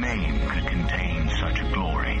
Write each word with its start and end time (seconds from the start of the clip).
name 0.00 0.48
could 0.48 0.66
contain 0.66 1.28
such 1.40 1.58
glory? 1.72 2.18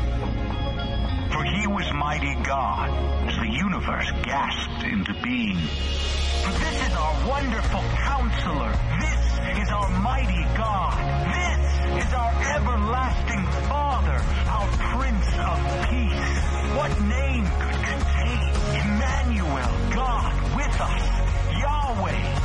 For 1.32 1.44
he 1.44 1.66
was 1.66 1.86
mighty 1.94 2.34
God 2.42 2.90
as 3.28 3.36
the 3.36 3.50
universe 3.50 4.10
gasped 4.22 4.84
into 4.84 5.14
being. 5.22 5.56
This 5.56 6.86
is 6.86 6.94
our 6.94 7.28
wonderful 7.28 7.82
counselor. 8.02 8.72
This 9.00 9.62
is 9.62 9.68
our 9.70 9.88
mighty 10.00 10.42
God. 10.56 10.96
This 11.30 12.04
is 12.04 12.12
our 12.14 12.32
everlasting 12.56 13.44
Father, 13.68 14.18
our 14.48 14.68
Prince 14.96 15.30
of 15.38 15.58
Peace. 15.90 16.38
What 16.74 17.00
name 17.02 17.44
could 17.62 17.80
contain 17.84 18.54
Emmanuel, 18.82 19.72
God 19.94 20.32
with 20.56 20.80
us? 20.80 21.28
Yahweh, 21.58 22.37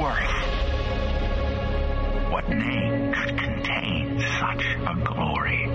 worth. 0.00 0.34
What 2.32 2.48
name 2.48 3.12
could 3.12 3.38
contain 3.38 4.18
such 4.40 4.64
a 4.86 4.94
glory? 5.04 5.66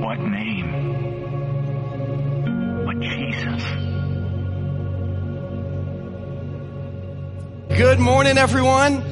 What 0.00 0.20
name 0.20 0.68
but 2.84 3.00
Jesus? 3.00 3.62
Good 7.78 7.98
morning, 7.98 8.36
everyone. 8.36 9.02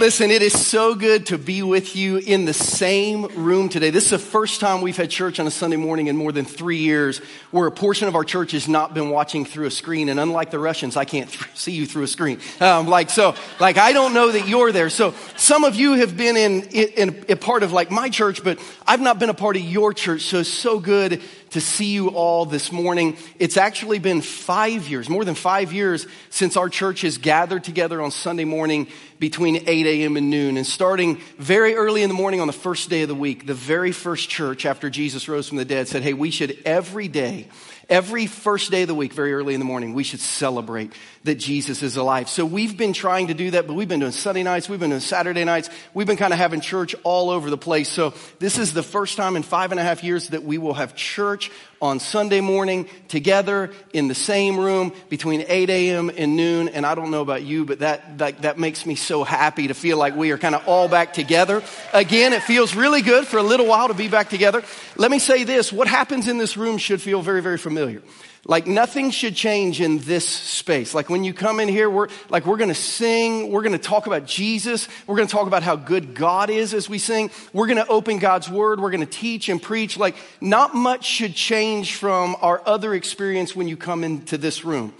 Listen, 0.00 0.30
it 0.30 0.42
is 0.42 0.52
so 0.52 0.94
good 0.94 1.26
to 1.26 1.38
be 1.38 1.62
with 1.62 1.96
you 1.96 2.18
in 2.18 2.44
the 2.44 2.52
same 2.52 3.24
room 3.34 3.70
today. 3.70 3.88
This 3.88 4.04
is 4.04 4.10
the 4.10 4.18
first 4.18 4.60
time 4.60 4.82
we've 4.82 4.96
had 4.96 5.08
church 5.08 5.40
on 5.40 5.46
a 5.46 5.50
Sunday 5.50 5.78
morning 5.78 6.08
in 6.08 6.18
more 6.18 6.32
than 6.32 6.44
three 6.44 6.76
years 6.76 7.20
where 7.50 7.66
a 7.66 7.72
portion 7.72 8.06
of 8.06 8.14
our 8.14 8.22
church 8.22 8.52
has 8.52 8.68
not 8.68 8.92
been 8.92 9.08
watching 9.08 9.46
through 9.46 9.66
a 9.66 9.70
screen. 9.70 10.10
And 10.10 10.20
unlike 10.20 10.50
the 10.50 10.58
Russians, 10.58 10.98
I 10.98 11.06
can't 11.06 11.30
th- 11.30 11.48
see 11.54 11.72
you 11.72 11.86
through 11.86 12.02
a 12.02 12.08
screen. 12.08 12.40
Um, 12.60 12.88
like, 12.88 13.08
so, 13.08 13.34
like, 13.58 13.78
I 13.78 13.92
don't 13.92 14.12
know 14.12 14.30
that 14.30 14.46
you're 14.46 14.70
there. 14.70 14.90
So 14.90 15.14
some 15.36 15.64
of 15.64 15.76
you 15.76 15.94
have 15.94 16.14
been 16.14 16.36
in, 16.36 16.64
in, 16.64 16.88
in 17.14 17.24
a 17.30 17.36
part 17.36 17.62
of 17.62 17.72
like 17.72 17.90
my 17.90 18.10
church, 18.10 18.44
but 18.44 18.60
I've 18.86 19.00
not 19.00 19.18
been 19.18 19.30
a 19.30 19.34
part 19.34 19.56
of 19.56 19.62
your 19.62 19.94
church. 19.94 20.22
So 20.22 20.40
it's 20.40 20.50
so 20.50 20.78
good 20.78 21.22
to 21.50 21.60
see 21.60 21.86
you 21.86 22.08
all 22.08 22.44
this 22.44 22.70
morning. 22.70 23.16
It's 23.38 23.56
actually 23.56 23.98
been 23.98 24.20
five 24.20 24.88
years, 24.88 25.08
more 25.08 25.24
than 25.24 25.34
five 25.34 25.72
years 25.72 26.06
since 26.28 26.56
our 26.56 26.68
church 26.68 27.00
has 27.00 27.16
gathered 27.16 27.64
together 27.64 28.02
on 28.02 28.10
Sunday 28.10 28.44
morning 28.44 28.88
between 29.18 29.64
8 29.66 29.86
a.m. 29.86 30.16
and 30.16 30.30
noon. 30.30 30.56
And 30.56 30.66
starting 30.66 31.20
very 31.38 31.74
early 31.74 32.02
in 32.02 32.08
the 32.08 32.14
morning 32.14 32.40
on 32.40 32.46
the 32.46 32.52
first 32.52 32.90
day 32.90 33.02
of 33.02 33.08
the 33.08 33.14
week, 33.14 33.46
the 33.46 33.54
very 33.54 33.92
first 33.92 34.28
church 34.28 34.66
after 34.66 34.90
Jesus 34.90 35.28
rose 35.28 35.48
from 35.48 35.58
the 35.58 35.64
dead 35.64 35.88
said, 35.88 36.02
Hey, 36.02 36.12
we 36.12 36.30
should 36.30 36.58
every 36.64 37.08
day 37.08 37.48
Every 37.88 38.26
first 38.26 38.72
day 38.72 38.82
of 38.82 38.88
the 38.88 38.96
week, 38.96 39.12
very 39.12 39.32
early 39.32 39.54
in 39.54 39.60
the 39.60 39.66
morning, 39.66 39.94
we 39.94 40.02
should 40.02 40.18
celebrate 40.18 40.92
that 41.22 41.36
Jesus 41.36 41.84
is 41.84 41.96
alive. 41.96 42.28
So 42.28 42.44
we've 42.44 42.76
been 42.76 42.92
trying 42.92 43.28
to 43.28 43.34
do 43.34 43.52
that, 43.52 43.68
but 43.68 43.74
we've 43.74 43.86
been 43.86 44.00
doing 44.00 44.10
Sunday 44.10 44.42
nights, 44.42 44.68
we've 44.68 44.80
been 44.80 44.90
doing 44.90 45.00
Saturday 45.00 45.44
nights, 45.44 45.70
we've 45.94 46.06
been 46.06 46.16
kind 46.16 46.32
of 46.32 46.38
having 46.40 46.60
church 46.60 46.96
all 47.04 47.30
over 47.30 47.48
the 47.48 47.56
place. 47.56 47.88
So 47.88 48.12
this 48.40 48.58
is 48.58 48.72
the 48.72 48.82
first 48.82 49.16
time 49.16 49.36
in 49.36 49.44
five 49.44 49.70
and 49.70 49.78
a 49.78 49.84
half 49.84 50.02
years 50.02 50.30
that 50.30 50.42
we 50.42 50.58
will 50.58 50.74
have 50.74 50.96
church 50.96 51.52
on 51.80 52.00
Sunday 52.00 52.40
morning 52.40 52.88
together 53.08 53.70
in 53.92 54.08
the 54.08 54.14
same 54.14 54.58
room 54.58 54.92
between 55.08 55.44
8 55.46 55.70
a.m. 55.70 56.10
and 56.16 56.36
noon. 56.36 56.68
And 56.68 56.86
I 56.86 56.94
don't 56.94 57.10
know 57.10 57.22
about 57.22 57.42
you, 57.42 57.64
but 57.64 57.80
that, 57.80 58.18
that, 58.18 58.42
that 58.42 58.58
makes 58.58 58.86
me 58.86 58.94
so 58.94 59.24
happy 59.24 59.68
to 59.68 59.74
feel 59.74 59.98
like 59.98 60.16
we 60.16 60.30
are 60.30 60.38
kind 60.38 60.54
of 60.54 60.66
all 60.66 60.88
back 60.88 61.12
together. 61.12 61.62
Again, 61.92 62.32
it 62.32 62.42
feels 62.42 62.74
really 62.74 63.02
good 63.02 63.26
for 63.26 63.38
a 63.38 63.42
little 63.42 63.66
while 63.66 63.88
to 63.88 63.94
be 63.94 64.08
back 64.08 64.28
together. 64.28 64.62
Let 64.96 65.10
me 65.10 65.18
say 65.18 65.44
this. 65.44 65.72
What 65.72 65.88
happens 65.88 66.28
in 66.28 66.38
this 66.38 66.56
room 66.56 66.78
should 66.78 67.02
feel 67.02 67.22
very, 67.22 67.42
very 67.42 67.58
familiar. 67.58 68.02
Like 68.48 68.68
nothing 68.68 69.10
should 69.10 69.34
change 69.34 69.80
in 69.80 69.98
this 69.98 70.26
space. 70.26 70.94
Like 70.94 71.10
when 71.10 71.24
you 71.24 71.34
come 71.34 71.58
in 71.58 71.68
here, 71.68 71.90
we're 71.90 72.06
like, 72.28 72.46
we're 72.46 72.56
going 72.56 72.68
to 72.68 72.74
sing. 72.74 73.50
We're 73.50 73.62
going 73.62 73.72
to 73.72 73.78
talk 73.78 74.06
about 74.06 74.24
Jesus. 74.24 74.86
We're 75.06 75.16
going 75.16 75.26
to 75.26 75.32
talk 75.32 75.48
about 75.48 75.64
how 75.64 75.74
good 75.74 76.14
God 76.14 76.48
is 76.48 76.72
as 76.72 76.88
we 76.88 76.98
sing. 76.98 77.32
We're 77.52 77.66
going 77.66 77.84
to 77.84 77.88
open 77.88 78.18
God's 78.18 78.48
word. 78.48 78.78
We're 78.78 78.92
going 78.92 79.00
to 79.00 79.06
teach 79.06 79.48
and 79.48 79.60
preach. 79.60 79.96
Like 79.98 80.14
not 80.40 80.76
much 80.76 81.04
should 81.04 81.34
change 81.34 81.96
from 81.96 82.36
our 82.40 82.62
other 82.64 82.94
experience 82.94 83.56
when 83.56 83.66
you 83.66 83.76
come 83.76 84.04
into 84.04 84.38
this 84.38 84.64
room. 84.64 84.94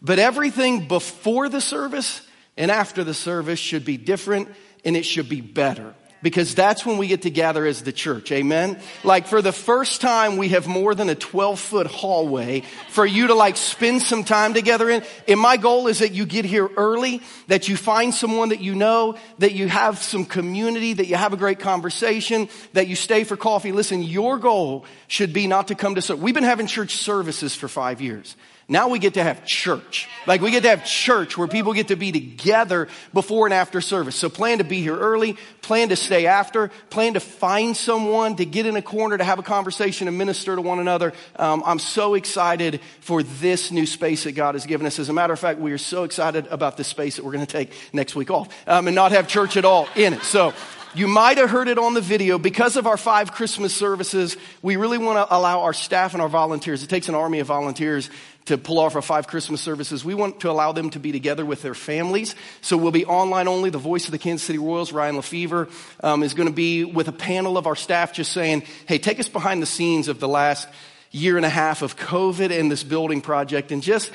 But 0.00 0.20
everything 0.20 0.86
before 0.86 1.48
the 1.48 1.60
service 1.60 2.24
and 2.56 2.70
after 2.70 3.02
the 3.02 3.14
service 3.14 3.58
should 3.58 3.84
be 3.84 3.96
different 3.96 4.48
and 4.84 4.96
it 4.96 5.04
should 5.04 5.28
be 5.28 5.40
better 5.40 5.94
because 6.22 6.54
that's 6.54 6.86
when 6.86 6.98
we 6.98 7.06
get 7.08 7.22
to 7.22 7.30
gather 7.30 7.66
as 7.66 7.82
the 7.82 7.92
church. 7.92 8.30
Amen. 8.32 8.80
Like 9.04 9.26
for 9.26 9.42
the 9.42 9.52
first 9.52 10.00
time, 10.00 10.36
we 10.36 10.50
have 10.50 10.66
more 10.66 10.94
than 10.94 11.08
a 11.08 11.14
12 11.14 11.58
foot 11.58 11.86
hallway 11.86 12.62
for 12.90 13.04
you 13.04 13.28
to 13.28 13.34
like 13.34 13.56
spend 13.56 14.02
some 14.02 14.24
time 14.24 14.54
together 14.54 14.88
in. 14.88 15.02
And 15.28 15.40
my 15.40 15.56
goal 15.56 15.88
is 15.88 15.98
that 15.98 16.12
you 16.12 16.24
get 16.26 16.44
here 16.44 16.70
early, 16.76 17.22
that 17.48 17.68
you 17.68 17.76
find 17.76 18.14
someone 18.14 18.50
that 18.50 18.60
you 18.60 18.74
know, 18.74 19.16
that 19.38 19.52
you 19.52 19.68
have 19.68 19.98
some 19.98 20.24
community, 20.24 20.92
that 20.92 21.06
you 21.06 21.16
have 21.16 21.32
a 21.32 21.36
great 21.36 21.58
conversation, 21.58 22.48
that 22.72 22.88
you 22.88 22.96
stay 22.96 23.24
for 23.24 23.36
coffee. 23.36 23.72
Listen, 23.72 24.02
your 24.02 24.38
goal 24.38 24.84
should 25.08 25.32
be 25.32 25.46
not 25.46 25.68
to 25.68 25.74
come 25.74 25.94
to, 25.96 26.02
some. 26.02 26.20
we've 26.20 26.34
been 26.34 26.44
having 26.44 26.66
church 26.66 26.96
services 26.96 27.54
for 27.54 27.68
five 27.68 28.00
years. 28.00 28.36
Now 28.68 28.88
we 28.88 28.98
get 28.98 29.14
to 29.14 29.22
have 29.22 29.44
church. 29.44 30.08
Like 30.26 30.40
we 30.40 30.50
get 30.50 30.62
to 30.62 30.68
have 30.68 30.84
church 30.84 31.36
where 31.36 31.48
people 31.48 31.72
get 31.72 31.88
to 31.88 31.96
be 31.96 32.12
together 32.12 32.88
before 33.12 33.46
and 33.46 33.52
after 33.52 33.80
service. 33.80 34.14
So 34.14 34.28
plan 34.28 34.58
to 34.58 34.64
be 34.64 34.80
here 34.80 34.96
early, 34.96 35.36
plan 35.62 35.88
to 35.88 35.96
stay 35.96 36.26
after, 36.26 36.70
plan 36.88 37.14
to 37.14 37.20
find 37.20 37.76
someone 37.76 38.36
to 38.36 38.44
get 38.44 38.66
in 38.66 38.76
a 38.76 38.82
corner 38.82 39.18
to 39.18 39.24
have 39.24 39.38
a 39.38 39.42
conversation 39.42 40.06
and 40.06 40.16
minister 40.16 40.54
to 40.54 40.62
one 40.62 40.78
another. 40.78 41.12
Um, 41.36 41.62
I'm 41.66 41.80
so 41.80 42.14
excited 42.14 42.80
for 43.00 43.22
this 43.22 43.72
new 43.72 43.86
space 43.86 44.24
that 44.24 44.32
God 44.32 44.54
has 44.54 44.64
given 44.64 44.86
us. 44.86 44.98
As 44.98 45.08
a 45.08 45.12
matter 45.12 45.32
of 45.32 45.40
fact, 45.40 45.58
we 45.58 45.72
are 45.72 45.78
so 45.78 46.04
excited 46.04 46.46
about 46.46 46.76
this 46.76 46.86
space 46.86 47.16
that 47.16 47.24
we're 47.24 47.32
going 47.32 47.46
to 47.46 47.52
take 47.52 47.72
next 47.92 48.14
week 48.14 48.30
off 48.30 48.48
um, 48.68 48.86
and 48.86 48.94
not 48.94 49.12
have 49.12 49.26
church 49.26 49.56
at 49.56 49.64
all 49.64 49.88
in 49.96 50.14
it. 50.14 50.22
So 50.22 50.54
you 50.94 51.08
might 51.08 51.38
have 51.38 51.50
heard 51.50 51.68
it 51.68 51.78
on 51.78 51.94
the 51.94 52.00
video. 52.00 52.38
Because 52.38 52.76
of 52.76 52.86
our 52.86 52.96
five 52.96 53.32
Christmas 53.32 53.74
services, 53.74 54.36
we 54.60 54.76
really 54.76 54.98
want 54.98 55.16
to 55.16 55.34
allow 55.34 55.62
our 55.62 55.72
staff 55.72 56.12
and 56.12 56.22
our 56.22 56.28
volunteers. 56.28 56.82
It 56.82 56.88
takes 56.88 57.08
an 57.08 57.14
army 57.14 57.38
of 57.38 57.46
volunteers 57.46 58.10
to 58.46 58.58
pull 58.58 58.78
off 58.78 58.96
our 58.96 59.02
five 59.02 59.26
Christmas 59.26 59.60
services. 59.60 60.04
We 60.04 60.14
want 60.14 60.40
to 60.40 60.50
allow 60.50 60.72
them 60.72 60.90
to 60.90 60.98
be 60.98 61.12
together 61.12 61.46
with 61.46 61.62
their 61.62 61.74
families. 61.74 62.34
So 62.60 62.76
we'll 62.76 62.90
be 62.90 63.06
online 63.06 63.48
only. 63.48 63.70
The 63.70 63.78
voice 63.78 64.06
of 64.06 64.12
the 64.12 64.18
Kansas 64.18 64.46
City 64.46 64.58
Royals, 64.58 64.92
Ryan 64.92 65.16
Lefebvre, 65.16 65.68
um, 66.02 66.22
is 66.22 66.34
going 66.34 66.48
to 66.48 66.54
be 66.54 66.84
with 66.84 67.08
a 67.08 67.12
panel 67.12 67.56
of 67.56 67.66
our 67.66 67.76
staff 67.76 68.12
just 68.12 68.32
saying, 68.32 68.64
hey, 68.86 68.98
take 68.98 69.20
us 69.20 69.28
behind 69.28 69.62
the 69.62 69.66
scenes 69.66 70.08
of 70.08 70.18
the 70.20 70.28
last 70.28 70.68
year 71.12 71.36
and 71.36 71.46
a 71.46 71.50
half 71.50 71.82
of 71.82 71.96
COVID 71.96 72.58
and 72.58 72.70
this 72.70 72.82
building 72.82 73.20
project 73.20 73.70
and 73.70 73.82
just 73.82 74.10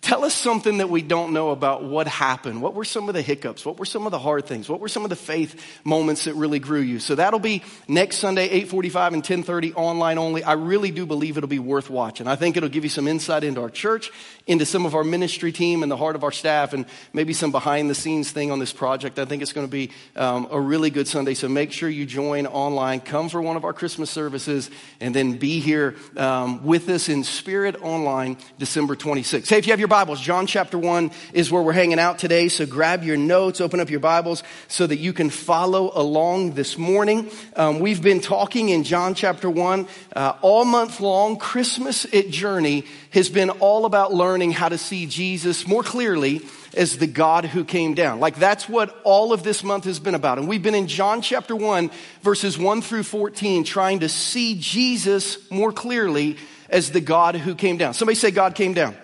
tell 0.00 0.24
us 0.24 0.34
something 0.34 0.78
that 0.78 0.88
we 0.88 1.02
don't 1.02 1.32
know 1.32 1.50
about 1.50 1.84
what 1.84 2.08
happened. 2.08 2.62
What 2.62 2.74
were 2.74 2.84
some 2.84 3.08
of 3.08 3.14
the 3.14 3.22
hiccups? 3.22 3.66
What 3.66 3.78
were 3.78 3.84
some 3.84 4.06
of 4.06 4.12
the 4.12 4.18
hard 4.18 4.46
things? 4.46 4.68
What 4.68 4.80
were 4.80 4.88
some 4.88 5.04
of 5.04 5.10
the 5.10 5.16
faith 5.16 5.62
moments 5.84 6.24
that 6.24 6.34
really 6.34 6.58
grew 6.58 6.80
you? 6.80 6.98
So 6.98 7.14
that'll 7.14 7.40
be 7.40 7.62
next 7.88 8.16
Sunday, 8.16 8.44
845 8.44 9.12
and 9.12 9.20
1030 9.20 9.74
online 9.74 10.18
only. 10.18 10.42
I 10.42 10.54
really 10.54 10.90
do 10.90 11.04
believe 11.04 11.36
it'll 11.36 11.48
be 11.48 11.58
worth 11.58 11.90
watching. 11.90 12.26
I 12.26 12.36
think 12.36 12.56
it'll 12.56 12.70
give 12.70 12.84
you 12.84 12.90
some 12.90 13.06
insight 13.06 13.44
into 13.44 13.60
our 13.60 13.70
church, 13.70 14.10
into 14.46 14.64
some 14.64 14.86
of 14.86 14.94
our 14.94 15.04
ministry 15.04 15.52
team 15.52 15.82
and 15.82 15.92
the 15.92 15.96
heart 15.96 16.16
of 16.16 16.24
our 16.24 16.32
staff 16.32 16.72
and 16.72 16.86
maybe 17.12 17.34
some 17.34 17.52
behind 17.52 17.90
the 17.90 17.94
scenes 17.94 18.30
thing 18.30 18.50
on 18.50 18.58
this 18.58 18.72
project. 18.72 19.18
I 19.18 19.26
think 19.26 19.42
it's 19.42 19.52
going 19.52 19.66
to 19.66 19.70
be 19.70 19.90
um, 20.16 20.48
a 20.50 20.60
really 20.60 20.90
good 20.90 21.06
Sunday. 21.06 21.34
So 21.34 21.48
make 21.48 21.70
sure 21.70 21.88
you 21.88 22.06
join 22.06 22.46
online. 22.46 23.00
Come 23.00 23.28
for 23.28 23.42
one 23.42 23.56
of 23.56 23.64
our 23.64 23.72
Christmas 23.74 24.10
services 24.10 24.70
and 25.00 25.14
then 25.14 25.36
be 25.36 25.60
here 25.60 25.96
um, 26.16 26.64
with 26.64 26.88
us 26.88 27.08
in 27.10 27.24
spirit 27.24 27.82
online 27.82 28.38
December 28.58 28.96
26th. 28.96 29.48
Hey, 29.48 29.58
if 29.58 29.66
you 29.66 29.72
have 29.72 29.81
your 29.82 29.88
Bibles, 29.88 30.20
John 30.20 30.46
chapter 30.46 30.78
1 30.78 31.10
is 31.32 31.50
where 31.50 31.60
we're 31.60 31.72
hanging 31.72 31.98
out 31.98 32.20
today. 32.20 32.48
So 32.48 32.66
grab 32.66 33.02
your 33.02 33.16
notes, 33.16 33.60
open 33.60 33.80
up 33.80 33.90
your 33.90 33.98
Bibles 33.98 34.44
so 34.68 34.86
that 34.86 34.98
you 34.98 35.12
can 35.12 35.28
follow 35.28 35.90
along 35.92 36.52
this 36.52 36.78
morning. 36.78 37.28
Um, 37.56 37.80
we've 37.80 38.00
been 38.00 38.20
talking 38.20 38.68
in 38.68 38.84
John 38.84 39.14
chapter 39.14 39.50
1 39.50 39.88
uh, 40.14 40.34
all 40.40 40.64
month 40.64 41.00
long. 41.00 41.36
Christmas 41.36 42.04
at 42.14 42.30
Journey 42.30 42.84
has 43.10 43.28
been 43.28 43.50
all 43.50 43.84
about 43.84 44.14
learning 44.14 44.52
how 44.52 44.68
to 44.68 44.78
see 44.78 45.06
Jesus 45.06 45.66
more 45.66 45.82
clearly 45.82 46.42
as 46.76 46.98
the 46.98 47.08
God 47.08 47.44
who 47.44 47.64
came 47.64 47.94
down. 47.94 48.20
Like 48.20 48.36
that's 48.36 48.68
what 48.68 48.96
all 49.02 49.32
of 49.32 49.42
this 49.42 49.64
month 49.64 49.86
has 49.86 49.98
been 49.98 50.14
about. 50.14 50.38
And 50.38 50.46
we've 50.46 50.62
been 50.62 50.76
in 50.76 50.86
John 50.86 51.22
chapter 51.22 51.56
1, 51.56 51.90
verses 52.22 52.56
1 52.56 52.82
through 52.82 53.02
14, 53.02 53.64
trying 53.64 53.98
to 53.98 54.08
see 54.08 54.54
Jesus 54.60 55.50
more 55.50 55.72
clearly 55.72 56.36
as 56.68 56.92
the 56.92 57.00
God 57.00 57.34
who 57.34 57.56
came 57.56 57.78
down. 57.78 57.94
Somebody 57.94 58.14
say, 58.14 58.30
God 58.30 58.54
came 58.54 58.74
down. 58.74 58.94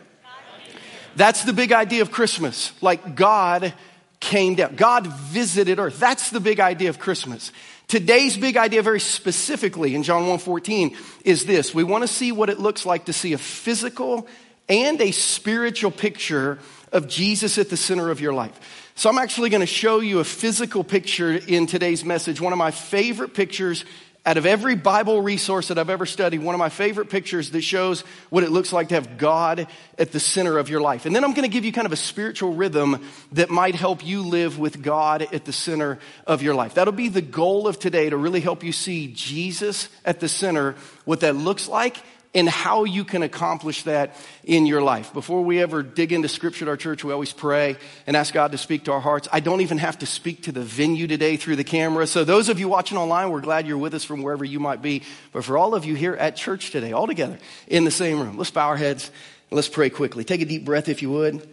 That's 1.18 1.42
the 1.42 1.52
big 1.52 1.72
idea 1.72 2.02
of 2.02 2.12
Christmas. 2.12 2.72
Like 2.80 3.16
God 3.16 3.74
came 4.20 4.54
down. 4.54 4.76
God 4.76 5.06
visited 5.06 5.80
earth. 5.80 5.98
That's 5.98 6.30
the 6.30 6.38
big 6.38 6.60
idea 6.60 6.90
of 6.90 7.00
Christmas. 7.00 7.50
Today's 7.88 8.36
big 8.36 8.56
idea 8.56 8.82
very 8.82 9.00
specifically 9.00 9.96
in 9.96 10.04
John 10.04 10.28
1:14 10.28 10.96
is 11.24 11.44
this. 11.44 11.74
We 11.74 11.82
want 11.82 12.02
to 12.02 12.08
see 12.08 12.30
what 12.30 12.50
it 12.50 12.60
looks 12.60 12.86
like 12.86 13.06
to 13.06 13.12
see 13.12 13.32
a 13.32 13.38
physical 13.38 14.28
and 14.68 15.00
a 15.00 15.10
spiritual 15.10 15.90
picture 15.90 16.60
of 16.92 17.08
Jesus 17.08 17.58
at 17.58 17.68
the 17.68 17.76
center 17.76 18.10
of 18.10 18.20
your 18.20 18.32
life. 18.32 18.52
So 18.94 19.08
I'm 19.08 19.18
actually 19.18 19.50
going 19.50 19.60
to 19.60 19.66
show 19.66 19.98
you 19.98 20.20
a 20.20 20.24
physical 20.24 20.84
picture 20.84 21.32
in 21.32 21.66
today's 21.66 22.04
message, 22.04 22.40
one 22.40 22.52
of 22.52 22.58
my 22.58 22.70
favorite 22.70 23.34
pictures 23.34 23.84
out 24.28 24.36
of 24.36 24.44
every 24.44 24.76
Bible 24.76 25.22
resource 25.22 25.68
that 25.68 25.78
I've 25.78 25.88
ever 25.88 26.04
studied, 26.04 26.42
one 26.42 26.54
of 26.54 26.58
my 26.58 26.68
favorite 26.68 27.08
pictures 27.08 27.50
that 27.52 27.62
shows 27.62 28.02
what 28.28 28.44
it 28.44 28.50
looks 28.50 28.74
like 28.74 28.90
to 28.90 28.96
have 28.96 29.16
God 29.16 29.66
at 29.96 30.12
the 30.12 30.20
center 30.20 30.58
of 30.58 30.68
your 30.68 30.82
life. 30.82 31.06
And 31.06 31.16
then 31.16 31.24
I'm 31.24 31.32
going 31.32 31.48
to 31.48 31.50
give 31.50 31.64
you 31.64 31.72
kind 31.72 31.86
of 31.86 31.92
a 31.92 31.96
spiritual 31.96 32.52
rhythm 32.52 33.02
that 33.32 33.48
might 33.48 33.74
help 33.74 34.04
you 34.04 34.20
live 34.20 34.58
with 34.58 34.82
God 34.82 35.22
at 35.22 35.46
the 35.46 35.52
center 35.54 35.98
of 36.26 36.42
your 36.42 36.54
life. 36.54 36.74
That'll 36.74 36.92
be 36.92 37.08
the 37.08 37.22
goal 37.22 37.66
of 37.66 37.78
today 37.78 38.10
to 38.10 38.18
really 38.18 38.42
help 38.42 38.62
you 38.62 38.70
see 38.70 39.10
Jesus 39.14 39.88
at 40.04 40.20
the 40.20 40.28
center, 40.28 40.74
what 41.06 41.20
that 41.20 41.34
looks 41.34 41.66
like 41.66 41.96
and 42.34 42.48
how 42.48 42.84
you 42.84 43.04
can 43.04 43.22
accomplish 43.22 43.84
that 43.84 44.14
in 44.44 44.66
your 44.66 44.82
life. 44.82 45.12
Before 45.14 45.42
we 45.42 45.62
ever 45.62 45.82
dig 45.82 46.12
into 46.12 46.28
scripture 46.28 46.66
at 46.66 46.68
our 46.68 46.76
church, 46.76 47.02
we 47.02 47.12
always 47.12 47.32
pray 47.32 47.76
and 48.06 48.16
ask 48.16 48.34
God 48.34 48.52
to 48.52 48.58
speak 48.58 48.84
to 48.84 48.92
our 48.92 49.00
hearts. 49.00 49.28
I 49.32 49.40
don't 49.40 49.62
even 49.62 49.78
have 49.78 49.98
to 50.00 50.06
speak 50.06 50.42
to 50.42 50.52
the 50.52 50.60
venue 50.60 51.06
today 51.06 51.36
through 51.36 51.56
the 51.56 51.64
camera. 51.64 52.06
So 52.06 52.24
those 52.24 52.50
of 52.50 52.60
you 52.60 52.68
watching 52.68 52.98
online, 52.98 53.30
we're 53.30 53.40
glad 53.40 53.66
you're 53.66 53.78
with 53.78 53.94
us 53.94 54.04
from 54.04 54.22
wherever 54.22 54.44
you 54.44 54.60
might 54.60 54.82
be. 54.82 55.02
But 55.32 55.44
for 55.44 55.56
all 55.56 55.74
of 55.74 55.86
you 55.86 55.94
here 55.94 56.14
at 56.14 56.36
church 56.36 56.70
today, 56.70 56.92
all 56.92 57.06
together 57.06 57.38
in 57.66 57.84
the 57.84 57.90
same 57.90 58.20
room, 58.20 58.36
let's 58.36 58.50
bow 58.50 58.68
our 58.68 58.76
heads 58.76 59.10
and 59.50 59.56
let's 59.56 59.68
pray 59.68 59.88
quickly. 59.88 60.22
Take 60.22 60.42
a 60.42 60.44
deep 60.44 60.64
breath 60.66 60.88
if 60.88 61.00
you 61.02 61.10
would. 61.10 61.48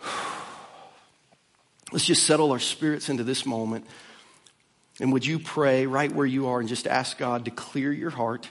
Let's 1.92 2.06
just 2.06 2.22
settle 2.22 2.52
our 2.52 2.58
spirits 2.58 3.10
into 3.10 3.22
this 3.22 3.44
moment. 3.44 3.86
And 4.98 5.12
would 5.12 5.26
you 5.26 5.38
pray 5.38 5.84
right 5.84 6.10
where 6.10 6.24
you 6.24 6.46
are 6.46 6.58
and 6.58 6.66
just 6.66 6.86
ask 6.86 7.18
God 7.18 7.44
to 7.44 7.50
clear 7.50 7.92
your 7.92 8.08
heart? 8.08 8.48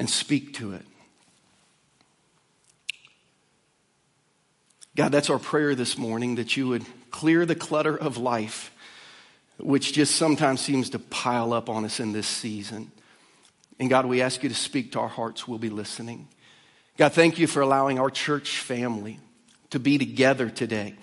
And 0.00 0.08
speak 0.08 0.54
to 0.54 0.72
it. 0.72 0.82
God, 4.96 5.12
that's 5.12 5.28
our 5.28 5.38
prayer 5.38 5.74
this 5.74 5.98
morning 5.98 6.36
that 6.36 6.56
you 6.56 6.68
would 6.68 6.86
clear 7.10 7.44
the 7.44 7.54
clutter 7.54 7.98
of 7.98 8.16
life, 8.16 8.72
which 9.58 9.92
just 9.92 10.16
sometimes 10.16 10.62
seems 10.62 10.90
to 10.90 10.98
pile 10.98 11.52
up 11.52 11.68
on 11.68 11.84
us 11.84 12.00
in 12.00 12.12
this 12.12 12.26
season. 12.26 12.90
And 13.78 13.90
God, 13.90 14.06
we 14.06 14.22
ask 14.22 14.42
you 14.42 14.48
to 14.48 14.54
speak 14.54 14.92
to 14.92 15.00
our 15.00 15.08
hearts. 15.08 15.46
We'll 15.46 15.58
be 15.58 15.68
listening. 15.68 16.28
God, 16.96 17.12
thank 17.12 17.38
you 17.38 17.46
for 17.46 17.60
allowing 17.60 17.98
our 17.98 18.10
church 18.10 18.60
family 18.60 19.20
to 19.68 19.78
be 19.78 19.98
together 19.98 20.48
today 20.48 20.94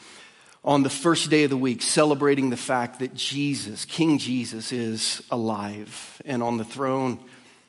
on 0.63 0.81
the 0.81 0.89
first 0.89 1.29
day 1.29 1.43
of 1.43 1.51
the 1.51 1.57
week, 1.57 1.83
celebrating 1.83 2.49
the 2.49 2.57
fact 2.57 2.97
that 2.99 3.13
Jesus, 3.13 3.85
King 3.85 4.17
Jesus, 4.17 4.71
is 4.71 5.21
alive 5.29 6.19
and 6.25 6.41
on 6.41 6.57
the 6.57 6.65
throne 6.65 7.19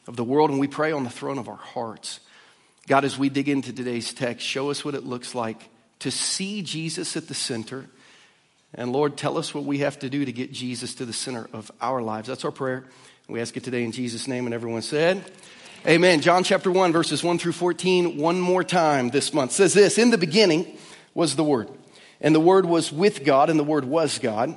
of 0.08 0.16
the 0.16 0.24
world, 0.24 0.50
and 0.50 0.58
we 0.58 0.66
pray 0.66 0.90
on 0.90 1.04
the 1.04 1.10
throne 1.10 1.38
of 1.38 1.48
our 1.48 1.56
hearts. 1.56 2.18
God, 2.88 3.04
as 3.04 3.18
we 3.18 3.28
dig 3.28 3.50
into 3.50 3.74
today's 3.74 4.14
text, 4.14 4.44
show 4.44 4.70
us 4.70 4.82
what 4.82 4.94
it 4.94 5.04
looks 5.04 5.34
like 5.34 5.68
to 5.98 6.10
see 6.10 6.62
Jesus 6.62 7.14
at 7.14 7.28
the 7.28 7.34
center. 7.34 7.84
And 8.72 8.90
Lord, 8.90 9.18
tell 9.18 9.36
us 9.36 9.54
what 9.54 9.64
we 9.64 9.78
have 9.80 9.98
to 9.98 10.08
do 10.08 10.24
to 10.24 10.32
get 10.32 10.50
Jesus 10.50 10.94
to 10.96 11.04
the 11.04 11.12
center 11.12 11.46
of 11.52 11.70
our 11.82 12.00
lives. 12.00 12.26
That's 12.26 12.46
our 12.46 12.50
prayer. 12.50 12.84
We 13.28 13.42
ask 13.42 13.54
it 13.58 13.64
today 13.64 13.84
in 13.84 13.92
Jesus' 13.92 14.26
name. 14.26 14.46
And 14.46 14.54
everyone 14.54 14.80
said, 14.80 15.22
Amen. 15.86 16.22
John 16.22 16.42
chapter 16.42 16.70
1, 16.70 16.90
verses 16.90 17.22
1 17.22 17.38
through 17.38 17.52
14, 17.52 18.16
one 18.16 18.40
more 18.40 18.64
time 18.64 19.10
this 19.10 19.34
month 19.34 19.52
says 19.52 19.74
this 19.74 19.98
In 19.98 20.08
the 20.08 20.18
beginning 20.18 20.78
was 21.12 21.36
the 21.36 21.44
Word, 21.44 21.68
and 22.22 22.34
the 22.34 22.40
Word 22.40 22.64
was 22.64 22.90
with 22.90 23.24
God, 23.24 23.50
and 23.50 23.60
the 23.60 23.64
Word 23.64 23.84
was 23.84 24.18
God. 24.18 24.56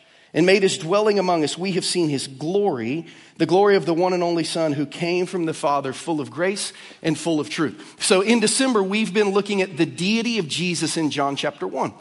and 0.33 0.45
made 0.45 0.63
his 0.63 0.77
dwelling 0.77 1.19
among 1.19 1.43
us. 1.43 1.57
We 1.57 1.73
have 1.73 1.85
seen 1.85 2.09
his 2.09 2.27
glory, 2.27 3.05
the 3.37 3.45
glory 3.45 3.75
of 3.75 3.85
the 3.85 3.93
one 3.93 4.13
and 4.13 4.23
only 4.23 4.43
Son 4.43 4.73
who 4.73 4.85
came 4.85 5.25
from 5.25 5.45
the 5.45 5.53
Father, 5.53 5.93
full 5.93 6.21
of 6.21 6.31
grace 6.31 6.73
and 7.01 7.17
full 7.17 7.39
of 7.39 7.49
truth. 7.49 7.95
So 7.99 8.21
in 8.21 8.39
December, 8.39 8.81
we've 8.81 9.13
been 9.13 9.31
looking 9.31 9.61
at 9.61 9.77
the 9.77 9.85
deity 9.85 10.37
of 10.39 10.47
Jesus 10.47 10.97
in 10.97 11.11
John 11.11 11.35
chapter 11.35 11.67
1. 11.67 11.93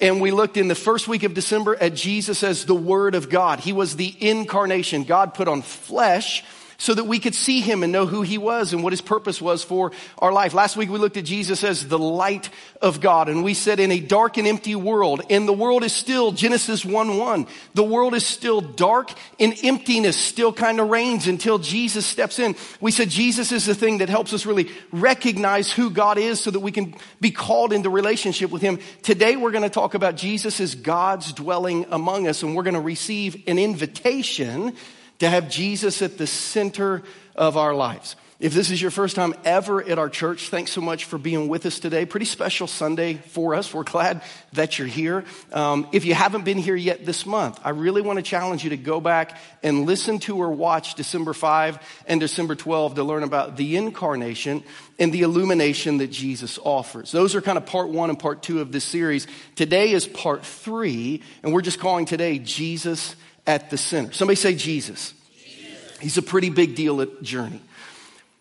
And 0.00 0.20
we 0.20 0.30
looked 0.30 0.58
in 0.58 0.68
the 0.68 0.74
first 0.74 1.08
week 1.08 1.22
of 1.22 1.32
December 1.32 1.74
at 1.76 1.94
Jesus 1.94 2.42
as 2.42 2.66
the 2.66 2.74
Word 2.74 3.14
of 3.14 3.30
God. 3.30 3.60
He 3.60 3.72
was 3.72 3.96
the 3.96 4.14
incarnation. 4.20 5.04
God 5.04 5.32
put 5.32 5.48
on 5.48 5.62
flesh 5.62 6.44
so 6.78 6.94
that 6.94 7.04
we 7.04 7.18
could 7.18 7.34
see 7.34 7.60
him 7.60 7.82
and 7.82 7.92
know 7.92 8.06
who 8.06 8.22
he 8.22 8.38
was 8.38 8.72
and 8.72 8.82
what 8.82 8.92
his 8.92 9.00
purpose 9.00 9.40
was 9.40 9.62
for 9.62 9.92
our 10.18 10.32
life. 10.32 10.54
Last 10.54 10.76
week 10.76 10.90
we 10.90 10.98
looked 10.98 11.16
at 11.16 11.24
Jesus 11.24 11.64
as 11.64 11.88
the 11.88 11.98
light 11.98 12.50
of 12.82 13.00
God 13.00 13.28
and 13.28 13.42
we 13.42 13.54
said 13.54 13.80
in 13.80 13.90
a 13.90 14.00
dark 14.00 14.36
and 14.36 14.46
empty 14.46 14.74
world, 14.74 15.22
and 15.30 15.48
the 15.48 15.52
world 15.52 15.84
is 15.84 15.92
still, 15.92 16.32
Genesis 16.32 16.84
1-1, 16.84 17.48
the 17.74 17.84
world 17.84 18.14
is 18.14 18.26
still 18.26 18.60
dark 18.60 19.10
and 19.40 19.54
emptiness 19.62 20.16
still 20.16 20.52
kind 20.52 20.80
of 20.80 20.88
reigns 20.88 21.26
until 21.26 21.58
Jesus 21.58 22.04
steps 22.04 22.38
in. 22.38 22.54
We 22.80 22.90
said 22.90 23.08
Jesus 23.08 23.52
is 23.52 23.66
the 23.66 23.74
thing 23.74 23.98
that 23.98 24.08
helps 24.08 24.32
us 24.32 24.46
really 24.46 24.70
recognize 24.92 25.70
who 25.70 25.90
God 25.90 26.18
is 26.18 26.40
so 26.40 26.50
that 26.50 26.60
we 26.60 26.72
can 26.72 26.94
be 27.20 27.30
called 27.30 27.72
into 27.72 27.90
relationship 27.90 28.50
with 28.50 28.62
him. 28.62 28.78
Today 29.02 29.36
we're 29.36 29.50
going 29.50 29.62
to 29.62 29.70
talk 29.70 29.94
about 29.94 30.16
Jesus 30.16 30.60
as 30.60 30.74
God's 30.74 31.32
dwelling 31.32 31.86
among 31.90 32.28
us 32.28 32.42
and 32.42 32.54
we're 32.54 32.62
going 32.62 32.74
to 32.74 32.80
receive 32.80 33.42
an 33.46 33.58
invitation 33.58 34.74
to 35.18 35.28
have 35.28 35.48
Jesus 35.48 36.02
at 36.02 36.18
the 36.18 36.26
center 36.26 37.02
of 37.34 37.56
our 37.56 37.74
lives. 37.74 38.16
If 38.38 38.52
this 38.52 38.70
is 38.70 38.82
your 38.82 38.90
first 38.90 39.16
time 39.16 39.34
ever 39.46 39.82
at 39.82 39.98
our 39.98 40.10
church, 40.10 40.50
thanks 40.50 40.70
so 40.70 40.82
much 40.82 41.06
for 41.06 41.16
being 41.16 41.48
with 41.48 41.64
us 41.64 41.78
today. 41.78 42.04
Pretty 42.04 42.26
special 42.26 42.66
Sunday 42.66 43.14
for 43.14 43.54
us. 43.54 43.72
We're 43.72 43.82
glad 43.82 44.20
that 44.52 44.78
you're 44.78 44.86
here. 44.86 45.24
Um, 45.54 45.88
if 45.92 46.04
you 46.04 46.12
haven't 46.12 46.44
been 46.44 46.58
here 46.58 46.76
yet 46.76 47.06
this 47.06 47.24
month, 47.24 47.58
I 47.64 47.70
really 47.70 48.02
want 48.02 48.18
to 48.18 48.22
challenge 48.22 48.62
you 48.62 48.70
to 48.70 48.76
go 48.76 49.00
back 49.00 49.38
and 49.62 49.86
listen 49.86 50.18
to 50.20 50.36
or 50.36 50.50
watch 50.50 50.96
December 50.96 51.32
5 51.32 51.78
and 52.06 52.20
December 52.20 52.54
12 52.54 52.96
to 52.96 53.04
learn 53.04 53.22
about 53.22 53.56
the 53.56 53.74
incarnation 53.74 54.62
and 54.98 55.14
the 55.14 55.22
illumination 55.22 55.96
that 55.98 56.08
Jesus 56.08 56.58
offers. 56.62 57.12
Those 57.12 57.34
are 57.34 57.40
kind 57.40 57.56
of 57.56 57.64
part 57.64 57.88
one 57.88 58.10
and 58.10 58.18
part 58.18 58.42
two 58.42 58.60
of 58.60 58.70
this 58.70 58.84
series. 58.84 59.26
Today 59.54 59.92
is 59.92 60.06
part 60.06 60.44
three, 60.44 61.22
and 61.42 61.54
we're 61.54 61.62
just 61.62 61.80
calling 61.80 62.04
today 62.04 62.38
Jesus 62.38 63.16
at 63.46 63.70
the 63.70 63.78
center. 63.78 64.12
Somebody 64.12 64.36
say 64.36 64.54
Jesus. 64.54 65.14
Jesus. 65.38 65.98
He's 66.00 66.18
a 66.18 66.22
pretty 66.22 66.50
big 66.50 66.74
deal 66.74 67.00
at 67.00 67.22
Journey. 67.22 67.62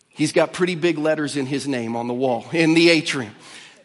He's 0.10 0.32
got 0.32 0.54
pretty 0.54 0.76
big 0.76 0.98
letters 0.98 1.36
in 1.36 1.46
his 1.46 1.68
name 1.68 1.96
on 1.96 2.08
the 2.08 2.14
wall, 2.14 2.46
in 2.54 2.74
the 2.74 2.90
atrium. 2.90 3.36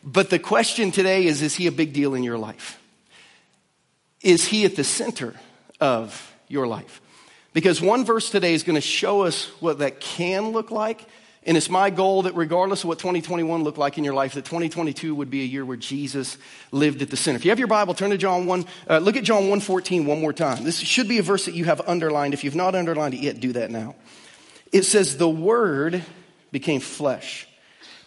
But 0.04 0.30
the 0.30 0.38
question 0.38 0.92
today 0.92 1.26
is 1.26 1.42
Is 1.42 1.56
he 1.56 1.66
a 1.66 1.72
big 1.72 1.92
deal 1.92 2.14
in 2.14 2.22
your 2.22 2.38
life? 2.38 2.78
Is 4.22 4.46
he 4.46 4.64
at 4.64 4.76
the 4.76 4.84
center 4.84 5.34
of 5.80 6.34
your 6.48 6.66
life? 6.66 7.00
Because 7.52 7.80
one 7.80 8.04
verse 8.04 8.30
today 8.30 8.54
is 8.54 8.62
going 8.62 8.76
to 8.76 8.80
show 8.80 9.22
us 9.22 9.46
what 9.60 9.78
that 9.78 10.00
can 10.00 10.50
look 10.50 10.70
like 10.70 11.04
and 11.44 11.56
it's 11.56 11.70
my 11.70 11.88
goal 11.88 12.22
that 12.22 12.34
regardless 12.34 12.84
of 12.84 12.88
what 12.88 12.98
2021 12.98 13.64
looked 13.64 13.78
like 13.78 13.96
in 13.96 14.04
your 14.04 14.12
life, 14.12 14.34
that 14.34 14.44
2022 14.44 15.14
would 15.14 15.30
be 15.30 15.40
a 15.40 15.46
year 15.46 15.64
where 15.64 15.76
Jesus 15.76 16.36
lived 16.70 17.00
at 17.00 17.08
the 17.08 17.16
center. 17.16 17.36
If 17.36 17.46
you 17.46 17.50
have 17.50 17.58
your 17.58 17.68
Bible, 17.68 17.94
turn 17.94 18.10
to 18.10 18.18
John 18.18 18.44
1, 18.44 18.64
uh, 18.88 18.98
look 18.98 19.16
at 19.16 19.24
John 19.24 19.44
1.14 19.44 20.04
one 20.04 20.20
more 20.20 20.34
time. 20.34 20.64
This 20.64 20.78
should 20.78 21.08
be 21.08 21.18
a 21.18 21.22
verse 21.22 21.46
that 21.46 21.54
you 21.54 21.64
have 21.64 21.80
underlined. 21.88 22.34
If 22.34 22.44
you've 22.44 22.54
not 22.54 22.74
underlined 22.74 23.14
it 23.14 23.20
yet, 23.20 23.40
do 23.40 23.54
that 23.54 23.70
now. 23.70 23.94
It 24.70 24.82
says, 24.82 25.16
the 25.16 25.28
word 25.28 26.04
became 26.52 26.80
flesh 26.80 27.48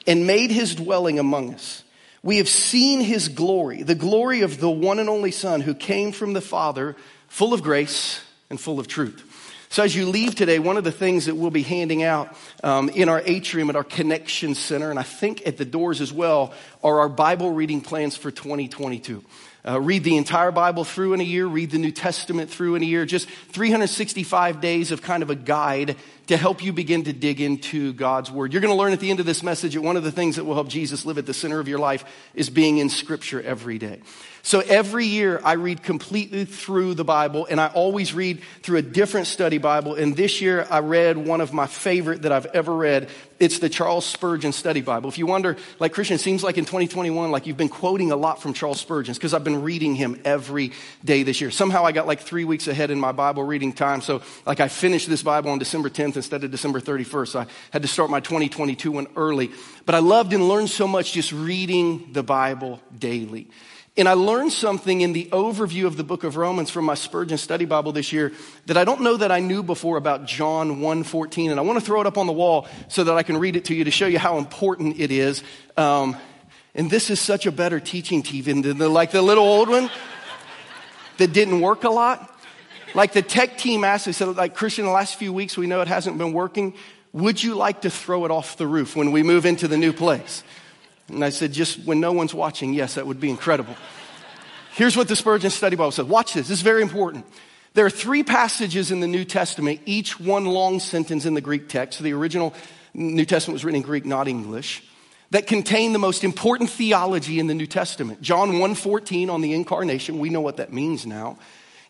and 0.06 0.28
made 0.28 0.52
his 0.52 0.76
dwelling 0.76 1.18
among 1.18 1.56
us. 1.56 1.84
We 2.22 2.38
have 2.38 2.48
seen 2.48 3.02
his 3.02 3.30
glory, 3.30 3.82
the 3.82 3.96
glory 3.96 4.42
of 4.42 4.60
the 4.60 4.70
one 4.70 5.00
and 5.00 5.10
only 5.10 5.32
Son 5.32 5.60
who 5.60 5.74
came 5.74 6.12
from 6.12 6.34
the 6.34 6.42
Father, 6.42 6.96
full 7.28 7.54
of 7.54 7.64
grace 7.64 8.22
and 8.50 8.62
full 8.62 8.80
of 8.80 8.88
truth. 8.88 9.33
So 9.74 9.82
as 9.82 9.96
you 9.96 10.06
leave 10.06 10.36
today, 10.36 10.60
one 10.60 10.78
of 10.78 10.84
the 10.84 10.92
things 10.92 11.26
that 11.26 11.34
we'll 11.34 11.50
be 11.50 11.64
handing 11.64 12.04
out 12.04 12.38
um, 12.64 12.90
in 12.90 13.10
our 13.10 13.24
atrium 13.26 13.72
at 13.72 13.76
our 13.76 13.84
connection 13.84 14.54
center, 14.54 14.92
and 14.92 15.00
I 15.00 15.02
think 15.02 15.48
at 15.48 15.58
the 15.58 15.66
doors 15.66 16.00
as 16.00 16.14
well, 16.14 16.54
are 16.84 17.00
our 17.00 17.10
Bible 17.10 17.50
reading 17.50 17.82
plans 17.82 18.16
for 18.16 18.30
2022. 18.30 19.24
uh, 19.68 19.82
read 19.82 20.04
the 20.04 20.18
entire 20.18 20.52
Bible 20.52 20.84
through 20.84 21.14
in 21.14 21.22
a 21.22 21.24
year, 21.24 21.48
read 21.48 21.72
the 21.72 21.80
New 21.80 21.90
Testament 21.90 22.52
through 22.52 22.76
in 22.76 22.84
a 22.84 22.86
year, 22.86 23.04
just 23.04 23.28
365 23.28 24.62
days 24.62 24.92
of 24.92 25.02
kind 25.02 25.24
of 25.24 25.32
a 25.32 25.36
guide 25.36 25.96
to 26.28 26.38
help 26.38 26.64
you 26.64 26.72
begin 26.72 27.06
to 27.06 27.14
dig 27.14 27.42
into 27.42 27.94
God's 27.94 28.30
Word. 28.30 28.54
You're 28.54 28.62
going 28.62 28.74
to 28.74 28.78
learn 28.78 28.94
at 28.94 29.00
the 29.00 29.10
end 29.10 29.22
of 29.22 29.26
this 29.26 29.42
message 29.42 29.74
that 29.74 29.82
one 29.82 29.98
of 29.98 30.04
the 30.04 30.12
things 30.12 30.36
that 30.36 30.44
will 30.44 30.54
help 30.54 30.68
Jesus 30.68 31.04
live 31.04 31.18
at 31.18 31.26
the 31.26 31.34
center 31.34 31.60
of 31.60 31.68
your 31.68 31.80
life 31.80 32.06
is 32.36 32.52
being 32.52 32.78
in 32.78 32.90
Scripture 32.90 33.42
every 33.42 33.80
day. 33.80 34.02
So 34.46 34.60
every 34.60 35.06
year 35.06 35.40
I 35.42 35.54
read 35.54 35.84
completely 35.84 36.44
through 36.44 36.96
the 36.96 37.06
Bible 37.06 37.48
and 37.50 37.62
I 37.62 37.68
always 37.68 38.14
read 38.14 38.42
through 38.62 38.80
a 38.80 38.82
different 38.82 39.28
study 39.28 39.58
Bible. 39.58 39.96
And 39.96 40.18
this 40.18 40.42
year 40.42 40.68
I 40.70 40.80
read 40.80 41.18
one 41.18 41.40
of 41.40 41.54
my 41.54 41.66
favorite 41.66 42.24
that 42.24 42.34
I've 42.34 42.48
ever 42.48 42.76
read. 42.76 43.08
It's 43.40 43.60
the 43.60 43.70
Charles 43.70 44.06
Spurgeon 44.06 44.52
Study 44.52 44.82
Bible. 44.82 45.10
If 45.10 45.18
you 45.18 45.26
wonder, 45.28 45.56
like 45.80 45.94
Christian, 45.94 46.16
it 46.16 46.20
seems 46.20 46.44
like 46.44 46.58
in 46.58 46.66
2021, 46.66 47.32
like 47.32 47.48
you've 47.48 47.56
been 47.56 47.70
quoting 47.70 48.12
a 48.12 48.18
lot 48.18 48.42
from 48.42 48.52
Charles 48.52 48.82
Spurgeon 48.82 49.14
because 49.14 49.34
I've 49.34 49.46
been 49.46 49.64
reading 49.64 49.96
him 49.96 50.20
every 50.26 50.74
day 51.06 51.24
this 51.24 51.40
year. 51.40 51.50
Somehow 51.50 51.86
I 51.86 51.94
got 51.94 52.06
like 52.06 52.20
three 52.20 52.44
weeks 52.44 52.68
ahead 52.68 52.92
in 52.92 53.00
my 53.00 53.14
Bible 53.14 53.44
reading 53.44 53.72
time. 53.72 54.02
So 54.02 54.22
like 54.46 54.60
I 54.60 54.68
finished 54.68 55.08
this 55.08 55.24
Bible 55.24 55.52
on 55.52 55.58
December 55.58 55.90
10th 55.90 56.18
instead 56.18 56.44
of 56.44 56.52
December 56.52 56.82
31st. 56.82 57.28
So 57.30 57.40
I 57.40 57.46
had 57.72 57.84
to 57.84 57.88
start 57.88 58.10
my 58.10 58.20
2022 58.20 58.92
one 58.92 59.08
early. 59.16 59.52
But 59.86 59.96
I 59.96 60.00
loved 60.00 60.34
and 60.34 60.50
learned 60.50 60.70
so 60.70 60.86
much 60.86 61.14
just 61.14 61.32
reading 61.32 62.10
the 62.12 62.24
Bible 62.24 62.82
daily. 63.00 63.48
And 63.96 64.10
I 64.10 64.14
learned 64.14 64.52
something 64.52 65.02
in 65.02 65.14
the 65.14 65.26
overview 65.26 65.86
of 65.86 65.98
the 65.98 66.04
book 66.04 66.24
of 66.24 66.36
Romans 66.36 66.72
from 66.72 66.86
my 66.86 66.96
Spurgeon 66.96 67.38
Study 67.38 67.66
Bible 67.66 67.92
this 67.92 68.12
year 68.12 68.32
that 68.66 68.76
I 68.76 68.86
don't 68.86 69.02
know 69.02 69.18
that 69.18 69.32
I 69.32 69.40
knew 69.40 69.62
before 69.62 69.98
about 69.98 70.26
John 70.26 70.78
1.14. 70.80 71.52
And 71.52 71.60
I 71.60 71.64
want 71.64 71.78
to 71.78 71.86
throw 71.86 72.02
it 72.02 72.08
up 72.08 72.18
on 72.18 72.26
the 72.26 72.34
wall 72.34 72.68
so 72.88 73.04
that 73.04 73.14
I 73.14 73.22
can 73.22 73.38
read 73.38 73.56
it 73.56 73.66
to 73.66 73.76
you 73.76 73.84
to 73.84 73.92
show 73.92 74.08
you 74.08 74.18
how 74.18 74.40
important 74.40 75.00
it 75.00 75.12
is. 75.12 75.44
Um, 75.78 76.18
and 76.74 76.90
this 76.90 77.12
is 77.12 77.20
such 77.20 77.46
a 77.46 77.52
better 77.52 77.80
teaching 77.80 78.24
TV 78.24 78.46
than 78.46 78.80
the, 78.80 78.90
like 78.90 79.12
the 79.12 79.22
little 79.22 79.44
old 79.44 79.70
one 79.70 79.92
that 81.18 81.32
didn't 81.32 81.62
work 81.62 81.84
a 81.84 81.90
lot. 81.92 82.36
Like 82.96 83.14
the 83.14 83.22
tech 83.22 83.60
team 83.60 83.84
asked, 83.84 84.08
they 84.08 84.12
said, 84.12 84.36
like 84.36 84.56
Christian, 84.56 84.86
the 84.86 84.92
last 84.92 85.18
few 85.18 85.32
weeks 85.32 85.56
we 85.56 85.68
know 85.68 85.82
it 85.82 85.88
hasn't 85.88 86.18
been 86.18 86.34
working. 86.34 86.74
Would 87.12 87.44
you 87.44 87.54
like 87.54 87.82
to 87.82 87.92
throw 87.92 88.26
it 88.26 88.32
off 88.32 88.58
the 88.58 88.66
roof 88.66 88.96
when 88.96 89.12
we 89.12 89.22
move 89.22 89.46
into 89.46 89.68
the 89.68 89.78
new 89.78 89.94
place? 89.94 90.44
And 91.16 91.24
I 91.24 91.30
said, 91.30 91.54
just 91.54 91.80
when 91.86 92.00
no 92.00 92.12
one's 92.12 92.34
watching, 92.34 92.74
yes, 92.74 92.96
that 92.96 93.08
would 93.08 93.20
be 93.20 93.30
incredible. 93.30 93.76
Here's 94.74 94.98
what 94.98 95.08
the 95.08 95.16
Spurgeon 95.16 95.52
Study 95.52 95.76
Bible 95.76 95.92
says. 95.92 96.06
Watch 96.06 96.34
this. 96.34 96.48
This 96.48 96.58
is 96.60 96.64
very 96.64 96.82
important. 96.82 97.26
There 97.74 97.86
are 97.86 97.92
three 97.92 98.24
passages 98.24 98.92
in 98.92 99.00
the 99.00 99.08
New 99.08 99.26
Testament, 99.26 99.82
each 99.86 100.20
one 100.20 100.46
long 100.46 100.80
sentence 100.80 101.26
in 101.26 101.34
the 101.34 101.42
Greek 101.42 101.70
text. 101.70 102.00
The 102.00 102.14
original 102.14 102.54
New 102.94 103.26
Testament 103.26 103.56
was 103.56 103.66
written 103.66 103.78
in 103.78 103.82
Greek, 103.82 104.06
not 104.06 104.28
English, 104.28 104.84
that 105.32 105.48
contain 105.48 105.94
the 105.94 106.00
most 106.00 106.24
important 106.24 106.70
theology 106.70 107.40
in 107.40 107.48
the 107.48 107.56
New 107.56 107.66
Testament. 107.66 108.22
John 108.22 108.60
1:14 108.60 109.30
on 109.30 109.42
the 109.42 109.54
incarnation, 109.54 110.20
we 110.20 110.30
know 110.30 110.42
what 110.42 110.58
that 110.58 110.72
means 110.72 111.06
now. 111.06 111.38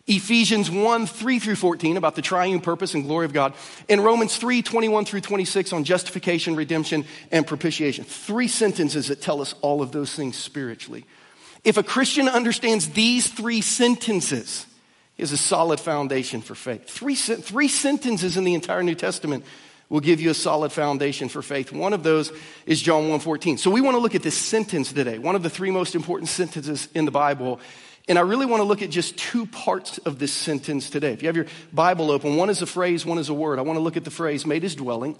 Ephesians 0.06 0.70
1, 0.70 1.06
3 1.06 1.38
through 1.38 1.56
14 1.56 1.96
about 1.96 2.14
the 2.14 2.22
triune 2.22 2.60
purpose 2.60 2.92
and 2.92 3.04
glory 3.04 3.24
of 3.24 3.32
God. 3.32 3.54
And 3.88 4.04
Romans 4.04 4.36
3, 4.36 4.60
21 4.60 5.06
through 5.06 5.22
26 5.22 5.72
on 5.72 5.84
justification, 5.84 6.56
redemption, 6.56 7.06
and 7.32 7.46
propitiation. 7.46 8.04
Three 8.04 8.48
sentences 8.48 9.08
that 9.08 9.22
tell 9.22 9.40
us 9.40 9.54
all 9.62 9.80
of 9.80 9.92
those 9.92 10.14
things 10.14 10.36
spiritually. 10.36 11.06
If 11.64 11.78
a 11.78 11.82
Christian 11.82 12.28
understands 12.28 12.90
these 12.90 13.28
three 13.28 13.62
sentences, 13.62 14.66
has 15.18 15.32
a 15.32 15.38
solid 15.38 15.80
foundation 15.80 16.42
for 16.42 16.54
faith. 16.54 16.88
Three, 16.88 17.14
three 17.14 17.68
sentences 17.68 18.36
in 18.36 18.44
the 18.44 18.54
entire 18.54 18.82
New 18.82 18.94
Testament 18.94 19.44
will 19.88 20.00
give 20.00 20.20
you 20.20 20.30
a 20.30 20.34
solid 20.34 20.72
foundation 20.72 21.28
for 21.28 21.40
faith. 21.40 21.70
One 21.72 21.92
of 21.92 22.02
those 22.02 22.32
is 22.66 22.82
John 22.82 23.08
1:14. 23.08 23.58
So 23.58 23.70
we 23.70 23.80
want 23.80 23.94
to 23.94 24.00
look 24.00 24.14
at 24.14 24.22
this 24.22 24.36
sentence 24.36 24.92
today. 24.92 25.18
One 25.18 25.36
of 25.36 25.42
the 25.42 25.50
three 25.50 25.70
most 25.70 25.94
important 25.94 26.28
sentences 26.28 26.88
in 26.94 27.04
the 27.04 27.10
Bible 27.10 27.60
and 28.06 28.18
I 28.18 28.22
really 28.22 28.44
want 28.44 28.60
to 28.60 28.64
look 28.64 28.82
at 28.82 28.90
just 28.90 29.16
two 29.16 29.46
parts 29.46 29.98
of 29.98 30.18
this 30.18 30.32
sentence 30.32 30.90
today. 30.90 31.12
If 31.12 31.22
you 31.22 31.28
have 31.28 31.36
your 31.36 31.46
Bible 31.72 32.10
open, 32.10 32.36
one 32.36 32.50
is 32.50 32.60
a 32.60 32.66
phrase, 32.66 33.06
one 33.06 33.18
is 33.18 33.30
a 33.30 33.34
word. 33.34 33.58
I 33.58 33.62
want 33.62 33.78
to 33.78 33.82
look 33.82 33.96
at 33.96 34.04
the 34.04 34.10
phrase 34.10 34.44
made 34.44 34.62
his 34.62 34.74
dwelling, 34.74 35.16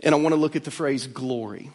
and 0.00 0.14
I 0.14 0.18
want 0.18 0.34
to 0.34 0.40
look 0.40 0.54
at 0.54 0.64
the 0.64 0.70
phrase 0.70 1.06
glory. 1.06 1.70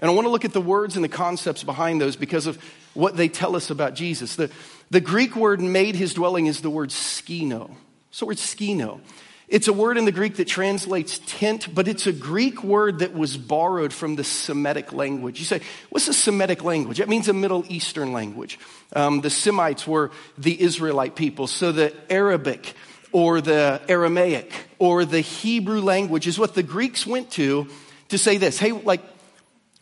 And 0.00 0.10
I 0.10 0.14
want 0.14 0.26
to 0.26 0.30
look 0.30 0.44
at 0.44 0.52
the 0.52 0.60
words 0.60 0.94
and 0.94 1.04
the 1.04 1.08
concepts 1.08 1.64
behind 1.64 2.00
those 2.00 2.16
because 2.16 2.46
of 2.46 2.62
what 2.94 3.16
they 3.16 3.28
tell 3.28 3.56
us 3.56 3.70
about 3.70 3.94
Jesus. 3.94 4.36
The, 4.36 4.50
the 4.90 5.00
Greek 5.00 5.34
word 5.34 5.60
made 5.60 5.96
his 5.96 6.14
dwelling 6.14 6.46
is 6.46 6.60
the 6.60 6.70
word 6.70 6.90
skino. 6.90 7.74
So 8.10 8.26
word 8.26 8.36
skino. 8.36 9.00
It's 9.48 9.68
a 9.68 9.72
word 9.72 9.96
in 9.96 10.04
the 10.04 10.12
Greek 10.12 10.36
that 10.36 10.48
translates 10.48 11.20
tent, 11.24 11.72
but 11.72 11.86
it's 11.86 12.08
a 12.08 12.12
Greek 12.12 12.64
word 12.64 12.98
that 12.98 13.14
was 13.14 13.36
borrowed 13.36 13.92
from 13.92 14.16
the 14.16 14.24
Semitic 14.24 14.92
language. 14.92 15.38
You 15.38 15.44
say, 15.44 15.60
what's 15.88 16.08
a 16.08 16.14
Semitic 16.14 16.64
language? 16.64 16.98
It 16.98 17.08
means 17.08 17.28
a 17.28 17.32
Middle 17.32 17.64
Eastern 17.68 18.12
language. 18.12 18.58
Um, 18.92 19.20
the 19.20 19.30
Semites 19.30 19.86
were 19.86 20.10
the 20.36 20.60
Israelite 20.60 21.14
people, 21.14 21.46
so 21.46 21.70
the 21.70 21.94
Arabic 22.10 22.74
or 23.12 23.40
the 23.40 23.80
Aramaic 23.88 24.52
or 24.80 25.04
the 25.04 25.20
Hebrew 25.20 25.80
language 25.80 26.26
is 26.26 26.40
what 26.40 26.54
the 26.54 26.64
Greeks 26.64 27.06
went 27.06 27.30
to 27.32 27.68
to 28.08 28.18
say 28.18 28.38
this. 28.38 28.58
Hey, 28.58 28.72
like, 28.72 29.02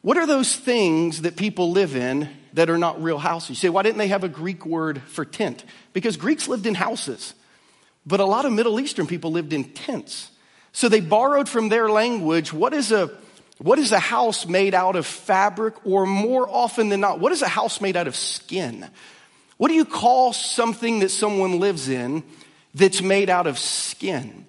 what 0.03 0.19
are 0.19 0.27
those 0.27 0.55
things 0.55 1.23
that 1.23 1.37
people 1.37 1.71
live 1.71 1.97
in 1.97 2.29
that 2.53 2.69
are 2.69 2.77
not 2.77 3.03
real 3.03 3.19
houses? 3.19 3.49
You 3.51 3.57
say, 3.57 3.69
why 3.71 3.83
didn't 3.83 3.99
they 3.99 4.09
have 4.09 4.25
a 4.25 4.29
Greek 4.29 4.67
word 4.67 5.01
for 5.03 5.25
tent? 5.25 5.65
Because 5.95 6.19
Greeks 6.19 6.49
lived 6.49 6.67
in 6.67 6.75
houses. 6.75 7.33
But 8.07 8.21
a 8.21 8.25
lot 8.25 8.45
of 8.45 8.53
Middle 8.53 8.81
Eastern 8.81 9.07
people 9.07 9.33
lived 9.33 9.53
in 9.53 9.65
tents. 9.65 10.31
So 10.73 10.89
they 10.89 11.01
borrowed 11.01 11.49
from 11.49 11.69
their 11.69 11.89
language 11.89 12.53
what 12.53 12.75
is 12.75 12.93
a 12.93 13.11
what 13.59 13.79
is 13.79 13.93
a 13.93 14.01
house 14.01 14.47
made 14.47 14.75
out 14.75 14.97
of 14.97 15.07
fabric 15.07 15.75
or 15.87 16.07
more 16.07 16.49
often 16.49 16.89
than 16.89 17.01
not 17.01 17.21
what 17.21 17.33
is 17.33 17.43
a 17.43 17.49
house 17.49 17.81
made 17.81 17.97
out 17.97 18.09
of 18.09 18.17
skin? 18.17 18.89
What 19.57 19.69
do 19.69 19.75
you 19.75 19.85
call 19.85 20.33
something 20.33 20.99
that 20.99 21.11
someone 21.11 21.61
lives 21.61 21.89
in 21.89 22.25
that's 22.75 23.01
made 23.01 23.31
out 23.31 23.47
of 23.47 23.59
skin? 23.59 24.47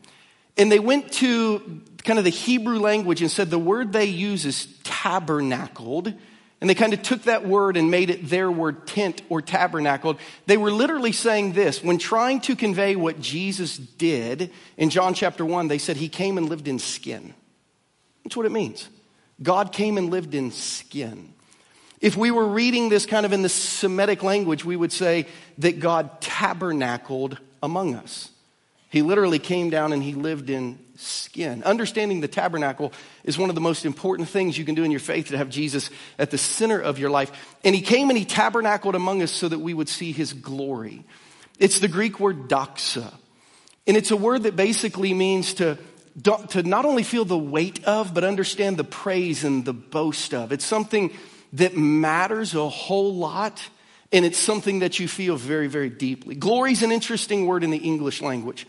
And 0.57 0.71
they 0.71 0.79
went 0.79 1.11
to 1.13 1.81
kind 2.03 2.17
of 2.17 2.25
the 2.25 2.31
Hebrew 2.31 2.79
language 2.79 3.21
and 3.21 3.29
said 3.29 3.49
the 3.49 3.59
word 3.59 3.93
they 3.93 4.05
use 4.05 4.45
is 4.45 4.67
tabernacled 4.83 6.13
and 6.61 6.69
they 6.69 6.75
kind 6.75 6.93
of 6.93 7.01
took 7.01 7.23
that 7.23 7.45
word 7.45 7.77
and 7.77 7.91
made 7.91 8.09
it 8.09 8.27
their 8.29 8.49
word, 8.49 8.87
tent 8.87 9.21
or 9.29 9.41
tabernacled. 9.41 10.17
They 10.45 10.57
were 10.57 10.71
literally 10.71 11.11
saying 11.11 11.53
this 11.53 11.83
when 11.83 11.97
trying 11.97 12.39
to 12.41 12.55
convey 12.55 12.95
what 12.95 13.19
Jesus 13.19 13.77
did 13.77 14.51
in 14.77 14.89
John 14.89 15.13
chapter 15.13 15.45
1, 15.45 15.67
they 15.67 15.77
said 15.77 15.97
he 15.97 16.09
came 16.09 16.37
and 16.37 16.49
lived 16.49 16.67
in 16.67 16.79
skin. 16.79 17.33
That's 18.23 18.37
what 18.37 18.45
it 18.45 18.51
means. 18.51 18.89
God 19.43 19.73
came 19.73 19.97
and 19.97 20.09
lived 20.09 20.33
in 20.33 20.51
skin. 20.51 21.33
If 21.99 22.15
we 22.15 22.31
were 22.31 22.47
reading 22.47 22.89
this 22.89 23.05
kind 23.05 23.25
of 23.25 23.33
in 23.33 23.41
the 23.41 23.49
Semitic 23.49 24.23
language, 24.23 24.63
we 24.63 24.75
would 24.75 24.91
say 24.91 25.27
that 25.57 25.79
God 25.79 26.21
tabernacled 26.21 27.37
among 27.61 27.95
us. 27.95 28.29
He 28.89 29.01
literally 29.01 29.39
came 29.39 29.69
down 29.69 29.91
and 29.91 30.01
he 30.01 30.13
lived 30.13 30.49
in 30.49 30.79
skin. 30.97 31.63
Understanding 31.63 32.21
the 32.21 32.27
tabernacle 32.27 32.93
is 33.23 33.37
one 33.37 33.49
of 33.49 33.55
the 33.55 33.61
most 33.61 33.85
important 33.85 34.29
things 34.29 34.57
you 34.57 34.65
can 34.65 34.75
do 34.75 34.83
in 34.83 34.91
your 34.91 34.99
faith 34.99 35.29
to 35.29 35.37
have 35.37 35.49
Jesus 35.49 35.89
at 36.17 36.31
the 36.31 36.37
center 36.37 36.79
of 36.79 36.99
your 36.99 37.09
life. 37.09 37.31
And 37.63 37.75
he 37.75 37.81
came 37.81 38.09
and 38.09 38.17
he 38.17 38.25
tabernacled 38.25 38.95
among 38.95 39.21
us 39.21 39.31
so 39.31 39.47
that 39.49 39.59
we 39.59 39.73
would 39.73 39.89
see 39.89 40.11
his 40.11 40.33
glory. 40.33 41.03
It's 41.59 41.79
the 41.79 41.87
Greek 41.87 42.19
word 42.19 42.49
doxa. 42.49 43.13
And 43.87 43.95
it's 43.95 44.11
a 44.11 44.17
word 44.17 44.43
that 44.43 44.55
basically 44.55 45.13
means 45.13 45.55
to, 45.55 45.77
to 46.23 46.63
not 46.63 46.85
only 46.85 47.03
feel 47.03 47.25
the 47.25 47.37
weight 47.37 47.83
of, 47.85 48.13
but 48.13 48.23
understand 48.23 48.77
the 48.77 48.83
praise 48.83 49.43
and 49.43 49.63
the 49.63 49.73
boast 49.73 50.33
of. 50.33 50.51
It's 50.51 50.65
something 50.65 51.11
that 51.53 51.77
matters 51.77 52.55
a 52.55 52.67
whole 52.67 53.13
lot. 53.13 53.61
And 54.11 54.23
it's 54.23 54.37
something 54.37 54.79
that 54.79 54.99
you 54.99 55.07
feel 55.07 55.35
very, 55.35 55.67
very 55.67 55.89
deeply. 55.89 56.35
Glory 56.35 56.71
is 56.71 56.83
an 56.83 56.91
interesting 56.91 57.47
word 57.47 57.63
in 57.63 57.71
the 57.71 57.77
English 57.77 58.21
language 58.21 58.65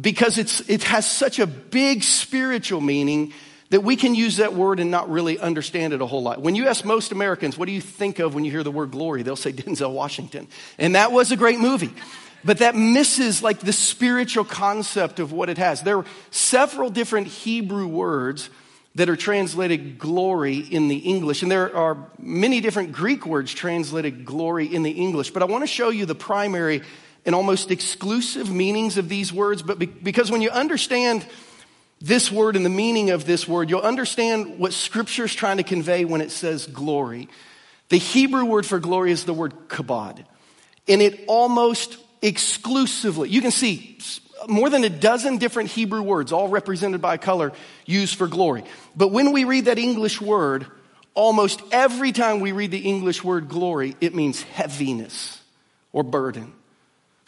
because 0.00 0.38
it's, 0.38 0.68
it 0.68 0.82
has 0.84 1.08
such 1.08 1.38
a 1.38 1.46
big 1.46 2.02
spiritual 2.02 2.80
meaning 2.80 3.32
that 3.70 3.80
we 3.80 3.96
can 3.96 4.14
use 4.14 4.36
that 4.36 4.54
word 4.54 4.78
and 4.80 4.90
not 4.90 5.10
really 5.10 5.38
understand 5.38 5.92
it 5.92 6.00
a 6.00 6.06
whole 6.06 6.22
lot. 6.22 6.40
When 6.40 6.54
you 6.54 6.68
ask 6.68 6.84
most 6.84 7.12
Americans, 7.12 7.58
what 7.58 7.66
do 7.66 7.72
you 7.72 7.80
think 7.80 8.18
of 8.18 8.34
when 8.34 8.44
you 8.44 8.50
hear 8.50 8.62
the 8.62 8.70
word 8.70 8.92
glory? 8.92 9.22
They'll 9.22 9.36
say 9.36 9.52
Denzel 9.52 9.92
Washington. 9.92 10.48
And 10.78 10.94
that 10.94 11.12
was 11.12 11.32
a 11.32 11.36
great 11.36 11.58
movie. 11.58 11.92
But 12.44 12.58
that 12.58 12.76
misses 12.76 13.42
like 13.42 13.58
the 13.58 13.72
spiritual 13.72 14.44
concept 14.44 15.18
of 15.18 15.32
what 15.32 15.48
it 15.48 15.58
has. 15.58 15.82
There 15.82 15.98
are 15.98 16.04
several 16.30 16.90
different 16.90 17.26
Hebrew 17.26 17.88
words 17.88 18.50
that 18.94 19.08
are 19.08 19.16
translated 19.16 19.98
glory 19.98 20.58
in 20.58 20.88
the 20.88 20.96
English. 20.96 21.42
And 21.42 21.50
there 21.50 21.74
are 21.76 21.98
many 22.18 22.60
different 22.60 22.92
Greek 22.92 23.26
words 23.26 23.52
translated 23.52 24.24
glory 24.24 24.72
in 24.72 24.84
the 24.84 24.92
English. 24.92 25.32
But 25.32 25.42
I 25.42 25.46
want 25.46 25.62
to 25.62 25.66
show 25.66 25.90
you 25.90 26.06
the 26.06 26.14
primary 26.14 26.82
and 27.26 27.34
almost 27.34 27.70
exclusive 27.70 28.50
meanings 28.50 28.96
of 28.96 29.08
these 29.08 29.32
words, 29.32 29.60
but 29.60 29.78
be- 29.78 29.86
because 29.86 30.30
when 30.30 30.40
you 30.40 30.50
understand 30.50 31.26
this 32.00 32.30
word 32.30 32.56
and 32.56 32.64
the 32.64 32.70
meaning 32.70 33.10
of 33.10 33.26
this 33.26 33.48
word, 33.48 33.68
you'll 33.68 33.80
understand 33.80 34.58
what 34.58 34.72
Scripture 34.72 35.24
is 35.24 35.34
trying 35.34 35.56
to 35.56 35.62
convey 35.62 36.04
when 36.04 36.20
it 36.20 36.30
says 36.30 36.66
glory. 36.66 37.28
The 37.88 37.98
Hebrew 37.98 38.44
word 38.44 38.64
for 38.64 38.78
glory 38.78 39.10
is 39.10 39.24
the 39.24 39.34
word 39.34 39.54
kabod, 39.68 40.24
and 40.88 41.02
it 41.02 41.24
almost 41.26 41.98
exclusively, 42.22 43.28
you 43.28 43.42
can 43.42 43.50
see 43.50 43.98
more 44.48 44.70
than 44.70 44.84
a 44.84 44.88
dozen 44.88 45.38
different 45.38 45.70
Hebrew 45.70 46.02
words, 46.02 46.32
all 46.32 46.48
represented 46.48 47.00
by 47.00 47.16
color, 47.16 47.52
used 47.86 48.16
for 48.16 48.26
glory. 48.26 48.64
But 48.94 49.08
when 49.08 49.32
we 49.32 49.44
read 49.44 49.64
that 49.64 49.78
English 49.78 50.20
word, 50.20 50.66
almost 51.14 51.62
every 51.72 52.12
time 52.12 52.40
we 52.40 52.52
read 52.52 52.70
the 52.70 52.78
English 52.78 53.24
word 53.24 53.48
glory, 53.48 53.96
it 54.00 54.14
means 54.14 54.42
heaviness 54.42 55.40
or 55.92 56.04
burden. 56.04 56.52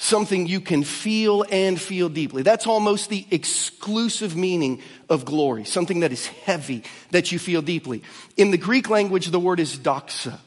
Something 0.01 0.47
you 0.47 0.61
can 0.61 0.85
feel 0.85 1.45
and 1.51 1.79
feel 1.79 2.09
deeply. 2.09 2.43
That's 2.43 2.69
almost 2.69 3.11
the 3.11 3.27
exclusive 3.33 4.37
meaning 4.37 4.81
of 5.09 5.25
glory. 5.25 5.65
Something 5.65 6.01
that 6.01 6.13
is 6.13 6.27
heavy, 6.27 6.85
that 7.11 7.33
you 7.33 7.39
feel 7.41 7.63
deeply. 7.63 8.05
In 8.37 8.53
the 8.53 8.59
Greek 8.59 8.89
language, 8.89 9.27
the 9.27 9.41
word 9.41 9.59
is 9.59 9.77
doxa. 9.77 10.39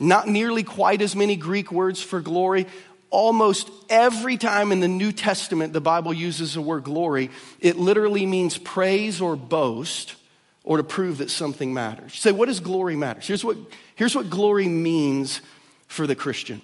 Not 0.00 0.26
nearly 0.26 0.64
quite 0.64 1.02
as 1.02 1.14
many 1.14 1.36
Greek 1.36 1.70
words 1.70 2.02
for 2.02 2.20
glory. 2.20 2.66
Almost 3.10 3.70
every 3.88 4.36
time 4.36 4.72
in 4.72 4.80
the 4.80 4.88
New 4.88 5.12
Testament 5.12 5.72
the 5.72 5.80
Bible 5.80 6.12
uses 6.12 6.54
the 6.54 6.60
word 6.60 6.82
glory, 6.82 7.30
it 7.60 7.76
literally 7.76 8.26
means 8.26 8.58
praise 8.58 9.20
or 9.20 9.36
boast 9.36 10.16
or 10.64 10.78
to 10.78 10.82
prove 10.82 11.18
that 11.18 11.30
something 11.30 11.72
matters. 11.72 12.18
Say, 12.18 12.32
what 12.32 12.46
does 12.46 12.58
glory 12.58 12.96
matter? 12.96 13.20
Here's 13.20 13.44
what, 13.44 13.56
here's 13.94 14.16
what 14.16 14.30
glory 14.30 14.66
means 14.66 15.42
for 15.86 16.08
the 16.08 16.16
Christian. 16.16 16.60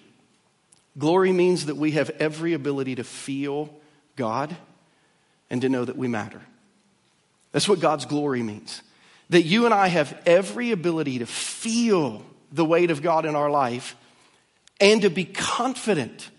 Glory 0.98 1.32
means 1.32 1.66
that 1.66 1.76
we 1.76 1.92
have 1.92 2.10
every 2.18 2.52
ability 2.52 2.96
to 2.96 3.04
feel 3.04 3.70
God 4.16 4.54
and 5.48 5.62
to 5.62 5.68
know 5.68 5.84
that 5.84 5.96
we 5.96 6.08
matter. 6.08 6.40
That's 7.52 7.68
what 7.68 7.80
God's 7.80 8.06
glory 8.06 8.42
means. 8.42 8.82
That 9.30 9.42
you 9.42 9.64
and 9.64 9.74
I 9.74 9.88
have 9.88 10.20
every 10.26 10.72
ability 10.72 11.20
to 11.20 11.26
feel 11.26 12.22
the 12.52 12.64
weight 12.64 12.90
of 12.90 13.02
God 13.02 13.26
in 13.26 13.36
our 13.36 13.50
life 13.50 13.96
and 14.80 15.02
to 15.02 15.10
be 15.10 15.24
confident 15.24 16.30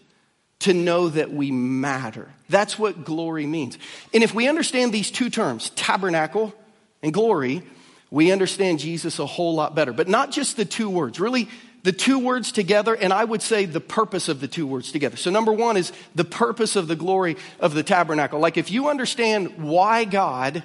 to 0.59 0.73
know 0.73 1.09
that 1.09 1.31
we 1.31 1.51
matter. 1.51 2.29
That's 2.49 2.77
what 2.77 3.03
glory 3.03 3.45
means. 3.45 3.77
And 4.13 4.23
if 4.23 4.33
we 4.33 4.47
understand 4.47 4.93
these 4.93 5.09
two 5.09 5.29
terms, 5.29 5.69
tabernacle 5.71 6.53
and 7.01 7.13
glory, 7.13 7.63
we 8.11 8.31
understand 8.31 8.79
Jesus 8.79 9.19
a 9.19 9.25
whole 9.25 9.55
lot 9.55 9.73
better. 9.73 9.93
But 9.93 10.07
not 10.07 10.31
just 10.31 10.57
the 10.57 10.65
two 10.65 10.89
words, 10.89 11.19
really 11.19 11.49
the 11.83 11.91
two 11.91 12.19
words 12.19 12.51
together, 12.51 12.93
and 12.93 13.11
I 13.11 13.23
would 13.23 13.41
say 13.41 13.65
the 13.65 13.81
purpose 13.81 14.29
of 14.29 14.39
the 14.39 14.47
two 14.47 14.67
words 14.67 14.91
together. 14.91 15.17
So, 15.17 15.31
number 15.31 15.51
one 15.51 15.77
is 15.77 15.91
the 16.13 16.23
purpose 16.23 16.75
of 16.75 16.87
the 16.87 16.95
glory 16.95 17.37
of 17.59 17.73
the 17.73 17.83
tabernacle. 17.83 18.39
Like, 18.39 18.57
if 18.57 18.69
you 18.69 18.89
understand 18.89 19.57
why 19.63 20.03
God 20.03 20.63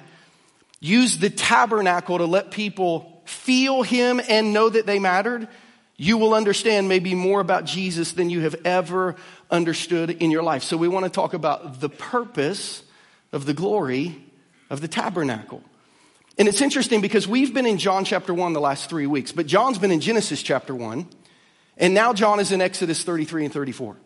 used 0.79 1.19
the 1.19 1.31
tabernacle 1.31 2.19
to 2.19 2.25
let 2.25 2.51
people 2.51 3.21
feel 3.25 3.81
Him 3.81 4.21
and 4.29 4.53
know 4.53 4.69
that 4.69 4.85
they 4.85 4.99
mattered, 4.99 5.47
you 5.95 6.17
will 6.17 6.35
understand 6.35 6.87
maybe 6.87 7.15
more 7.15 7.41
about 7.41 7.65
Jesus 7.65 8.11
than 8.11 8.29
you 8.29 8.41
have 8.41 8.55
ever 8.63 9.15
understood 9.49 10.11
in 10.11 10.29
your 10.29 10.43
life. 10.43 10.61
So, 10.63 10.77
we 10.77 10.87
want 10.87 11.05
to 11.05 11.11
talk 11.11 11.33
about 11.33 11.79
the 11.79 11.89
purpose 11.89 12.83
of 13.31 13.45
the 13.45 13.53
glory 13.53 14.23
of 14.69 14.81
the 14.81 14.87
tabernacle. 14.87 15.63
And 16.37 16.47
it's 16.47 16.61
interesting 16.61 17.01
because 17.01 17.27
we've 17.27 17.51
been 17.51 17.65
in 17.65 17.79
John 17.79 18.05
chapter 18.05 18.31
1 18.31 18.53
the 18.53 18.61
last 18.61 18.89
three 18.89 19.07
weeks, 19.07 19.31
but 19.31 19.47
John's 19.47 19.79
been 19.79 19.91
in 19.91 19.99
Genesis 19.99 20.43
chapter 20.43 20.75
1, 20.75 21.07
and 21.77 21.93
now 21.95 22.13
John 22.13 22.39
is 22.39 22.51
in 22.51 22.61
Exodus 22.61 23.03
33 23.03 23.45
and 23.45 23.53
34. 23.53 23.97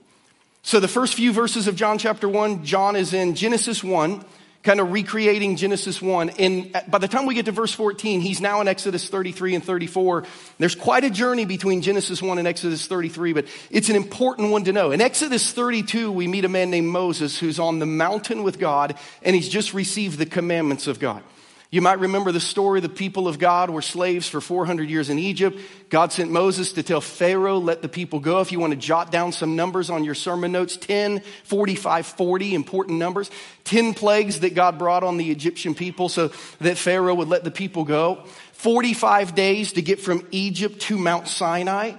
So 0.64 0.80
the 0.80 0.88
first 0.88 1.16
few 1.16 1.34
verses 1.34 1.68
of 1.68 1.76
John 1.76 1.98
chapter 1.98 2.30
1, 2.30 2.64
John 2.64 2.96
is 2.96 3.14
in 3.14 3.36
Genesis 3.36 3.84
1, 3.84 4.24
kind 4.64 4.80
of 4.80 4.94
recreating 4.94 5.58
Genesis 5.58 6.02
1. 6.02 6.30
And 6.32 6.72
by 6.88 7.00
the 7.00 7.08
time 7.10 7.26
we 7.26 7.34
get 7.34 7.46
to 7.48 7.52
verse 7.52 7.74
14, 7.74 8.22
he's 8.22 8.40
now 8.40 8.62
in 8.62 8.68
Exodus 8.70 9.10
33 9.10 9.56
and 9.56 9.64
34. 9.64 10.24
There's 10.58 10.76
quite 10.76 11.04
a 11.04 11.10
journey 11.10 11.44
between 11.44 11.82
Genesis 11.82 12.22
1 12.22 12.38
and 12.38 12.48
Exodus 12.48 12.88
33, 12.88 13.34
but 13.34 13.46
it's 13.72 13.90
an 13.90 13.98
important 13.98 14.52
one 14.52 14.64
to 14.66 14.72
know. 14.72 14.92
In 14.92 15.02
Exodus 15.02 15.52
32, 15.52 16.12
we 16.12 16.28
meet 16.28 16.46
a 16.46 16.50
man 16.50 16.70
named 16.70 16.88
Moses 16.88 17.38
who's 17.38 17.60
on 17.60 17.80
the 17.80 17.86
mountain 17.86 18.44
with 18.44 18.58
God, 18.58 18.96
and 19.22 19.36
he's 19.36 19.50
just 19.50 19.74
received 19.74 20.18
the 20.18 20.26
commandments 20.26 20.88
of 20.88 20.98
God. 21.00 21.24
You 21.72 21.82
might 21.82 22.00
remember 22.00 22.34
the 22.34 22.42
story 22.42 22.82
the 22.82 22.90
people 22.90 23.30
of 23.30 23.40
God 23.40 23.70
were 23.70 23.82
slaves 23.82 24.28
for 24.28 24.42
400 24.42 24.90
years 24.90 25.10
in 25.10 25.18
Egypt. 25.18 25.58
God 25.88 26.12
sent 26.12 26.30
Moses 26.30 26.74
to 26.74 26.84
tell 26.84 27.00
Pharaoh, 27.00 27.60
let 27.60 27.82
the 27.82 27.88
people 27.88 28.20
go. 28.20 28.42
If 28.42 28.52
you 28.52 28.60
want 28.60 28.74
to 28.74 28.78
jot 28.78 29.10
down 29.10 29.32
some 29.32 29.56
numbers 29.56 29.90
on 29.90 30.04
your 30.04 30.14
sermon 30.14 30.52
notes 30.52 30.76
10, 30.76 31.22
45, 31.46 32.06
40, 32.06 32.56
important 32.56 33.00
numbers. 33.00 33.32
10 33.64 33.94
plagues 33.94 34.42
that 34.42 34.54
God 34.54 34.78
brought 34.78 35.04
on 35.04 35.16
the 35.16 35.32
Egyptian 35.32 35.74
people 35.74 36.10
so 36.10 36.28
that 36.60 36.78
Pharaoh 36.78 37.16
would 37.16 37.30
let 37.30 37.46
the 37.46 37.52
people 37.52 37.86
go. 37.86 38.26
45 38.52 39.34
days 39.34 39.72
to 39.74 39.82
get 39.82 40.02
from 40.02 40.28
Egypt 40.32 40.82
to 40.82 40.98
Mount 40.98 41.30
Sinai. 41.30 41.94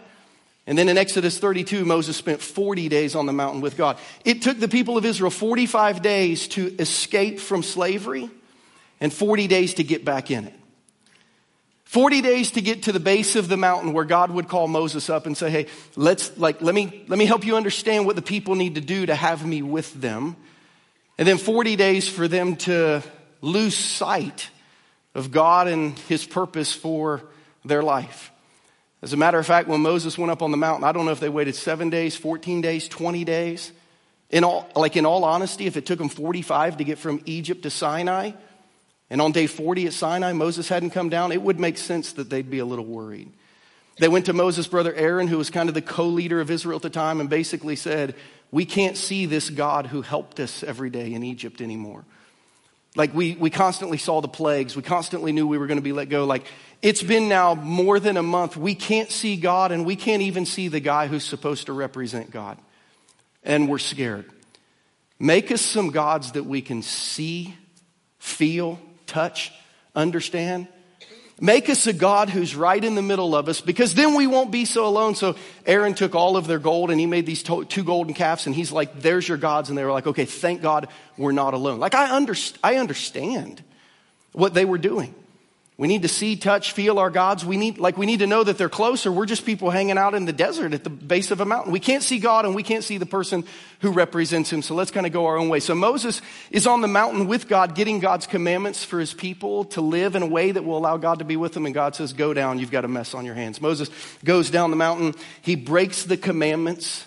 And 0.67 0.77
then 0.77 0.91
in 0.91 0.99
Exodus 0.99 1.39
32, 1.39 1.87
Moses 1.87 2.15
spent 2.15 2.43
40 2.43 2.91
days 2.91 3.15
on 3.15 3.25
the 3.25 3.33
mountain 3.33 3.63
with 3.63 3.79
God. 3.79 3.97
It 4.27 4.43
took 4.43 4.61
the 4.61 4.69
people 4.69 4.99
of 4.99 5.07
Israel 5.07 5.31
45 5.31 6.03
days 6.03 6.47
to 6.49 6.77
escape 6.79 7.41
from 7.41 7.63
slavery 7.63 8.29
and 9.03 9.13
40 9.13 9.49
days 9.49 9.75
to 9.75 9.85
get 9.85 10.05
back 10.05 10.31
in 10.31 10.45
it. 10.45 10.55
40 11.87 12.23
days 12.23 12.53
to 12.53 12.63
get 12.63 12.85
to 12.85 12.93
the 12.93 13.01
base 13.01 13.35
of 13.35 13.49
the 13.49 13.57
mountain 13.57 13.93
where 13.93 14.05
God 14.05 14.31
would 14.31 14.49
call 14.49 14.69
Moses 14.69 15.11
up 15.11 15.27
and 15.27 15.37
say, 15.37 15.51
Hey, 15.51 15.67
let's, 15.97 16.39
like, 16.39 16.63
let 16.63 16.73
me, 16.73 17.05
let 17.09 17.19
me 17.19 17.27
help 17.27 17.45
you 17.45 17.57
understand 17.57 18.07
what 18.07 18.15
the 18.15 18.23
people 18.23 18.55
need 18.55 18.77
to 18.77 18.81
do 18.81 19.05
to 19.05 19.15
have 19.15 19.45
me 19.45 19.61
with 19.61 19.93
them. 20.01 20.37
And 21.19 21.27
then 21.27 21.37
40 21.37 21.75
days 21.75 22.09
for 22.09 22.29
them 22.29 22.55
to 22.59 23.03
lose 23.41 23.77
sight 23.77 24.49
of 25.17 25.33
God 25.33 25.67
and 25.67 25.99
his 26.09 26.25
purpose 26.25 26.73
for 26.73 27.23
their 27.65 27.83
life. 27.83 28.31
As 29.03 29.13
a 29.13 29.17
matter 29.17 29.39
of 29.41 29.45
fact, 29.45 29.67
when 29.67 29.81
Moses 29.81 30.17
went 30.17 30.31
up 30.31 30.43
on 30.43 30.53
the 30.53 30.57
mountain, 30.57 30.85
I 30.85 30.93
don't 30.93 31.07
know 31.07 31.11
if 31.11 31.21
they 31.21 31.29
waited 31.29 31.57
seven 31.57 31.91
days, 31.91 32.17
14 32.17 32.61
days, 32.61 32.89
20 32.89 33.25
days. 33.25 33.73
In 34.31 34.45
all, 34.45 34.71
like 34.77 34.97
in 34.97 35.05
all 35.05 35.25
honesty, 35.25 35.67
if 35.67 35.77
it 35.77 35.87
took 35.87 35.99
them 35.99 36.09
45 36.09 36.77
to 36.77 36.85
get 36.85 36.99
from 36.99 37.21
Egypt 37.27 37.65
to 37.65 37.71
Sinai, 37.71 38.31
and 39.13 39.21
on 39.21 39.31
day 39.31 39.47
40 39.47 39.89
at 39.89 39.93
Sinai, 39.93 40.33
Moses 40.33 40.71
hadn't 40.71 40.93
come 40.93 41.11
down, 41.11 41.33
it 41.33 41.43
would 41.43 41.61
make 41.61 41.77
sense 41.77 42.15
that 42.15 42.31
they'd 42.31 42.49
be 42.49 42.61
a 42.61 42.65
little 42.65 42.87
worried. 42.87 43.31
They 43.99 44.09
went 44.09 44.25
to 44.25 44.33
Moses' 44.33 44.67
brother 44.67 44.95
Aaron, 44.95 45.29
who 45.29 45.37
was 45.37 45.51
kind 45.51 45.69
of 45.69 45.75
the 45.75 45.83
co 45.83 46.07
leader 46.07 46.41
of 46.41 46.51
Israel 46.51 46.77
at 46.77 46.83
the 46.83 46.89
time, 46.89 47.21
and 47.21 47.29
basically 47.29 47.77
said, 47.77 48.15
We 48.51 48.65
can't 48.65 48.97
see 48.97 49.27
this 49.27 49.51
God 49.51 49.89
who 49.89 50.01
helped 50.01 50.41
us 50.41 50.65
every 50.65 50.89
day 50.89 51.13
in 51.13 51.23
Egypt 51.25 51.61
anymore. 51.61 52.07
Like, 52.97 53.13
we, 53.13 53.35
we 53.35 53.51
constantly 53.51 53.99
saw 53.99 54.23
the 54.23 54.29
plagues, 54.29 54.75
we 54.77 54.83
constantly 54.83 55.33
knew 55.33 55.47
we 55.47 55.59
were 55.59 55.67
going 55.67 55.77
to 55.77 55.83
be 55.83 55.93
let 55.93 56.09
go. 56.09 56.25
Like, 56.25 56.47
it's 56.81 57.03
been 57.03 57.29
now 57.29 57.55
more 57.55 58.01
than 58.01 58.17
a 58.17 58.23
month. 58.23 58.57
We 58.57 58.75
can't 58.75 59.11
see 59.11 59.37
God, 59.37 59.73
and 59.73 59.85
we 59.85 59.95
can't 59.95 60.23
even 60.23 60.47
see 60.47 60.69
the 60.69 60.81
guy 60.81 61.07
who's 61.07 61.25
supposed 61.25 61.67
to 61.67 61.75
represent 61.75 62.31
God. 62.31 62.57
And 63.45 63.69
we're 63.69 63.77
scared. 63.77 64.25
Make 65.19 65.53
us 65.53 65.61
some 65.61 65.91
gods 65.91 66.33
that 66.33 66.45
we 66.45 66.63
can 66.63 66.81
see, 66.81 67.57
feel, 68.19 68.81
touch, 69.13 69.53
understand. 69.95 70.69
Make 71.41 71.69
us 71.69 71.87
a 71.87 71.93
God 71.93 72.31
who's 72.31 72.55
right 72.55 72.83
in 72.83 72.95
the 72.95 73.03
middle 73.03 73.35
of 73.35 73.49
us 73.49 73.61
because 73.61 73.95
then 73.95 74.15
we 74.15 74.27
won't 74.27 74.53
be 74.53 74.65
so 74.65 74.87
alone. 74.87 75.17
So 75.17 75.35
Aaron 75.67 75.95
took 75.95 76.15
all 76.15 76.37
of 76.37 76.47
their 76.47 76.61
gold 76.61 76.91
and 76.91 77.01
he 77.01 77.07
made 77.07 77.27
these 77.27 77.43
two 77.43 77.83
golden 77.85 78.15
calves 78.15 78.47
and 78.47 78.55
he's 78.55 78.71
like, 78.71 79.01
there's 79.01 79.27
your 79.27 79.39
gods. 79.39 79.69
And 79.69 79.77
they 79.77 79.85
were 79.85 79.91
like, 79.91 80.07
okay, 80.07 80.25
thank 80.25 80.63
God 80.63 80.89
we're 81.19 81.33
not 81.33 81.53
alone. 81.53 81.81
Like 81.81 81.95
I, 81.95 82.11
underst- 82.11 82.59
I 82.63 82.77
understand 82.77 83.63
what 84.33 84.55
they 84.55 84.65
were 84.65 84.79
doing. 84.79 85.15
We 85.79 85.89
need 85.89 86.03
to 86.03 86.09
see, 86.09 86.37
touch, 86.37 86.73
feel 86.73 86.99
our 86.99 87.09
gods. 87.09 87.47
We 87.47 87.57
need, 87.57 87.79
like, 87.79 87.97
we 87.97 88.05
need 88.05 88.19
to 88.19 88.27
know 88.27 88.45
that 88.45 88.59
they're 88.59 88.69
closer. 88.69 89.11
We're 89.11 89.27
just 89.27 89.47
people 89.47 89.71
hanging 89.71 89.97
out 89.97 90.15
in 90.15 90.27
the 90.27 90.33
desert 90.33 90.75
at 90.75 90.85
the 90.85 90.91
base 90.91 91.31
of 91.31 91.41
a 91.41 91.47
mountain. 91.47 91.73
We 91.73 91.81
can't 91.81 92.03
see 92.03 92.19
God 92.19 92.45
and 92.45 92.55
we 92.55 92.63
can't 92.63 92.85
see 92.85 92.99
the 92.99 93.07
person 93.07 93.45
who 93.81 93.91
represents 93.91 94.53
him. 94.53 94.61
So 94.61 94.75
let's 94.75 94.91
kind 94.91 95.07
of 95.07 95.15
go 95.15 95.27
our 95.27 95.39
own 95.39 95.49
way. 95.49 95.61
So 95.61 95.75
Moses 95.75 96.21
is 96.51 96.67
on 96.67 96.83
the 96.83 96.89
mountain 96.89 97.27
with 97.27 97.49
God, 97.49 97.75
getting 97.75 98.01
God's 98.01 98.27
commandments 98.27 98.85
for 98.85 99.01
his 99.01 99.15
people 99.15 99.65
to 99.65 99.81
live 99.81 100.15
in 100.15 100.23
a 100.23 100.27
way 100.27 100.53
that 100.53 100.63
will 100.63 100.77
allow 100.77 100.99
God 100.99 101.21
to 101.21 101.25
be 101.25 101.37
with 101.37 101.55
them. 101.55 101.65
And 101.65 101.75
God 101.75 101.97
says, 101.97 102.13
go 102.13 102.35
down. 102.35 102.59
You've 102.59 102.71
got 102.71 102.85
a 102.85 102.89
mess 102.89 103.15
on 103.15 103.25
your 103.25 103.35
hands. 103.35 103.61
Moses 103.61 103.89
goes 104.25 104.51
down 104.51 104.71
the 104.71 104.77
mountain. 104.77 105.15
He 105.41 105.57
breaks 105.57 106.05
the 106.05 106.19
commandments. 106.19 107.07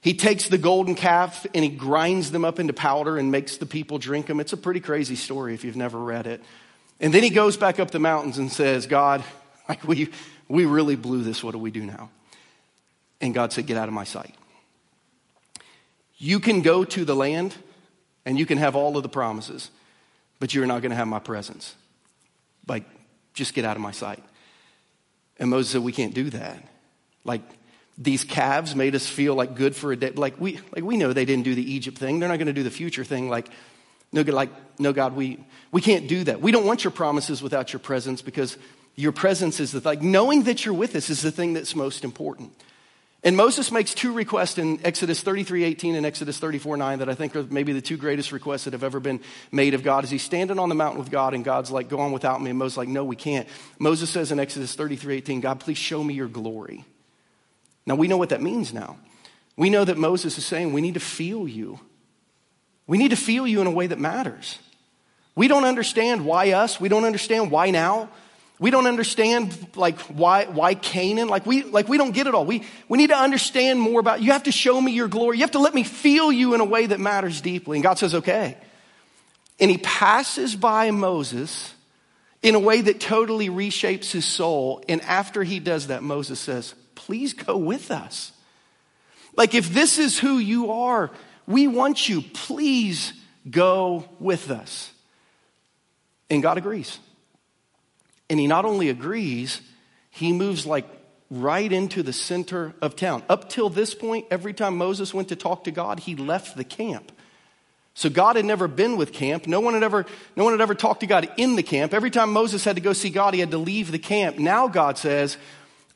He 0.00 0.14
takes 0.14 0.48
the 0.48 0.58
golden 0.58 0.94
calf 0.94 1.46
and 1.54 1.62
he 1.62 1.70
grinds 1.70 2.30
them 2.30 2.46
up 2.46 2.58
into 2.58 2.72
powder 2.72 3.18
and 3.18 3.30
makes 3.30 3.58
the 3.58 3.66
people 3.66 3.98
drink 3.98 4.26
them. 4.26 4.40
It's 4.40 4.54
a 4.54 4.56
pretty 4.56 4.80
crazy 4.80 5.16
story 5.16 5.52
if 5.52 5.64
you've 5.64 5.76
never 5.76 5.98
read 5.98 6.26
it. 6.26 6.42
And 7.00 7.12
then 7.12 7.22
he 7.22 7.30
goes 7.30 7.56
back 7.56 7.78
up 7.78 7.90
the 7.90 7.98
mountains 7.98 8.38
and 8.38 8.50
says, 8.50 8.86
God, 8.86 9.22
like 9.68 9.84
we, 9.84 10.08
we 10.48 10.64
really 10.64 10.96
blew 10.96 11.22
this. 11.22 11.42
What 11.42 11.52
do 11.52 11.58
we 11.58 11.70
do 11.70 11.84
now? 11.84 12.10
And 13.20 13.34
God 13.34 13.52
said, 13.52 13.66
Get 13.66 13.76
out 13.76 13.88
of 13.88 13.94
my 13.94 14.04
sight. 14.04 14.34
You 16.18 16.40
can 16.40 16.62
go 16.62 16.84
to 16.84 17.04
the 17.04 17.14
land 17.14 17.54
and 18.24 18.38
you 18.38 18.46
can 18.46 18.58
have 18.58 18.74
all 18.74 18.96
of 18.96 19.02
the 19.02 19.08
promises, 19.08 19.70
but 20.40 20.54
you're 20.54 20.66
not 20.66 20.82
going 20.82 20.90
to 20.90 20.96
have 20.96 21.08
my 21.08 21.18
presence. 21.18 21.74
Like, 22.66 22.84
just 23.34 23.54
get 23.54 23.64
out 23.64 23.76
of 23.76 23.82
my 23.82 23.92
sight. 23.92 24.22
And 25.38 25.50
Moses 25.50 25.72
said, 25.72 25.82
We 25.82 25.92
can't 25.92 26.14
do 26.14 26.30
that. 26.30 26.62
Like, 27.24 27.42
these 27.98 28.24
calves 28.24 28.74
made 28.74 28.94
us 28.94 29.06
feel 29.06 29.34
like 29.34 29.54
good 29.54 29.74
for 29.74 29.92
a 29.92 29.96
day. 29.96 30.10
Like 30.10 30.38
we, 30.40 30.60
like 30.74 30.84
we 30.84 30.96
know 30.96 31.12
they 31.12 31.24
didn't 31.24 31.44
do 31.44 31.54
the 31.54 31.72
Egypt 31.72 31.96
thing. 31.96 32.18
They're 32.18 32.28
not 32.28 32.36
going 32.36 32.46
to 32.46 32.52
do 32.52 32.62
the 32.62 32.70
future 32.70 33.04
thing. 33.04 33.28
Like 33.28 33.48
no, 34.12 34.22
like, 34.22 34.50
no, 34.78 34.92
God, 34.92 35.14
we, 35.14 35.44
we 35.72 35.80
can't 35.80 36.08
do 36.08 36.24
that. 36.24 36.40
We 36.40 36.52
don't 36.52 36.66
want 36.66 36.84
your 36.84 36.90
promises 36.90 37.42
without 37.42 37.72
your 37.72 37.80
presence 37.80 38.22
because 38.22 38.56
your 38.94 39.12
presence 39.12 39.60
is 39.60 39.72
the 39.72 39.80
like 39.80 40.02
knowing 40.02 40.44
that 40.44 40.64
you're 40.64 40.74
with 40.74 40.96
us 40.96 41.10
is 41.10 41.22
the 41.22 41.30
thing 41.30 41.52
that's 41.52 41.76
most 41.76 42.04
important. 42.04 42.52
And 43.22 43.36
Moses 43.36 43.72
makes 43.72 43.92
two 43.92 44.12
requests 44.12 44.56
in 44.56 44.78
Exodus 44.84 45.20
33, 45.20 45.64
18 45.64 45.94
and 45.96 46.06
Exodus 46.06 46.38
34, 46.38 46.76
9 46.76 47.00
that 47.00 47.08
I 47.08 47.14
think 47.14 47.34
are 47.34 47.42
maybe 47.42 47.72
the 47.72 47.80
two 47.80 47.96
greatest 47.96 48.30
requests 48.30 48.64
that 48.64 48.72
have 48.72 48.84
ever 48.84 49.00
been 49.00 49.20
made 49.50 49.74
of 49.74 49.82
God. 49.82 50.04
Is 50.04 50.10
he's 50.10 50.22
standing 50.22 50.58
on 50.58 50.68
the 50.68 50.76
mountain 50.76 51.00
with 51.00 51.10
God 51.10 51.34
and 51.34 51.44
God's 51.44 51.70
like, 51.70 51.88
go 51.88 51.98
on 51.98 52.12
without 52.12 52.40
me. 52.40 52.50
And 52.50 52.58
Moses 52.58 52.76
like, 52.76 52.88
no, 52.88 53.04
we 53.04 53.16
can't. 53.16 53.48
Moses 53.78 54.10
says 54.10 54.30
in 54.30 54.38
Exodus 54.38 54.74
33, 54.74 55.16
18, 55.16 55.40
God, 55.40 55.60
please 55.60 55.78
show 55.78 56.04
me 56.04 56.14
your 56.14 56.28
glory. 56.28 56.84
Now 57.84 57.96
we 57.96 58.06
know 58.06 58.16
what 58.16 58.28
that 58.28 58.42
means 58.42 58.72
now. 58.72 58.96
We 59.56 59.70
know 59.70 59.84
that 59.84 59.96
Moses 59.96 60.38
is 60.38 60.46
saying 60.46 60.72
we 60.72 60.80
need 60.80 60.94
to 60.94 61.00
feel 61.00 61.48
you. 61.48 61.80
We 62.86 62.98
need 62.98 63.10
to 63.10 63.16
feel 63.16 63.46
you 63.46 63.60
in 63.60 63.66
a 63.66 63.70
way 63.70 63.88
that 63.88 63.98
matters. 63.98 64.58
We 65.34 65.48
don't 65.48 65.64
understand 65.64 66.24
why 66.24 66.52
us. 66.52 66.80
We 66.80 66.88
don't 66.88 67.04
understand 67.04 67.50
why 67.50 67.70
now. 67.70 68.08
We 68.58 68.70
don't 68.70 68.86
understand 68.86 69.54
like 69.76 69.98
why, 70.00 70.46
why 70.46 70.74
Canaan. 70.74 71.28
Like 71.28 71.44
we, 71.44 71.62
like 71.62 71.88
we 71.88 71.98
don't 71.98 72.12
get 72.12 72.26
it 72.26 72.34
all. 72.34 72.46
We, 72.46 72.64
we 72.88 72.96
need 72.96 73.08
to 73.08 73.16
understand 73.16 73.80
more 73.80 74.00
about, 74.00 74.22
you 74.22 74.32
have 74.32 74.44
to 74.44 74.52
show 74.52 74.80
me 74.80 74.92
your 74.92 75.08
glory. 75.08 75.36
You 75.36 75.42
have 75.42 75.50
to 75.52 75.58
let 75.58 75.74
me 75.74 75.82
feel 75.82 76.32
you 76.32 76.54
in 76.54 76.60
a 76.60 76.64
way 76.64 76.86
that 76.86 77.00
matters 77.00 77.40
deeply. 77.40 77.76
And 77.76 77.82
God 77.82 77.98
says, 77.98 78.14
okay. 78.14 78.56
And 79.60 79.70
he 79.70 79.78
passes 79.78 80.56
by 80.56 80.90
Moses 80.90 81.74
in 82.42 82.54
a 82.54 82.60
way 82.60 82.80
that 82.80 83.00
totally 83.00 83.48
reshapes 83.48 84.10
his 84.12 84.24
soul. 84.24 84.82
And 84.88 85.02
after 85.02 85.42
he 85.42 85.58
does 85.58 85.88
that, 85.88 86.02
Moses 86.02 86.38
says, 86.38 86.74
please 86.94 87.34
go 87.34 87.56
with 87.56 87.90
us. 87.90 88.32
Like 89.34 89.54
if 89.54 89.68
this 89.74 89.98
is 89.98 90.18
who 90.18 90.38
you 90.38 90.72
are, 90.72 91.10
we 91.46 91.68
want 91.68 92.08
you. 92.08 92.22
Please 92.22 93.12
go 93.48 94.08
with 94.18 94.50
us. 94.50 94.92
And 96.28 96.42
God 96.42 96.58
agrees. 96.58 96.98
And 98.28 98.40
he 98.40 98.46
not 98.46 98.64
only 98.64 98.88
agrees, 98.88 99.60
he 100.10 100.32
moves 100.32 100.66
like 100.66 100.86
right 101.30 101.70
into 101.70 102.02
the 102.02 102.12
center 102.12 102.74
of 102.82 102.96
town. 102.96 103.22
Up 103.28 103.48
till 103.48 103.68
this 103.68 103.94
point, 103.94 104.26
every 104.30 104.52
time 104.52 104.76
Moses 104.76 105.14
went 105.14 105.28
to 105.28 105.36
talk 105.36 105.64
to 105.64 105.70
God, 105.70 106.00
he 106.00 106.16
left 106.16 106.56
the 106.56 106.64
camp. 106.64 107.12
So 107.94 108.10
God 108.10 108.36
had 108.36 108.44
never 108.44 108.68
been 108.68 108.96
with 108.96 109.12
camp. 109.12 109.46
No 109.46 109.60
one 109.60 109.74
had 109.74 109.82
ever, 109.82 110.04
no 110.36 110.44
one 110.44 110.52
had 110.52 110.60
ever 110.60 110.74
talked 110.74 111.00
to 111.00 111.06
God 111.06 111.30
in 111.38 111.56
the 111.56 111.62
camp. 111.62 111.94
Every 111.94 112.10
time 112.10 112.32
Moses 112.32 112.62
had 112.62 112.76
to 112.76 112.82
go 112.82 112.92
see 112.92 113.10
God, 113.10 113.32
he 113.32 113.40
had 113.40 113.52
to 113.52 113.58
leave 113.58 113.90
the 113.90 113.98
camp. 113.98 114.38
Now 114.38 114.68
God 114.68 114.98
says, 114.98 115.38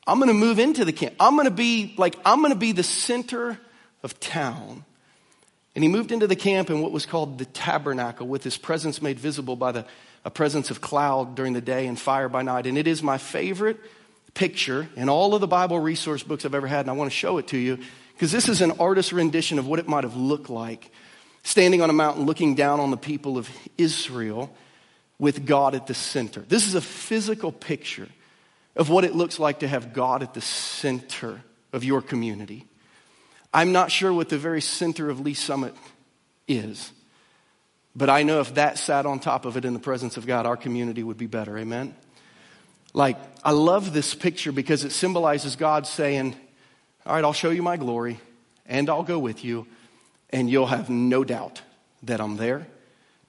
I'm 0.07 0.17
going 0.17 0.29
to 0.29 0.33
move 0.33 0.57
into 0.57 0.83
the 0.83 0.93
camp. 0.93 1.13
I'm 1.19 1.35
going 1.35 1.45
to 1.45 1.51
be 1.53 1.93
like, 1.97 2.15
I'm 2.25 2.39
going 2.39 2.53
to 2.53 2.59
be 2.59 2.71
the 2.71 2.83
center 2.83 3.59
of 4.01 4.19
town. 4.19 4.83
And 5.75 5.83
he 5.83 5.89
moved 5.89 6.11
into 6.11 6.27
the 6.27 6.35
camp 6.35 6.69
in 6.69 6.81
what 6.81 6.91
was 6.91 7.05
called 7.05 7.37
the 7.37 7.45
tabernacle 7.45 8.27
with 8.27 8.43
his 8.43 8.57
presence 8.57 9.01
made 9.01 9.19
visible 9.19 9.55
by 9.55 9.71
the 9.71 9.85
a 10.23 10.29
presence 10.29 10.69
of 10.69 10.81
cloud 10.81 11.35
during 11.35 11.53
the 11.53 11.61
day 11.61 11.87
and 11.87 11.99
fire 11.99 12.29
by 12.29 12.41
night. 12.41 12.67
And 12.67 12.77
it 12.77 12.87
is 12.87 13.01
my 13.01 13.17
favorite 13.17 13.79
picture 14.33 14.87
in 14.95 15.09
all 15.09 15.33
of 15.33 15.41
the 15.41 15.47
Bible 15.47 15.79
resource 15.79 16.23
books 16.23 16.45
I've 16.45 16.55
ever 16.55 16.67
had. 16.67 16.81
And 16.81 16.89
I 16.89 16.93
want 16.93 17.11
to 17.11 17.15
show 17.15 17.37
it 17.37 17.47
to 17.47 17.57
you 17.57 17.79
because 18.13 18.31
this 18.31 18.47
is 18.47 18.61
an 18.61 18.71
artist's 18.73 19.11
rendition 19.11 19.57
of 19.59 19.67
what 19.67 19.79
it 19.79 19.87
might 19.87 20.03
have 20.03 20.15
looked 20.15 20.49
like 20.49 20.91
standing 21.43 21.81
on 21.81 21.89
a 21.89 21.93
mountain 21.93 22.25
looking 22.25 22.53
down 22.53 22.79
on 22.79 22.91
the 22.91 22.97
people 22.97 23.37
of 23.37 23.49
Israel 23.77 24.55
with 25.17 25.45
God 25.45 25.73
at 25.73 25.87
the 25.87 25.93
center. 25.93 26.41
This 26.41 26.67
is 26.67 26.75
a 26.75 26.81
physical 26.81 27.51
picture 27.51 28.07
of 28.75 28.89
what 28.89 29.03
it 29.03 29.15
looks 29.15 29.39
like 29.39 29.59
to 29.59 29.67
have 29.67 29.91
God 29.91 30.21
at 30.21 30.33
the 30.33 30.41
center 30.41 31.41
of 31.73 31.83
your 31.83 32.01
community. 32.01 32.65
I'm 33.53 33.71
not 33.71 33.91
sure 33.91 34.13
what 34.13 34.29
the 34.29 34.37
very 34.37 34.61
center 34.61 35.09
of 35.09 35.19
Lee's 35.19 35.39
Summit 35.39 35.75
is. 36.47 36.91
But 37.95 38.09
I 38.09 38.23
know 38.23 38.39
if 38.39 38.53
that 38.55 38.77
sat 38.77 39.05
on 39.05 39.19
top 39.19 39.45
of 39.45 39.57
it 39.57 39.65
in 39.65 39.73
the 39.73 39.79
presence 39.79 40.15
of 40.17 40.25
God, 40.25 40.45
our 40.45 40.55
community 40.55 41.03
would 41.03 41.17
be 41.17 41.27
better. 41.27 41.57
Amen? 41.57 41.93
Like, 42.93 43.17
I 43.43 43.51
love 43.51 43.93
this 43.93 44.13
picture 44.13 44.51
because 44.51 44.85
it 44.85 44.91
symbolizes 44.91 45.55
God 45.55 45.87
saying, 45.87 46.35
All 47.05 47.15
right, 47.15 47.23
I'll 47.23 47.33
show 47.33 47.49
you 47.49 47.61
my 47.61 47.77
glory 47.77 48.19
and 48.65 48.89
I'll 48.89 49.03
go 49.03 49.19
with 49.19 49.43
you, 49.43 49.67
and 50.29 50.49
you'll 50.49 50.67
have 50.67 50.89
no 50.89 51.25
doubt 51.25 51.61
that 52.03 52.21
I'm 52.21 52.37
there 52.37 52.67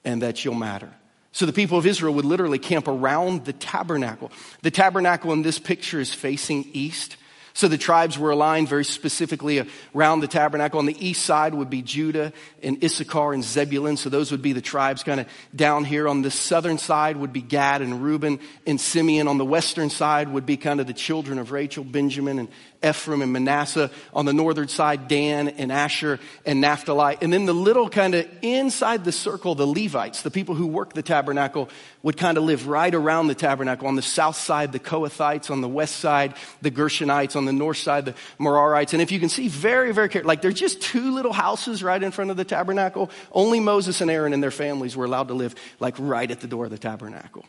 and 0.05 0.21
that 0.21 0.45
you'll 0.45 0.55
matter. 0.55 0.89
So 1.33 1.45
the 1.45 1.53
people 1.53 1.77
of 1.77 1.85
Israel 1.85 2.13
would 2.13 2.25
literally 2.25 2.59
camp 2.59 2.87
around 2.87 3.45
the 3.45 3.53
tabernacle. 3.53 4.31
The 4.61 4.71
tabernacle 4.71 5.33
in 5.33 5.41
this 5.41 5.59
picture 5.59 5.99
is 5.99 6.13
facing 6.13 6.69
east. 6.73 7.17
So 7.55 7.67
the 7.67 7.77
tribes 7.77 8.17
were 8.17 8.31
aligned 8.31 8.67
very 8.67 8.83
specifically 8.83 9.63
around 9.93 10.21
the 10.21 10.27
tabernacle. 10.27 10.79
On 10.79 10.87
the 10.87 11.07
east 11.07 11.23
side 11.23 11.53
would 11.53 11.69
be 11.69 11.83
Judah 11.83 12.33
and 12.63 12.83
Issachar 12.83 13.31
and 13.31 13.43
Zebulun. 13.43 13.95
So 13.95 14.09
those 14.09 14.31
would 14.31 14.41
be 14.41 14.53
the 14.53 14.61
tribes 14.61 15.03
kind 15.03 15.19
of 15.19 15.27
down 15.55 15.85
here. 15.85 16.07
On 16.07 16.23
the 16.23 16.31
southern 16.31 16.79
side 16.79 17.15
would 17.17 17.31
be 17.31 17.41
Gad 17.41 17.83
and 17.83 18.01
Reuben 18.01 18.39
and 18.65 18.81
Simeon. 18.81 19.27
On 19.27 19.37
the 19.37 19.45
western 19.45 19.91
side 19.91 20.29
would 20.29 20.47
be 20.47 20.57
kind 20.57 20.79
of 20.79 20.87
the 20.87 20.93
children 20.93 21.37
of 21.37 21.51
Rachel, 21.51 21.83
Benjamin 21.83 22.39
and 22.39 22.49
Ephraim 22.83 23.21
and 23.21 23.33
Manasseh. 23.33 23.89
On 24.13 24.25
the 24.25 24.33
northern 24.33 24.67
side, 24.67 25.07
Dan 25.07 25.49
and 25.49 25.71
Asher 25.71 26.19
and 26.45 26.61
Naphtali. 26.61 27.17
And 27.21 27.31
then 27.31 27.45
the 27.45 27.53
little 27.53 27.89
kind 27.89 28.15
of 28.15 28.27
inside 28.41 29.05
the 29.05 29.11
circle, 29.11 29.55
the 29.55 29.67
Levites, 29.67 30.21
the 30.21 30.31
people 30.31 30.55
who 30.55 30.67
work 30.67 30.93
the 30.93 31.01
tabernacle, 31.01 31.69
would 32.01 32.17
kind 32.17 32.37
of 32.37 32.43
live 32.43 32.67
right 32.67 32.93
around 32.93 33.27
the 33.27 33.35
tabernacle. 33.35 33.87
On 33.87 33.95
the 33.95 34.01
south 34.01 34.35
side, 34.35 34.71
the 34.71 34.79
Kohathites. 34.79 35.49
On 35.49 35.61
the 35.61 35.69
west 35.69 35.97
side, 35.97 36.35
the 36.61 36.71
Gershonites. 36.71 37.35
On 37.35 37.45
the 37.45 37.53
north 37.53 37.77
side, 37.77 38.05
the 38.05 38.15
Merarites. 38.39 38.93
And 38.93 39.01
if 39.01 39.11
you 39.11 39.19
can 39.19 39.29
see 39.29 39.47
very, 39.47 39.93
very 39.93 40.09
carefully, 40.09 40.27
like 40.27 40.41
there's 40.41 40.53
just 40.53 40.81
two 40.81 41.13
little 41.13 41.33
houses 41.33 41.83
right 41.83 42.01
in 42.01 42.11
front 42.11 42.31
of 42.31 42.37
the 42.37 42.45
tabernacle. 42.45 43.09
Only 43.31 43.59
Moses 43.59 44.01
and 44.01 44.11
Aaron 44.11 44.33
and 44.33 44.43
their 44.43 44.51
families 44.51 44.95
were 44.95 45.05
allowed 45.05 45.29
to 45.29 45.33
live 45.33 45.55
like 45.79 45.95
right 45.97 46.29
at 46.29 46.41
the 46.41 46.47
door 46.47 46.65
of 46.65 46.71
the 46.71 46.77
tabernacle. 46.77 47.45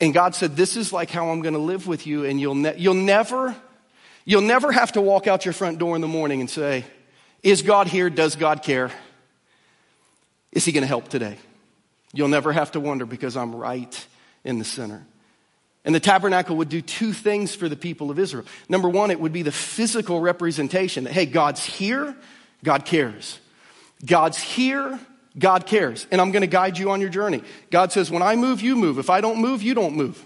And 0.00 0.14
God 0.14 0.34
said, 0.34 0.56
This 0.56 0.76
is 0.76 0.92
like 0.92 1.10
how 1.10 1.30
I'm 1.30 1.42
going 1.42 1.54
to 1.54 1.60
live 1.60 1.86
with 1.86 2.06
you, 2.06 2.24
and 2.24 2.40
you'll, 2.40 2.54
ne- 2.54 2.76
you'll 2.76 2.94
never 2.94 3.54
You'll 4.28 4.42
never 4.42 4.70
have 4.70 4.92
to 4.92 5.00
walk 5.00 5.26
out 5.26 5.46
your 5.46 5.54
front 5.54 5.78
door 5.78 5.96
in 5.96 6.02
the 6.02 6.06
morning 6.06 6.40
and 6.40 6.50
say, 6.50 6.84
Is 7.42 7.62
God 7.62 7.86
here? 7.86 8.10
Does 8.10 8.36
God 8.36 8.62
care? 8.62 8.90
Is 10.52 10.66
He 10.66 10.72
going 10.72 10.82
to 10.82 10.86
help 10.86 11.08
today? 11.08 11.38
You'll 12.12 12.28
never 12.28 12.52
have 12.52 12.72
to 12.72 12.80
wonder 12.80 13.06
because 13.06 13.38
I'm 13.38 13.56
right 13.56 14.06
in 14.44 14.58
the 14.58 14.66
center. 14.66 15.06
And 15.82 15.94
the 15.94 16.00
tabernacle 16.00 16.56
would 16.56 16.68
do 16.68 16.82
two 16.82 17.14
things 17.14 17.54
for 17.54 17.70
the 17.70 17.76
people 17.76 18.10
of 18.10 18.18
Israel. 18.18 18.44
Number 18.68 18.90
one, 18.90 19.10
it 19.10 19.18
would 19.18 19.32
be 19.32 19.40
the 19.40 19.50
physical 19.50 20.20
representation 20.20 21.04
that, 21.04 21.14
hey, 21.14 21.24
God's 21.24 21.64
here, 21.64 22.14
God 22.62 22.84
cares. 22.84 23.38
God's 24.04 24.36
here, 24.36 25.00
God 25.38 25.64
cares. 25.64 26.06
And 26.10 26.20
I'm 26.20 26.32
going 26.32 26.42
to 26.42 26.48
guide 26.48 26.76
you 26.76 26.90
on 26.90 27.00
your 27.00 27.08
journey. 27.08 27.42
God 27.70 27.92
says, 27.92 28.10
when 28.10 28.22
I 28.22 28.36
move, 28.36 28.60
you 28.60 28.76
move. 28.76 28.98
If 28.98 29.08
I 29.08 29.22
don't 29.22 29.40
move, 29.40 29.62
you 29.62 29.72
don't 29.72 29.96
move. 29.96 30.22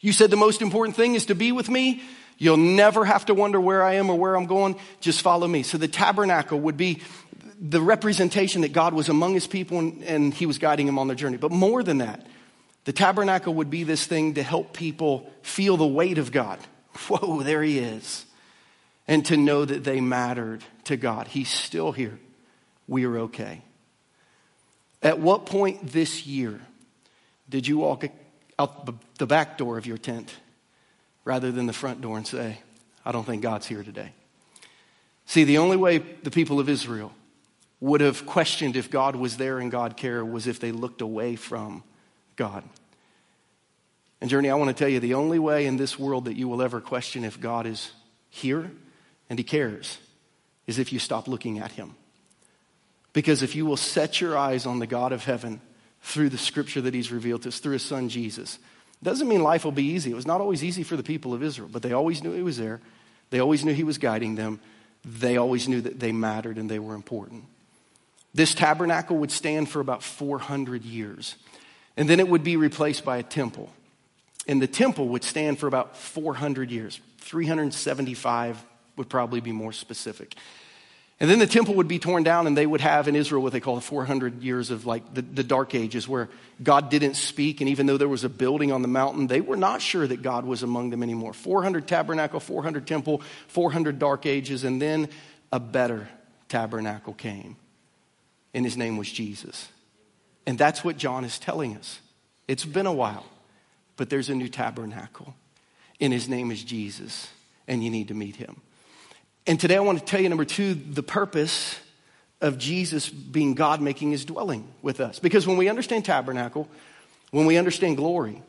You 0.00 0.12
said 0.12 0.32
the 0.32 0.36
most 0.36 0.62
important 0.62 0.96
thing 0.96 1.14
is 1.14 1.26
to 1.26 1.36
be 1.36 1.52
with 1.52 1.68
me. 1.68 2.02
You'll 2.38 2.56
never 2.56 3.04
have 3.04 3.26
to 3.26 3.34
wonder 3.34 3.60
where 3.60 3.82
I 3.82 3.94
am 3.94 4.10
or 4.10 4.18
where 4.18 4.36
I'm 4.36 4.46
going. 4.46 4.76
Just 5.00 5.22
follow 5.22 5.46
me. 5.46 5.62
So 5.62 5.78
the 5.78 5.88
tabernacle 5.88 6.60
would 6.60 6.76
be 6.76 7.00
the 7.60 7.80
representation 7.80 8.62
that 8.62 8.72
God 8.72 8.92
was 8.92 9.08
among 9.08 9.34
his 9.34 9.46
people 9.46 9.78
and, 9.78 10.02
and 10.02 10.34
he 10.34 10.46
was 10.46 10.58
guiding 10.58 10.86
them 10.86 10.98
on 10.98 11.06
their 11.06 11.16
journey. 11.16 11.36
But 11.36 11.52
more 11.52 11.82
than 11.82 11.98
that, 11.98 12.26
the 12.84 12.92
tabernacle 12.92 13.54
would 13.54 13.70
be 13.70 13.84
this 13.84 14.06
thing 14.06 14.34
to 14.34 14.42
help 14.42 14.72
people 14.72 15.30
feel 15.42 15.76
the 15.76 15.86
weight 15.86 16.18
of 16.18 16.32
God. 16.32 16.58
Whoa, 17.08 17.42
there 17.42 17.62
he 17.62 17.78
is. 17.78 18.26
And 19.06 19.24
to 19.26 19.36
know 19.36 19.64
that 19.64 19.84
they 19.84 20.00
mattered 20.00 20.64
to 20.84 20.96
God. 20.96 21.28
He's 21.28 21.50
still 21.50 21.92
here. 21.92 22.18
We 22.88 23.04
are 23.04 23.18
okay. 23.20 23.62
At 25.02 25.18
what 25.20 25.46
point 25.46 25.92
this 25.92 26.26
year 26.26 26.60
did 27.48 27.66
you 27.66 27.78
walk 27.78 28.04
out 28.58 28.88
the 29.18 29.26
back 29.26 29.58
door 29.58 29.78
of 29.78 29.86
your 29.86 29.98
tent 29.98 30.34
rather 31.24 31.50
than 31.50 31.66
the 31.66 31.72
front 31.72 32.00
door 32.00 32.16
and 32.16 32.26
say, 32.26 32.58
I 33.04 33.12
don't 33.12 33.24
think 33.24 33.42
God's 33.42 33.66
here 33.66 33.82
today. 33.82 34.12
See, 35.26 35.44
the 35.44 35.58
only 35.58 35.76
way 35.76 35.98
the 35.98 36.30
people 36.30 36.60
of 36.60 36.68
Israel 36.68 37.12
would 37.80 38.00
have 38.00 38.26
questioned 38.26 38.76
if 38.76 38.90
God 38.90 39.16
was 39.16 39.36
there 39.36 39.58
and 39.58 39.70
God 39.70 39.96
cared 39.96 40.30
was 40.30 40.46
if 40.46 40.60
they 40.60 40.72
looked 40.72 41.00
away 41.00 41.36
from 41.36 41.82
God. 42.36 42.62
And, 44.20 44.30
Journey, 44.30 44.48
I 44.48 44.54
want 44.54 44.68
to 44.68 44.74
tell 44.74 44.88
you 44.88 45.00
the 45.00 45.14
only 45.14 45.38
way 45.38 45.66
in 45.66 45.76
this 45.76 45.98
world 45.98 46.26
that 46.26 46.36
you 46.36 46.48
will 46.48 46.62
ever 46.62 46.80
question 46.80 47.24
if 47.24 47.40
God 47.40 47.66
is 47.66 47.92
here 48.30 48.70
and 49.28 49.38
He 49.38 49.44
cares 49.44 49.98
is 50.66 50.78
if 50.78 50.92
you 50.92 50.98
stop 50.98 51.28
looking 51.28 51.58
at 51.58 51.72
Him. 51.72 51.94
Because 53.12 53.42
if 53.42 53.54
you 53.54 53.66
will 53.66 53.76
set 53.76 54.20
your 54.20 54.36
eyes 54.36 54.66
on 54.66 54.78
the 54.78 54.86
God 54.86 55.12
of 55.12 55.24
heaven 55.24 55.60
through 56.00 56.30
the 56.30 56.38
scripture 56.38 56.80
that 56.80 56.94
He's 56.94 57.12
revealed 57.12 57.42
to 57.42 57.48
us, 57.48 57.58
through 57.58 57.74
His 57.74 57.82
Son 57.82 58.08
Jesus, 58.08 58.58
doesn't 59.04 59.28
mean 59.28 59.42
life 59.42 59.64
will 59.64 59.72
be 59.72 59.84
easy. 59.84 60.10
It 60.10 60.14
was 60.14 60.26
not 60.26 60.40
always 60.40 60.64
easy 60.64 60.82
for 60.82 60.96
the 60.96 61.02
people 61.02 61.32
of 61.32 61.42
Israel, 61.42 61.68
but 61.70 61.82
they 61.82 61.92
always 61.92 62.22
knew 62.22 62.32
he 62.32 62.42
was 62.42 62.56
there. 62.56 62.80
They 63.30 63.38
always 63.38 63.64
knew 63.64 63.72
he 63.72 63.84
was 63.84 63.98
guiding 63.98 64.34
them. 64.34 64.60
They 65.04 65.36
always 65.36 65.68
knew 65.68 65.80
that 65.82 66.00
they 66.00 66.12
mattered 66.12 66.56
and 66.56 66.70
they 66.70 66.78
were 66.78 66.94
important. 66.94 67.44
This 68.32 68.54
tabernacle 68.54 69.16
would 69.18 69.30
stand 69.30 69.68
for 69.68 69.80
about 69.80 70.02
400 70.02 70.84
years, 70.84 71.36
and 71.96 72.08
then 72.08 72.18
it 72.18 72.28
would 72.28 72.42
be 72.42 72.56
replaced 72.56 73.04
by 73.04 73.18
a 73.18 73.22
temple. 73.22 73.70
And 74.48 74.60
the 74.60 74.66
temple 74.66 75.08
would 75.08 75.22
stand 75.22 75.58
for 75.58 75.68
about 75.68 75.96
400 75.96 76.70
years. 76.70 77.00
375 77.18 78.64
would 78.96 79.08
probably 79.08 79.40
be 79.40 79.52
more 79.52 79.72
specific. 79.72 80.34
And 81.20 81.30
then 81.30 81.38
the 81.38 81.46
temple 81.46 81.74
would 81.74 81.86
be 81.86 82.00
torn 82.00 82.24
down, 82.24 82.46
and 82.46 82.56
they 82.56 82.66
would 82.66 82.80
have 82.80 83.06
in 83.06 83.14
Israel 83.14 83.42
what 83.42 83.52
they 83.52 83.60
call 83.60 83.76
the 83.76 83.80
400 83.80 84.42
years 84.42 84.70
of 84.70 84.84
like 84.84 85.14
the, 85.14 85.22
the, 85.22 85.44
dark 85.44 85.74
ages, 85.74 86.08
where 86.08 86.28
God 86.62 86.90
didn't 86.90 87.14
speak. 87.14 87.60
And 87.60 87.70
even 87.70 87.86
though 87.86 87.96
there 87.96 88.08
was 88.08 88.24
a 88.24 88.28
building 88.28 88.72
on 88.72 88.82
the 88.82 88.88
mountain, 88.88 89.28
they 89.28 89.40
were 89.40 89.56
not 89.56 89.80
sure 89.80 90.06
that 90.06 90.22
God 90.22 90.44
was 90.44 90.64
among 90.64 90.90
them 90.90 91.02
anymore. 91.02 91.32
400 91.32 91.86
tabernacle, 91.86 92.40
400 92.40 92.86
temple, 92.86 93.22
400 93.46 93.98
dark 93.98 94.26
ages, 94.26 94.64
and 94.64 94.82
then 94.82 95.08
a 95.52 95.60
better 95.60 96.08
tabernacle 96.48 97.14
came. 97.14 97.56
And 98.52 98.64
his 98.64 98.76
name 98.76 98.96
was 98.96 99.10
Jesus. 99.10 99.68
And 100.46 100.58
that's 100.58 100.84
what 100.84 100.96
John 100.96 101.24
is 101.24 101.38
telling 101.38 101.76
us. 101.76 102.00
It's 102.48 102.64
been 102.64 102.86
a 102.86 102.92
while, 102.92 103.24
but 103.96 104.10
there's 104.10 104.28
a 104.28 104.34
new 104.34 104.48
tabernacle, 104.48 105.34
and 106.00 106.12
his 106.12 106.28
name 106.28 106.50
is 106.50 106.62
Jesus, 106.62 107.28
and 107.66 107.82
you 107.82 107.90
need 107.90 108.08
to 108.08 108.14
meet 108.14 108.36
him. 108.36 108.60
And 109.46 109.60
today 109.60 109.76
I 109.76 109.80
want 109.80 109.98
to 109.98 110.04
tell 110.04 110.20
you, 110.20 110.28
number 110.28 110.46
two, 110.46 110.74
the 110.74 111.02
purpose 111.02 111.78
of 112.40 112.56
Jesus 112.56 113.08
being 113.08 113.54
God 113.54 113.80
making 113.80 114.10
his 114.10 114.24
dwelling 114.24 114.66
with 114.80 115.00
us. 115.00 115.18
Because 115.18 115.46
when 115.46 115.56
we 115.56 115.68
understand 115.68 116.04
tabernacle, 116.04 116.68
when 117.30 117.46
we 117.46 117.58
understand 117.58 117.96
glory, 117.96 118.42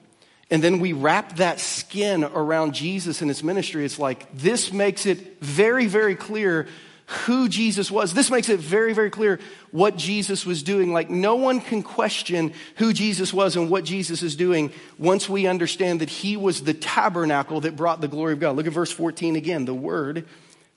and 0.49 0.63
then 0.63 0.79
we 0.79 0.93
wrap 0.93 1.37
that 1.37 1.59
skin 1.59 2.23
around 2.23 2.73
Jesus 2.73 3.21
and 3.21 3.29
his 3.29 3.43
ministry, 3.43 3.83
it's 3.83 3.99
like 3.99 4.31
this 4.33 4.71
makes 4.71 5.05
it 5.05 5.41
very, 5.41 5.87
very 5.87 6.15
clear 6.15 6.67
who 7.07 7.49
Jesus 7.49 7.91
was. 7.91 8.13
This 8.13 8.31
makes 8.31 8.49
it 8.49 8.59
very, 8.59 8.93
very 8.93 9.09
clear 9.09 9.39
what 9.71 9.97
Jesus 9.97 10.45
was 10.45 10.63
doing. 10.63 10.91
Like, 10.93 11.09
no 11.09 11.35
one 11.35 11.61
can 11.61 11.83
question 11.83 12.53
who 12.77 12.93
Jesus 12.93 13.33
was 13.33 13.55
and 13.55 13.69
what 13.69 13.83
Jesus 13.83 14.23
is 14.23 14.35
doing 14.35 14.71
once 14.97 15.29
we 15.29 15.45
understand 15.45 16.01
that 16.01 16.09
he 16.09 16.37
was 16.37 16.63
the 16.63 16.73
tabernacle 16.73 17.61
that 17.61 17.75
brought 17.75 18.01
the 18.01 18.07
glory 18.07 18.33
of 18.33 18.39
God. 18.39 18.55
Look 18.55 18.65
at 18.65 18.73
verse 18.73 18.91
14 18.91 19.35
again. 19.35 19.65
The 19.65 19.73
Word 19.73 20.25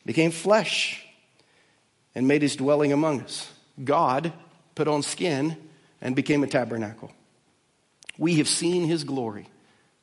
became 0.09 0.31
flesh 0.31 1.05
and 2.15 2.27
made 2.27 2.41
his 2.41 2.57
dwelling 2.57 2.95
among 2.95 3.21
us. 3.21 3.53
God 3.85 4.33
put 4.75 4.89
on 4.89 5.03
skin 5.03 5.55
and 6.01 6.17
became 6.17 6.43
a 6.43 6.47
tabernacle. 6.47 7.13
We 8.17 8.37
have 8.37 8.49
seen 8.49 8.87
his 8.87 9.05
glory. 9.05 9.49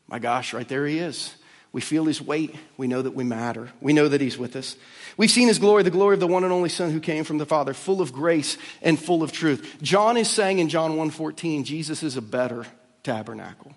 My 0.07 0.19
gosh, 0.19 0.53
right 0.53 0.67
there 0.67 0.85
he 0.85 0.99
is. 0.99 1.33
We 1.71 1.81
feel 1.81 2.05
his 2.05 2.21
weight. 2.21 2.53
We 2.77 2.85
know 2.87 3.01
that 3.01 3.15
we 3.15 3.23
matter. 3.23 3.71
We 3.81 3.93
know 3.93 4.07
that 4.07 4.21
he's 4.21 4.37
with 4.37 4.55
us. 4.55 4.77
We've 5.17 5.31
seen 5.31 5.47
his 5.47 5.57
glory, 5.57 5.81
the 5.81 5.89
glory 5.89 6.13
of 6.13 6.19
the 6.19 6.27
one 6.27 6.43
and 6.43 6.53
only 6.53 6.69
Son 6.69 6.91
who 6.91 6.99
came 6.99 7.23
from 7.23 7.39
the 7.39 7.47
Father, 7.47 7.73
full 7.73 7.99
of 7.99 8.13
grace 8.13 8.59
and 8.83 8.99
full 8.99 9.23
of 9.23 9.31
truth. 9.31 9.77
John 9.81 10.17
is 10.17 10.29
saying 10.29 10.59
in 10.59 10.69
John 10.69 10.97
1:14, 10.97 11.63
Jesus 11.63 12.03
is 12.03 12.15
a 12.15 12.21
better 12.21 12.67
tabernacle. 13.01 13.73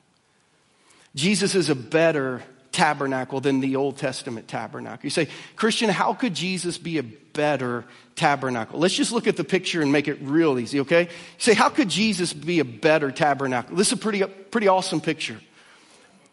Jesus 1.14 1.54
is 1.54 1.70
a 1.70 1.74
better 1.74 2.42
tabernacle 2.78 3.40
than 3.40 3.58
the 3.58 3.74
Old 3.74 3.96
Testament 3.96 4.46
tabernacle. 4.46 5.00
You 5.02 5.10
say, 5.10 5.26
Christian, 5.56 5.90
how 5.90 6.14
could 6.14 6.32
Jesus 6.32 6.78
be 6.78 6.98
a 6.98 7.02
better 7.02 7.84
tabernacle? 8.14 8.78
Let's 8.78 8.94
just 8.94 9.10
look 9.10 9.26
at 9.26 9.36
the 9.36 9.42
picture 9.42 9.82
and 9.82 9.90
make 9.90 10.06
it 10.06 10.18
real 10.22 10.56
easy, 10.60 10.80
okay? 10.80 11.02
You 11.02 11.08
say, 11.38 11.54
how 11.54 11.70
could 11.70 11.88
Jesus 11.88 12.32
be 12.32 12.60
a 12.60 12.64
better 12.64 13.10
tabernacle? 13.10 13.76
This 13.76 13.88
is 13.88 13.94
a 13.94 13.96
pretty, 13.96 14.22
pretty 14.22 14.68
awesome 14.68 15.00
picture. 15.00 15.40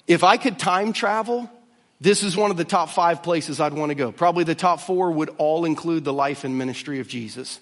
If 0.05 0.23
I 0.23 0.38
could 0.38 0.60
time 0.60 0.93
travel, 0.93 1.49
this 1.99 2.21
is 2.21 2.38
one 2.38 2.51
of 2.51 2.58
the 2.58 2.63
top 2.63 2.89
five 2.89 3.23
places 3.23 3.60
I'd 3.60 3.73
want 3.73 3.89
to 3.89 3.95
go. 3.95 4.12
Probably 4.12 4.43
the 4.43 4.53
top 4.53 4.81
four 4.81 5.10
would 5.10 5.29
all 5.39 5.65
include 5.65 6.03
the 6.03 6.13
life 6.13 6.43
and 6.43 6.60
ministry 6.60 6.99
of 6.99 7.08
Jesus. 7.08 7.60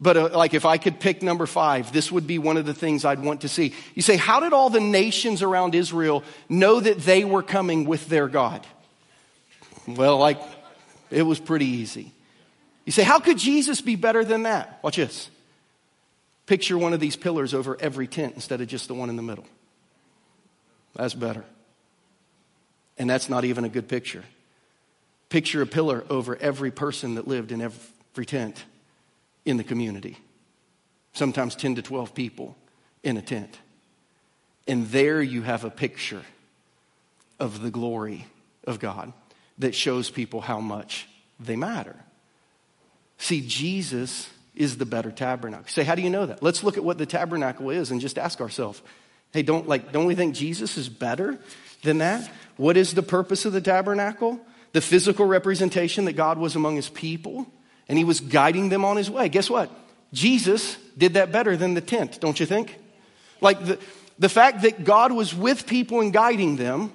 But 0.00 0.16
uh, 0.16 0.28
like 0.36 0.54
if 0.54 0.64
I 0.64 0.76
could 0.78 0.98
pick 1.00 1.22
number 1.22 1.46
five, 1.46 1.92
this 1.92 2.10
would 2.10 2.26
be 2.26 2.38
one 2.38 2.56
of 2.56 2.66
the 2.66 2.74
things 2.74 3.04
I'd 3.04 3.22
want 3.22 3.42
to 3.42 3.48
see. 3.48 3.74
You 3.94 4.02
say, 4.02 4.16
how 4.16 4.40
did 4.40 4.52
all 4.52 4.70
the 4.70 4.80
nations 4.80 5.42
around 5.42 5.74
Israel 5.74 6.24
know 6.48 6.80
that 6.80 7.00
they 7.00 7.24
were 7.24 7.42
coming 7.42 7.84
with 7.84 8.08
their 8.08 8.28
God? 8.28 8.66
Well, 9.86 10.18
like 10.18 10.40
it 11.10 11.22
was 11.22 11.38
pretty 11.38 11.66
easy. 11.66 12.12
You 12.84 12.92
say, 12.92 13.02
how 13.02 13.18
could 13.18 13.38
Jesus 13.38 13.80
be 13.80 13.96
better 13.96 14.24
than 14.24 14.42
that? 14.42 14.80
Watch 14.82 14.96
this. 14.96 15.30
Picture 16.46 16.76
one 16.76 16.92
of 16.92 17.00
these 17.00 17.16
pillars 17.16 17.54
over 17.54 17.76
every 17.80 18.06
tent 18.06 18.34
instead 18.34 18.60
of 18.60 18.68
just 18.68 18.88
the 18.88 18.94
one 18.94 19.08
in 19.08 19.16
the 19.16 19.22
middle. 19.22 19.46
That's 20.94 21.14
better. 21.14 21.44
And 22.98 23.08
that's 23.08 23.28
not 23.28 23.44
even 23.44 23.64
a 23.64 23.68
good 23.68 23.88
picture. 23.88 24.22
Picture 25.30 25.62
a 25.62 25.66
pillar 25.66 26.04
over 26.10 26.36
every 26.36 26.70
person 26.70 27.14
that 27.14 27.26
lived 27.26 27.52
in 27.52 27.62
every 27.62 28.26
tent 28.26 28.62
in 29.44 29.56
the 29.56 29.64
community. 29.64 30.18
Sometimes 31.12 31.54
10 31.54 31.76
to 31.76 31.82
12 31.82 32.14
people 32.14 32.56
in 33.02 33.16
a 33.16 33.22
tent. 33.22 33.58
And 34.66 34.88
there 34.88 35.22
you 35.22 35.42
have 35.42 35.64
a 35.64 35.70
picture 35.70 36.22
of 37.38 37.62
the 37.62 37.70
glory 37.70 38.26
of 38.66 38.80
God 38.80 39.12
that 39.58 39.74
shows 39.74 40.10
people 40.10 40.40
how 40.40 40.60
much 40.60 41.06
they 41.38 41.56
matter. 41.56 41.96
See, 43.18 43.42
Jesus 43.46 44.28
is 44.54 44.78
the 44.78 44.86
better 44.86 45.10
tabernacle. 45.10 45.68
Say, 45.68 45.84
how 45.84 45.94
do 45.94 46.02
you 46.02 46.10
know 46.10 46.26
that? 46.26 46.42
Let's 46.42 46.64
look 46.64 46.76
at 46.76 46.84
what 46.84 46.98
the 46.98 47.06
tabernacle 47.06 47.70
is 47.70 47.90
and 47.90 48.00
just 48.00 48.18
ask 48.18 48.40
ourselves, 48.40 48.82
hey, 49.32 49.42
don't 49.42 49.68
like, 49.68 49.92
don't 49.92 50.06
we 50.06 50.14
think 50.14 50.34
Jesus 50.34 50.76
is 50.76 50.88
better 50.88 51.38
than 51.82 51.98
that? 51.98 52.28
What 52.56 52.76
is 52.76 52.94
the 52.94 53.02
purpose 53.02 53.44
of 53.44 53.52
the 53.52 53.60
tabernacle? 53.60 54.40
The 54.72 54.80
physical 54.80 55.26
representation 55.26 56.04
that 56.06 56.14
God 56.14 56.38
was 56.38 56.56
among 56.56 56.76
his 56.76 56.88
people 56.88 57.46
and 57.88 57.98
he 57.98 58.04
was 58.04 58.20
guiding 58.20 58.68
them 58.68 58.84
on 58.84 58.96
his 58.96 59.10
way. 59.10 59.28
Guess 59.28 59.50
what? 59.50 59.70
Jesus 60.12 60.76
did 60.96 61.14
that 61.14 61.32
better 61.32 61.56
than 61.56 61.74
the 61.74 61.80
tent, 61.80 62.20
don't 62.20 62.38
you 62.38 62.46
think? 62.46 62.78
Like 63.40 63.64
the, 63.64 63.78
the 64.18 64.28
fact 64.28 64.62
that 64.62 64.84
God 64.84 65.12
was 65.12 65.34
with 65.34 65.66
people 65.66 66.00
and 66.00 66.12
guiding 66.12 66.56
them, 66.56 66.92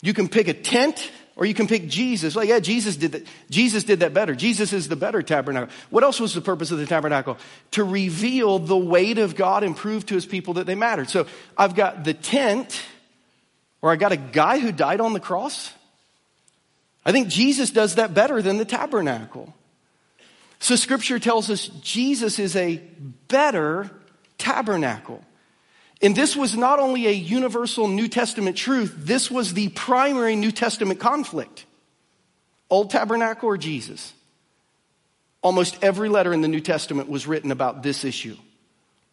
you 0.00 0.14
can 0.14 0.28
pick 0.28 0.48
a 0.48 0.54
tent 0.54 1.10
or 1.36 1.44
you 1.44 1.54
can 1.54 1.66
pick 1.66 1.88
Jesus. 1.88 2.36
Like, 2.36 2.48
yeah, 2.48 2.60
Jesus 2.60 2.96
did 2.96 3.12
that. 3.12 3.26
Jesus 3.50 3.84
did 3.84 4.00
that 4.00 4.14
better. 4.14 4.34
Jesus 4.34 4.72
is 4.72 4.88
the 4.88 4.96
better 4.96 5.22
tabernacle. 5.22 5.74
What 5.90 6.04
else 6.04 6.20
was 6.20 6.32
the 6.32 6.40
purpose 6.40 6.70
of 6.70 6.78
the 6.78 6.86
tabernacle? 6.86 7.38
To 7.72 7.84
reveal 7.84 8.58
the 8.58 8.76
weight 8.76 9.18
of 9.18 9.34
God 9.34 9.62
and 9.62 9.76
prove 9.76 10.06
to 10.06 10.14
his 10.14 10.26
people 10.26 10.54
that 10.54 10.66
they 10.66 10.74
mattered. 10.74 11.10
So 11.10 11.26
I've 11.58 11.74
got 11.74 12.04
the 12.04 12.14
tent 12.14 12.82
or 13.82 13.90
I 13.90 13.96
got 13.96 14.12
a 14.12 14.16
guy 14.16 14.60
who 14.60 14.72
died 14.72 15.00
on 15.00 15.12
the 15.12 15.20
cross. 15.20 15.72
I 17.04 17.12
think 17.12 17.28
Jesus 17.28 17.70
does 17.70 17.96
that 17.96 18.14
better 18.14 18.40
than 18.40 18.56
the 18.56 18.64
tabernacle. 18.64 19.52
So 20.64 20.76
scripture 20.76 21.18
tells 21.18 21.50
us 21.50 21.66
Jesus 21.82 22.38
is 22.38 22.56
a 22.56 22.76
better 23.28 23.90
tabernacle. 24.38 25.22
And 26.00 26.16
this 26.16 26.34
was 26.34 26.56
not 26.56 26.78
only 26.78 27.06
a 27.06 27.10
universal 27.10 27.86
New 27.86 28.08
Testament 28.08 28.56
truth, 28.56 28.94
this 28.96 29.30
was 29.30 29.52
the 29.52 29.68
primary 29.68 30.36
New 30.36 30.50
Testament 30.50 31.00
conflict. 31.00 31.66
Old 32.70 32.88
tabernacle 32.88 33.50
or 33.50 33.58
Jesus? 33.58 34.14
Almost 35.42 35.84
every 35.84 36.08
letter 36.08 36.32
in 36.32 36.40
the 36.40 36.48
New 36.48 36.60
Testament 36.60 37.10
was 37.10 37.26
written 37.26 37.50
about 37.50 37.82
this 37.82 38.02
issue. 38.02 38.38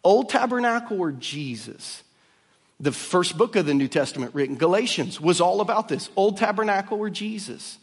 Old 0.02 0.30
tabernacle 0.30 0.98
or 0.98 1.12
Jesus? 1.12 2.02
The 2.80 2.92
first 2.92 3.36
book 3.36 3.56
of 3.56 3.66
the 3.66 3.74
New 3.74 3.88
Testament 3.88 4.34
written, 4.34 4.56
Galatians, 4.56 5.20
was 5.20 5.42
all 5.42 5.60
about 5.60 5.88
this 5.88 6.08
Old 6.16 6.38
Tabernacle 6.38 6.98
or 6.98 7.10
Jesus. 7.10 7.76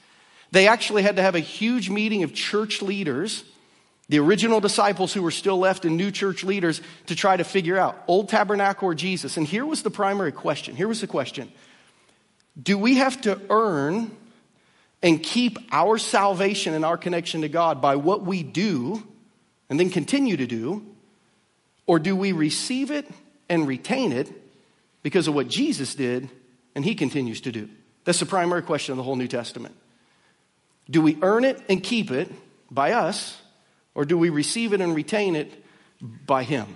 They 0.49 0.67
actually 0.67 1.03
had 1.03 1.17
to 1.17 1.21
have 1.21 1.35
a 1.35 1.39
huge 1.39 1.91
meeting 1.91 2.23
of 2.23 2.33
church 2.33 2.81
leaders, 2.81 3.43
the 4.09 4.19
original 4.19 4.59
disciples 4.59 5.13
who 5.13 5.21
were 5.21 5.31
still 5.31 5.59
left 5.59 5.85
and 5.85 5.95
new 5.95 6.11
church 6.11 6.43
leaders 6.43 6.81
to 7.05 7.15
try 7.15 7.37
to 7.37 7.43
figure 7.43 7.77
out 7.77 8.03
Old 8.07 8.27
Tabernacle 8.27 8.87
or 8.87 8.95
Jesus. 8.95 9.37
And 9.37 9.47
here 9.47 9.65
was 9.65 9.83
the 9.83 9.91
primary 9.91 10.31
question. 10.31 10.75
Here 10.75 10.87
was 10.87 11.01
the 11.01 11.07
question 11.07 11.51
Do 12.61 12.77
we 12.77 12.95
have 12.95 13.21
to 13.21 13.39
earn 13.49 14.11
and 15.01 15.21
keep 15.21 15.57
our 15.71 15.97
salvation 15.97 16.73
and 16.73 16.83
our 16.83 16.97
connection 16.97 17.41
to 17.41 17.49
God 17.49 17.81
by 17.81 17.95
what 17.95 18.23
we 18.23 18.43
do 18.43 19.07
and 19.69 19.79
then 19.79 19.91
continue 19.91 20.35
to 20.37 20.47
do? 20.47 20.85
Or 21.85 21.99
do 21.99 22.15
we 22.15 22.33
receive 22.33 22.91
it 22.91 23.09
and 23.47 23.67
retain 23.67 24.11
it 24.11 24.31
because 25.01 25.27
of 25.27 25.33
what 25.33 25.47
Jesus 25.47 25.95
did 25.95 26.29
and 26.75 26.83
he 26.83 26.95
continues 26.95 27.41
to 27.41 27.51
do? 27.51 27.69
That's 28.05 28.19
the 28.19 28.25
primary 28.25 28.63
question 28.63 28.93
of 28.93 28.97
the 28.97 29.03
whole 29.03 29.15
New 29.15 29.27
Testament. 29.27 29.75
Do 30.89 31.01
we 31.01 31.17
earn 31.21 31.45
it 31.45 31.61
and 31.69 31.83
keep 31.83 32.09
it 32.09 32.31
by 32.71 32.93
us, 32.93 33.39
or 33.99 34.05
do 34.05 34.17
we 34.17 34.29
receive 34.29 34.71
it 34.71 34.79
and 34.79 34.95
retain 34.95 35.35
it 35.35 35.51
by 36.25 36.43
him? 36.43 36.67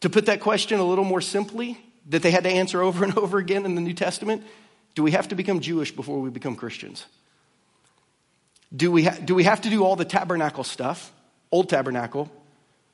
To 0.00 0.10
put 0.10 0.26
that 0.26 0.40
question 0.40 0.78
a 0.78 0.84
little 0.84 1.02
more 1.02 1.22
simply, 1.22 1.78
that 2.10 2.20
they 2.20 2.30
had 2.30 2.44
to 2.44 2.50
answer 2.50 2.82
over 2.82 3.02
and 3.02 3.16
over 3.18 3.38
again 3.38 3.64
in 3.64 3.74
the 3.74 3.80
New 3.80 3.94
Testament, 3.94 4.44
do 4.94 5.02
we 5.02 5.12
have 5.12 5.28
to 5.28 5.36
become 5.36 5.60
Jewish 5.60 5.90
before 5.90 6.20
we 6.20 6.28
become 6.28 6.54
Christians? 6.54 7.06
Do 8.76 8.92
we, 8.92 9.04
ha- 9.04 9.16
do 9.24 9.34
we 9.34 9.44
have 9.44 9.62
to 9.62 9.70
do 9.70 9.84
all 9.84 9.96
the 9.96 10.04
tabernacle 10.04 10.64
stuff, 10.64 11.14
old 11.50 11.70
tabernacle, 11.70 12.30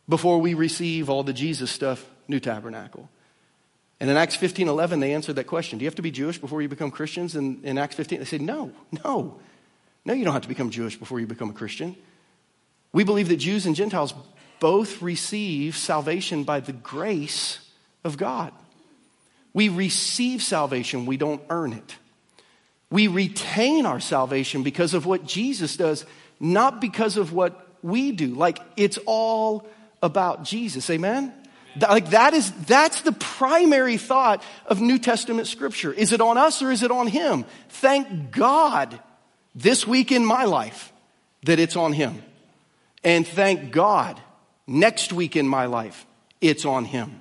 before 0.08 0.38
we 0.38 0.54
receive 0.54 1.10
all 1.10 1.24
the 1.24 1.32
Jesus 1.32 1.72
stuff, 1.72 2.08
new 2.28 2.38
tabernacle? 2.38 3.08
And 3.98 4.08
in 4.08 4.16
Acts 4.16 4.36
15 4.36 4.68
11, 4.68 5.00
they 5.00 5.12
answered 5.12 5.34
that 5.34 5.48
question 5.48 5.80
Do 5.80 5.82
you 5.82 5.88
have 5.88 5.96
to 5.96 6.02
be 6.02 6.12
Jewish 6.12 6.38
before 6.38 6.62
you 6.62 6.68
become 6.68 6.92
Christians? 6.92 7.34
And 7.34 7.64
in 7.64 7.78
Acts 7.78 7.96
15, 7.96 8.20
they 8.20 8.24
said, 8.26 8.42
No, 8.42 8.70
no. 9.04 9.40
No, 10.04 10.14
you 10.14 10.24
don't 10.24 10.34
have 10.34 10.42
to 10.42 10.48
become 10.48 10.70
Jewish 10.70 10.96
before 10.96 11.18
you 11.18 11.26
become 11.26 11.50
a 11.50 11.52
Christian. 11.52 11.96
We 12.92 13.05
believe 13.05 13.29
that 13.29 13.37
Jews 13.37 13.66
and 13.66 13.76
Gentiles 13.76 14.14
both 14.59 15.00
receive 15.00 15.76
salvation 15.76 16.44
by 16.44 16.61
the 16.61 16.72
grace 16.72 17.59
of 18.05 18.16
God. 18.16 18.53
We 19.53 19.68
receive 19.68 20.42
salvation, 20.42 21.07
we 21.07 21.16
don't 21.16 21.42
earn 21.50 21.72
it. 21.72 21.96
We 22.90 23.07
retain 23.07 23.87
our 23.87 24.00
salvation 24.00 24.62
because 24.62 24.94
of 24.94 25.07
what 25.07 25.24
Jesus 25.24 25.76
does, 25.76 26.05
not 26.40 26.81
because 26.81 27.16
of 27.16 27.33
what 27.33 27.68
we 27.83 28.12
do. 28.12 28.35
Like 28.35 28.59
it's 28.76 28.98
all 29.07 29.66
about 30.03 30.44
Jesus. 30.44 30.90
Amen? 30.90 31.33
Like 31.81 32.11
that 32.11 32.35
is, 32.35 32.50
that's 32.64 33.03
the 33.03 33.12
primary 33.12 33.96
thought 33.96 34.42
of 34.66 34.81
New 34.81 34.98
Testament 34.98 35.46
scripture. 35.46 35.92
Is 35.92 36.12
it 36.12 36.20
on 36.20 36.37
us 36.37 36.62
or 36.62 36.70
is 36.70 36.83
it 36.83 36.90
on 36.90 37.07
him? 37.07 37.44
Thank 37.68 38.33
God 38.33 38.98
this 39.55 39.87
week 39.87 40.11
in 40.11 40.24
my 40.24 40.44
life 40.44 40.92
that 41.44 41.61
it's 41.61 41.76
on 41.76 41.92
him. 41.92 42.22
And 43.02 43.26
thank 43.26 43.72
God 43.72 44.20
next 44.66 45.12
week 45.12 45.36
in 45.36 45.48
my 45.48 45.66
life 45.66 46.06
it's 46.40 46.64
on 46.64 46.84
him. 46.84 47.20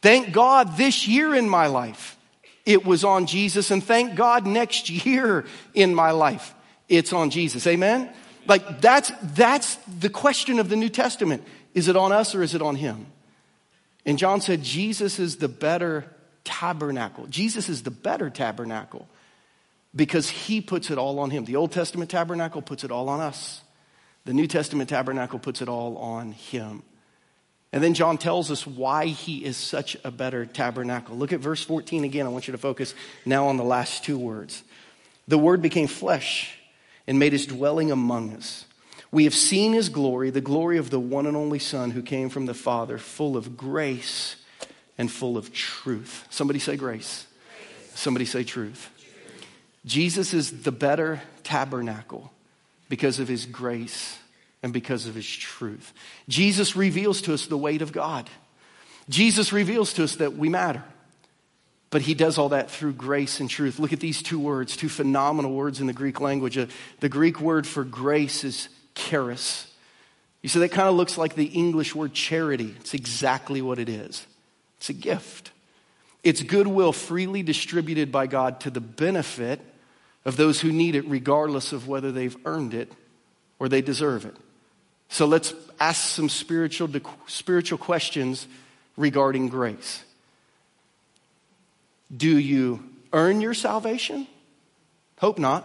Thank 0.00 0.32
God 0.32 0.76
this 0.76 1.08
year 1.08 1.34
in 1.34 1.48
my 1.48 1.66
life 1.66 2.16
it 2.64 2.84
was 2.84 3.04
on 3.04 3.26
Jesus. 3.26 3.70
And 3.70 3.82
thank 3.82 4.14
God 4.14 4.46
next 4.46 4.90
year 4.90 5.46
in 5.74 5.94
my 5.94 6.10
life 6.12 6.54
it's 6.88 7.12
on 7.12 7.30
Jesus. 7.30 7.66
Amen? 7.66 8.10
Like 8.46 8.80
that's, 8.80 9.12
that's 9.22 9.76
the 10.00 10.10
question 10.10 10.58
of 10.58 10.68
the 10.68 10.76
New 10.76 10.88
Testament. 10.88 11.44
Is 11.74 11.88
it 11.88 11.96
on 11.96 12.12
us 12.12 12.34
or 12.34 12.42
is 12.42 12.54
it 12.54 12.62
on 12.62 12.76
him? 12.76 13.06
And 14.06 14.18
John 14.18 14.40
said, 14.40 14.62
Jesus 14.62 15.18
is 15.18 15.36
the 15.36 15.48
better 15.48 16.04
tabernacle. 16.44 17.26
Jesus 17.26 17.68
is 17.68 17.82
the 17.82 17.90
better 17.90 18.30
tabernacle 18.30 19.06
because 19.94 20.30
he 20.30 20.60
puts 20.60 20.90
it 20.90 20.96
all 20.96 21.18
on 21.18 21.30
him. 21.30 21.44
The 21.44 21.56
Old 21.56 21.72
Testament 21.72 22.10
tabernacle 22.10 22.62
puts 22.62 22.84
it 22.84 22.90
all 22.90 23.08
on 23.08 23.20
us. 23.20 23.60
The 24.28 24.34
New 24.34 24.46
Testament 24.46 24.90
tabernacle 24.90 25.38
puts 25.38 25.62
it 25.62 25.70
all 25.70 25.96
on 25.96 26.32
him. 26.32 26.82
And 27.72 27.82
then 27.82 27.94
John 27.94 28.18
tells 28.18 28.50
us 28.50 28.66
why 28.66 29.06
he 29.06 29.42
is 29.42 29.56
such 29.56 29.96
a 30.04 30.10
better 30.10 30.44
tabernacle. 30.44 31.16
Look 31.16 31.32
at 31.32 31.40
verse 31.40 31.64
14 31.64 32.04
again. 32.04 32.26
I 32.26 32.28
want 32.28 32.46
you 32.46 32.52
to 32.52 32.58
focus 32.58 32.94
now 33.24 33.46
on 33.46 33.56
the 33.56 33.64
last 33.64 34.04
two 34.04 34.18
words. 34.18 34.62
The 35.28 35.38
word 35.38 35.62
became 35.62 35.86
flesh 35.86 36.58
and 37.06 37.18
made 37.18 37.32
his 37.32 37.46
dwelling 37.46 37.90
among 37.90 38.34
us. 38.34 38.66
We 39.10 39.24
have 39.24 39.34
seen 39.34 39.72
his 39.72 39.88
glory, 39.88 40.28
the 40.28 40.42
glory 40.42 40.76
of 40.76 40.90
the 40.90 41.00
one 41.00 41.24
and 41.24 41.34
only 41.34 41.58
Son 41.58 41.92
who 41.92 42.02
came 42.02 42.28
from 42.28 42.44
the 42.44 42.52
Father, 42.52 42.98
full 42.98 43.34
of 43.34 43.56
grace 43.56 44.36
and 44.98 45.10
full 45.10 45.38
of 45.38 45.54
truth. 45.54 46.26
Somebody 46.28 46.58
say 46.58 46.76
grace. 46.76 47.26
grace. 47.48 47.94
Somebody 47.94 48.26
say 48.26 48.44
truth. 48.44 48.90
truth. 48.94 49.40
Jesus 49.86 50.34
is 50.34 50.64
the 50.64 50.72
better 50.72 51.22
tabernacle 51.44 52.30
because 52.88 53.18
of 53.18 53.28
his 53.28 53.46
grace 53.46 54.18
and 54.62 54.72
because 54.72 55.06
of 55.06 55.14
his 55.14 55.28
truth. 55.28 55.92
Jesus 56.28 56.76
reveals 56.76 57.20
to 57.22 57.34
us 57.34 57.46
the 57.46 57.58
weight 57.58 57.82
of 57.82 57.92
God. 57.92 58.28
Jesus 59.08 59.52
reveals 59.52 59.92
to 59.94 60.04
us 60.04 60.16
that 60.16 60.36
we 60.36 60.48
matter. 60.48 60.82
But 61.90 62.02
he 62.02 62.14
does 62.14 62.36
all 62.36 62.50
that 62.50 62.70
through 62.70 62.92
grace 62.94 63.40
and 63.40 63.48
truth. 63.48 63.78
Look 63.78 63.94
at 63.94 64.00
these 64.00 64.22
two 64.22 64.38
words, 64.38 64.76
two 64.76 64.90
phenomenal 64.90 65.54
words 65.54 65.80
in 65.80 65.86
the 65.86 65.94
Greek 65.94 66.20
language. 66.20 66.58
Uh, 66.58 66.66
the 67.00 67.08
Greek 67.08 67.40
word 67.40 67.66
for 67.66 67.82
grace 67.82 68.44
is 68.44 68.68
charis. 68.94 69.72
You 70.42 70.48
see, 70.48 70.58
that 70.60 70.70
kind 70.70 70.88
of 70.88 70.94
looks 70.96 71.16
like 71.16 71.34
the 71.34 71.46
English 71.46 71.94
word 71.94 72.12
charity. 72.12 72.74
It's 72.80 72.94
exactly 72.94 73.62
what 73.62 73.78
it 73.78 73.88
is 73.88 74.26
it's 74.78 74.90
a 74.90 74.94
gift. 74.94 75.50
It's 76.22 76.42
goodwill 76.42 76.92
freely 76.92 77.42
distributed 77.42 78.12
by 78.12 78.26
God 78.26 78.60
to 78.60 78.70
the 78.70 78.80
benefit 78.80 79.60
of 80.28 80.36
those 80.36 80.60
who 80.60 80.70
need 80.70 80.94
it, 80.94 81.08
regardless 81.08 81.72
of 81.72 81.88
whether 81.88 82.12
they've 82.12 82.36
earned 82.44 82.74
it 82.74 82.92
or 83.58 83.66
they 83.66 83.80
deserve 83.80 84.26
it. 84.26 84.36
So 85.08 85.24
let's 85.24 85.54
ask 85.80 86.10
some 86.10 86.28
spiritual, 86.28 86.90
spiritual 87.26 87.78
questions 87.78 88.46
regarding 88.98 89.48
grace. 89.48 90.04
Do 92.14 92.36
you 92.36 92.84
earn 93.10 93.40
your 93.40 93.54
salvation? 93.54 94.26
Hope 95.18 95.38
not. 95.38 95.64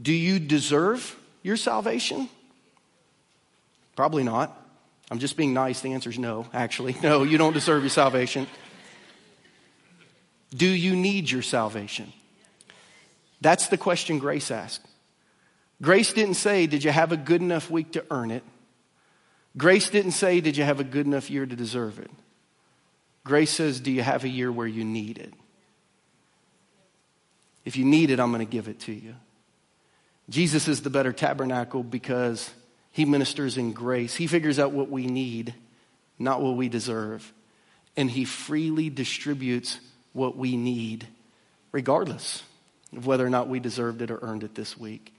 Do 0.00 0.12
you 0.12 0.38
deserve 0.38 1.18
your 1.42 1.56
salvation? 1.56 2.28
Probably 3.96 4.22
not. 4.22 4.56
I'm 5.10 5.18
just 5.18 5.36
being 5.36 5.52
nice. 5.52 5.80
The 5.80 5.94
answer 5.94 6.10
is 6.10 6.18
no, 6.18 6.46
actually. 6.54 6.94
No, 7.02 7.24
you 7.24 7.38
don't 7.38 7.54
deserve 7.54 7.82
your 7.82 7.90
salvation. 7.90 8.46
Do 10.54 10.68
you 10.68 10.94
need 10.94 11.28
your 11.28 11.42
salvation? 11.42 12.12
That's 13.42 13.66
the 13.66 13.76
question 13.76 14.20
Grace 14.20 14.52
asked. 14.52 14.86
Grace 15.82 16.12
didn't 16.12 16.34
say, 16.34 16.66
Did 16.68 16.84
you 16.84 16.92
have 16.92 17.10
a 17.10 17.16
good 17.16 17.42
enough 17.42 17.70
week 17.70 17.92
to 17.92 18.04
earn 18.10 18.30
it? 18.30 18.44
Grace 19.56 19.90
didn't 19.90 20.12
say, 20.12 20.40
Did 20.40 20.56
you 20.56 20.62
have 20.62 20.78
a 20.78 20.84
good 20.84 21.06
enough 21.06 21.28
year 21.28 21.44
to 21.44 21.56
deserve 21.56 21.98
it? 21.98 22.10
Grace 23.24 23.50
says, 23.50 23.80
Do 23.80 23.90
you 23.90 24.02
have 24.02 24.22
a 24.22 24.28
year 24.28 24.50
where 24.50 24.66
you 24.66 24.84
need 24.84 25.18
it? 25.18 25.34
If 27.64 27.76
you 27.76 27.84
need 27.84 28.10
it, 28.10 28.20
I'm 28.20 28.30
going 28.30 28.46
to 28.46 28.50
give 28.50 28.68
it 28.68 28.78
to 28.80 28.92
you. 28.92 29.14
Jesus 30.30 30.68
is 30.68 30.82
the 30.82 30.90
better 30.90 31.12
tabernacle 31.12 31.82
because 31.82 32.48
he 32.92 33.04
ministers 33.04 33.58
in 33.58 33.72
grace. 33.72 34.14
He 34.14 34.28
figures 34.28 34.60
out 34.60 34.70
what 34.70 34.88
we 34.88 35.06
need, 35.06 35.52
not 36.16 36.40
what 36.40 36.56
we 36.56 36.68
deserve. 36.68 37.32
And 37.96 38.08
he 38.08 38.24
freely 38.24 38.88
distributes 38.88 39.80
what 40.12 40.36
we 40.36 40.56
need, 40.56 41.08
regardless 41.72 42.44
of 42.96 43.06
whether 43.06 43.26
or 43.26 43.30
not 43.30 43.48
we 43.48 43.60
deserved 43.60 44.02
it 44.02 44.10
or 44.10 44.18
earned 44.22 44.44
it 44.44 44.54
this 44.54 44.76
week. 44.76 45.12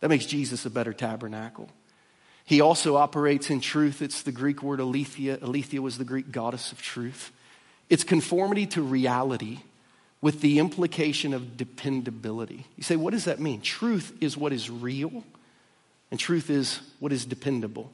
That 0.00 0.08
makes 0.08 0.26
Jesus 0.26 0.66
a 0.66 0.70
better 0.70 0.92
tabernacle. 0.92 1.68
He 2.44 2.60
also 2.60 2.96
operates 2.96 3.50
in 3.50 3.60
truth. 3.60 4.02
It's 4.02 4.22
the 4.22 4.32
Greek 4.32 4.62
word 4.62 4.80
aletheia. 4.80 5.38
Aletheia 5.42 5.82
was 5.82 5.98
the 5.98 6.04
Greek 6.04 6.30
goddess 6.30 6.72
of 6.72 6.80
truth. 6.80 7.32
It's 7.88 8.04
conformity 8.04 8.66
to 8.66 8.82
reality 8.82 9.58
with 10.20 10.40
the 10.40 10.58
implication 10.58 11.34
of 11.34 11.56
dependability. 11.56 12.66
You 12.76 12.82
say, 12.82 12.96
what 12.96 13.12
does 13.12 13.24
that 13.24 13.40
mean? 13.40 13.60
Truth 13.60 14.12
is 14.20 14.36
what 14.36 14.52
is 14.52 14.70
real, 14.70 15.24
and 16.10 16.18
truth 16.18 16.50
is 16.50 16.80
what 17.00 17.12
is 17.12 17.24
dependable. 17.24 17.92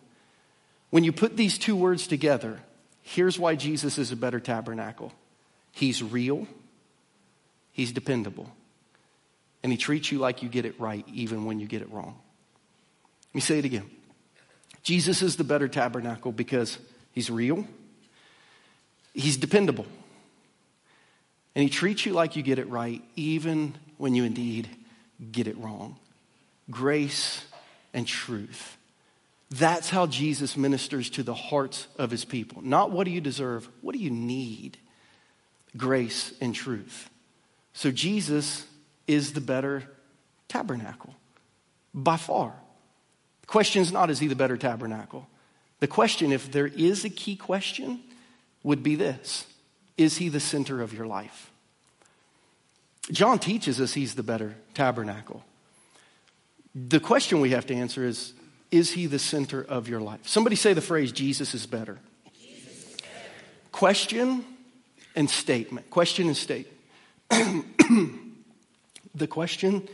When 0.91 1.05
you 1.05 1.13
put 1.13 1.37
these 1.37 1.59
two 1.59 1.75
words 1.75 2.07
together, 2.07 2.61
here's 3.03 3.39
why 3.39 3.55
Jesus 3.55 3.99
is 3.99 4.13
a 4.13 4.17
better 4.17 4.41
tabernacle 4.41 5.13
He's 5.73 6.03
real, 6.03 6.47
He's 7.73 7.93
dependable 7.93 8.51
and 9.62 9.70
he 9.70 9.79
treats 9.79 10.11
you 10.11 10.18
like 10.18 10.42
you 10.42 10.48
get 10.48 10.64
it 10.64 10.79
right 10.81 11.07
even 11.12 11.44
when 11.44 11.61
you 11.61 11.66
get 11.66 11.83
it 11.83 11.90
wrong. 11.90 12.16
Let 13.31 13.35
me 13.35 13.40
say 13.40 13.59
it 13.59 13.64
again. 13.64 13.88
Jesus 14.83 15.22
is 15.22 15.37
the 15.37 15.44
better 15.44 15.68
tabernacle 15.68 16.33
because 16.33 16.79
he's 17.12 17.31
real, 17.31 17.66
he's 19.14 19.37
dependable, 19.37 19.87
and 21.55 21.62
he 21.62 21.68
treats 21.68 22.05
you 22.05 22.12
like 22.12 22.37
you 22.37 22.42
get 22.42 22.59
it 22.59 22.68
right 22.68 23.03
even 23.14 23.75
when 23.98 24.14
you 24.14 24.25
indeed 24.25 24.68
get 25.31 25.46
it 25.46 25.57
wrong. 25.59 25.96
Grace 26.70 27.44
and 27.94 28.07
truth. 28.07 28.77
That's 29.51 29.90
how 29.90 30.07
Jesus 30.07 30.57
ministers 30.57 31.11
to 31.11 31.22
the 31.22 31.35
hearts 31.35 31.87
of 31.98 32.11
his 32.11 32.25
people. 32.25 32.62
Not 32.62 32.90
what 32.90 33.05
do 33.05 33.11
you 33.11 33.20
deserve, 33.20 33.68
what 33.83 33.94
do 33.94 33.98
you 33.98 34.11
need? 34.11 34.79
Grace 35.77 36.33
and 36.40 36.55
truth. 36.55 37.11
So 37.75 37.90
Jesus 37.90 38.66
is 39.07 39.33
the 39.33 39.41
better 39.41 39.85
tabernacle 40.49 41.15
by 41.95 42.17
far. 42.17 42.55
The 43.43 43.47
question 43.47 43.83
is 43.83 43.93
not 43.93 44.11
is 44.11 44.19
he 44.19 44.29
the 44.29 44.37
better 44.37 44.57
tabernacle? 44.57 45.29
The 45.81 45.88
question, 45.88 46.31
if 46.31 46.53
there 46.53 46.69
is 46.69 47.05
a 47.05 47.11
key 47.11 47.35
question, 47.35 48.01
would 48.62 48.83
be 48.83 48.95
this 48.95 49.47
Is 49.97 50.19
he 50.19 50.29
the 50.29 50.41
center 50.41 50.81
of 50.81 50.93
your 50.95 51.07
life? 51.07 51.51
John 53.11 53.38
teaches 53.38 53.81
us 53.81 53.95
he's 53.95 54.15
the 54.15 54.23
better 54.23 54.55
tabernacle. 54.75 55.43
The 56.75 57.01
question 57.01 57.41
we 57.41 57.51
have 57.51 57.67
to 57.67 57.75
answer 57.75 58.05
is 58.05 58.33
Is 58.71 58.93
he 58.93 59.07
the 59.07 59.19
center 59.19 59.61
of 59.62 59.88
your 59.88 60.01
life? 60.01 60.27
Somebody 60.29 60.57
say 60.57 60.73
the 60.73 60.81
phrase, 60.81 61.12
Jesus 61.12 61.55
is 61.55 61.67
better. 61.67 61.99
Jesus 62.41 62.91
is 62.91 63.01
better. 63.01 63.11
Question 63.73 64.45
and 65.17 65.29
statement. 65.29 65.91
Question 65.91 66.29
and 66.29 66.37
statement. 66.37 66.79
The 69.14 69.27
question, 69.27 69.88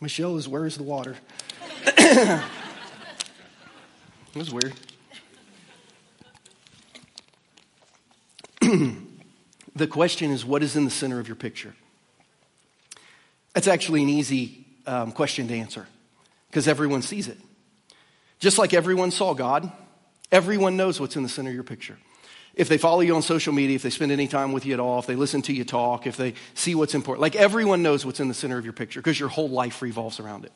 Michelle, 0.00 0.36
is 0.36 0.48
where's 0.48 0.76
the 0.76 0.82
water? 0.82 1.16
it 1.86 2.42
was 4.34 4.50
weird. 4.50 4.72
the 9.76 9.86
question 9.86 10.30
is, 10.30 10.44
what 10.44 10.62
is 10.62 10.74
in 10.76 10.84
the 10.84 10.90
center 10.90 11.20
of 11.20 11.28
your 11.28 11.36
picture? 11.36 11.74
That's 13.52 13.68
actually 13.68 14.02
an 14.02 14.08
easy 14.08 14.64
um, 14.86 15.12
question 15.12 15.48
to 15.48 15.54
answer 15.54 15.86
because 16.48 16.66
everyone 16.66 17.02
sees 17.02 17.28
it. 17.28 17.38
Just 18.38 18.56
like 18.58 18.72
everyone 18.72 19.10
saw 19.10 19.34
God, 19.34 19.70
everyone 20.30 20.76
knows 20.76 20.98
what's 20.98 21.16
in 21.16 21.22
the 21.22 21.28
center 21.28 21.50
of 21.50 21.54
your 21.54 21.64
picture 21.64 21.98
if 22.54 22.68
they 22.68 22.78
follow 22.78 23.00
you 23.00 23.14
on 23.16 23.22
social 23.22 23.52
media, 23.52 23.76
if 23.76 23.82
they 23.82 23.90
spend 23.90 24.12
any 24.12 24.28
time 24.28 24.52
with 24.52 24.66
you 24.66 24.74
at 24.74 24.80
all, 24.80 24.98
if 24.98 25.06
they 25.06 25.16
listen 25.16 25.42
to 25.42 25.52
you 25.52 25.64
talk, 25.64 26.06
if 26.06 26.16
they 26.16 26.34
see 26.54 26.74
what's 26.74 26.94
important. 26.94 27.22
Like 27.22 27.36
everyone 27.36 27.82
knows 27.82 28.04
what's 28.04 28.20
in 28.20 28.28
the 28.28 28.34
center 28.34 28.58
of 28.58 28.64
your 28.64 28.74
picture 28.74 29.00
because 29.00 29.18
your 29.18 29.30
whole 29.30 29.48
life 29.48 29.80
revolves 29.80 30.20
around 30.20 30.44
it. 30.44 30.52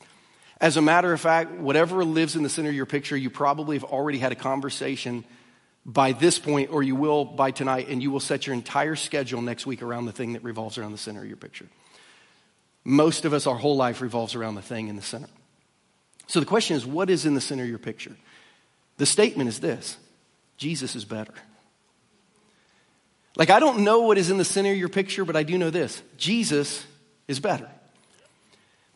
As 0.61 0.76
a 0.76 0.82
matter 0.82 1.12
of 1.12 1.20
fact, 1.20 1.52
whatever 1.52 2.04
lives 2.04 2.37
in 2.37 2.42
the 2.42 2.48
center 2.48 2.68
of 2.68 2.74
your 2.74 2.87
picture, 2.87 3.16
you 3.16 3.30
probably 3.30 3.76
have 3.76 3.85
already 3.85 4.18
had 4.18 4.32
a 4.32 4.37
conversation 4.37 5.24
by 5.85 6.12
this 6.12 6.38
point, 6.38 6.72
or 6.72 6.82
you 6.82 6.96
will 6.96 7.24
by 7.24 7.52
tonight, 7.52 7.88
and 7.88 8.02
you 8.02 8.11
will 8.11 8.20
set 8.20 8.46
your 8.46 8.54
entire 8.54 8.96
schedule 8.96 9.40
next 9.40 9.66
week 9.66 9.82
around 9.82 10.06
the 10.06 10.12
thing 10.12 10.32
that 10.32 10.42
revolves 10.42 10.78
around 10.78 10.92
the 10.92 10.98
center 10.98 11.20
of 11.20 11.28
your 11.28 11.37
picture. 11.37 11.66
Most 12.85 13.24
of 13.24 13.32
us, 13.32 13.46
our 13.46 13.56
whole 13.56 13.76
life 13.76 14.00
revolves 14.00 14.35
around 14.35 14.56
the 14.56 14.62
thing 14.62 14.88
in 14.88 14.97
the 14.97 15.03
center. 15.03 15.28
So 16.26 16.40
the 16.40 16.47
question 16.47 16.76
is, 16.76 16.84
what 16.84 17.09
is 17.09 17.24
in 17.24 17.34
the 17.34 17.40
center 17.40 17.62
of 17.62 17.68
your 17.68 17.78
picture? 17.78 18.16
The 18.97 19.07
statement 19.07 19.49
is 19.49 19.61
this 19.61 19.97
Jesus 20.57 20.97
is 20.97 21.05
better. 21.05 21.34
Like, 23.37 23.51
I 23.51 23.61
don't 23.61 23.80
know 23.80 24.01
what 24.01 24.18
is 24.18 24.30
in 24.30 24.39
the 24.39 24.45
center 24.45 24.70
of 24.70 24.78
your 24.78 24.89
picture, 24.89 25.24
but 25.24 25.37
I 25.37 25.43
do 25.43 25.59
know 25.59 25.70
this 25.70 26.03
Jesus 26.16 26.84
is 27.28 27.41
better. 27.41 27.68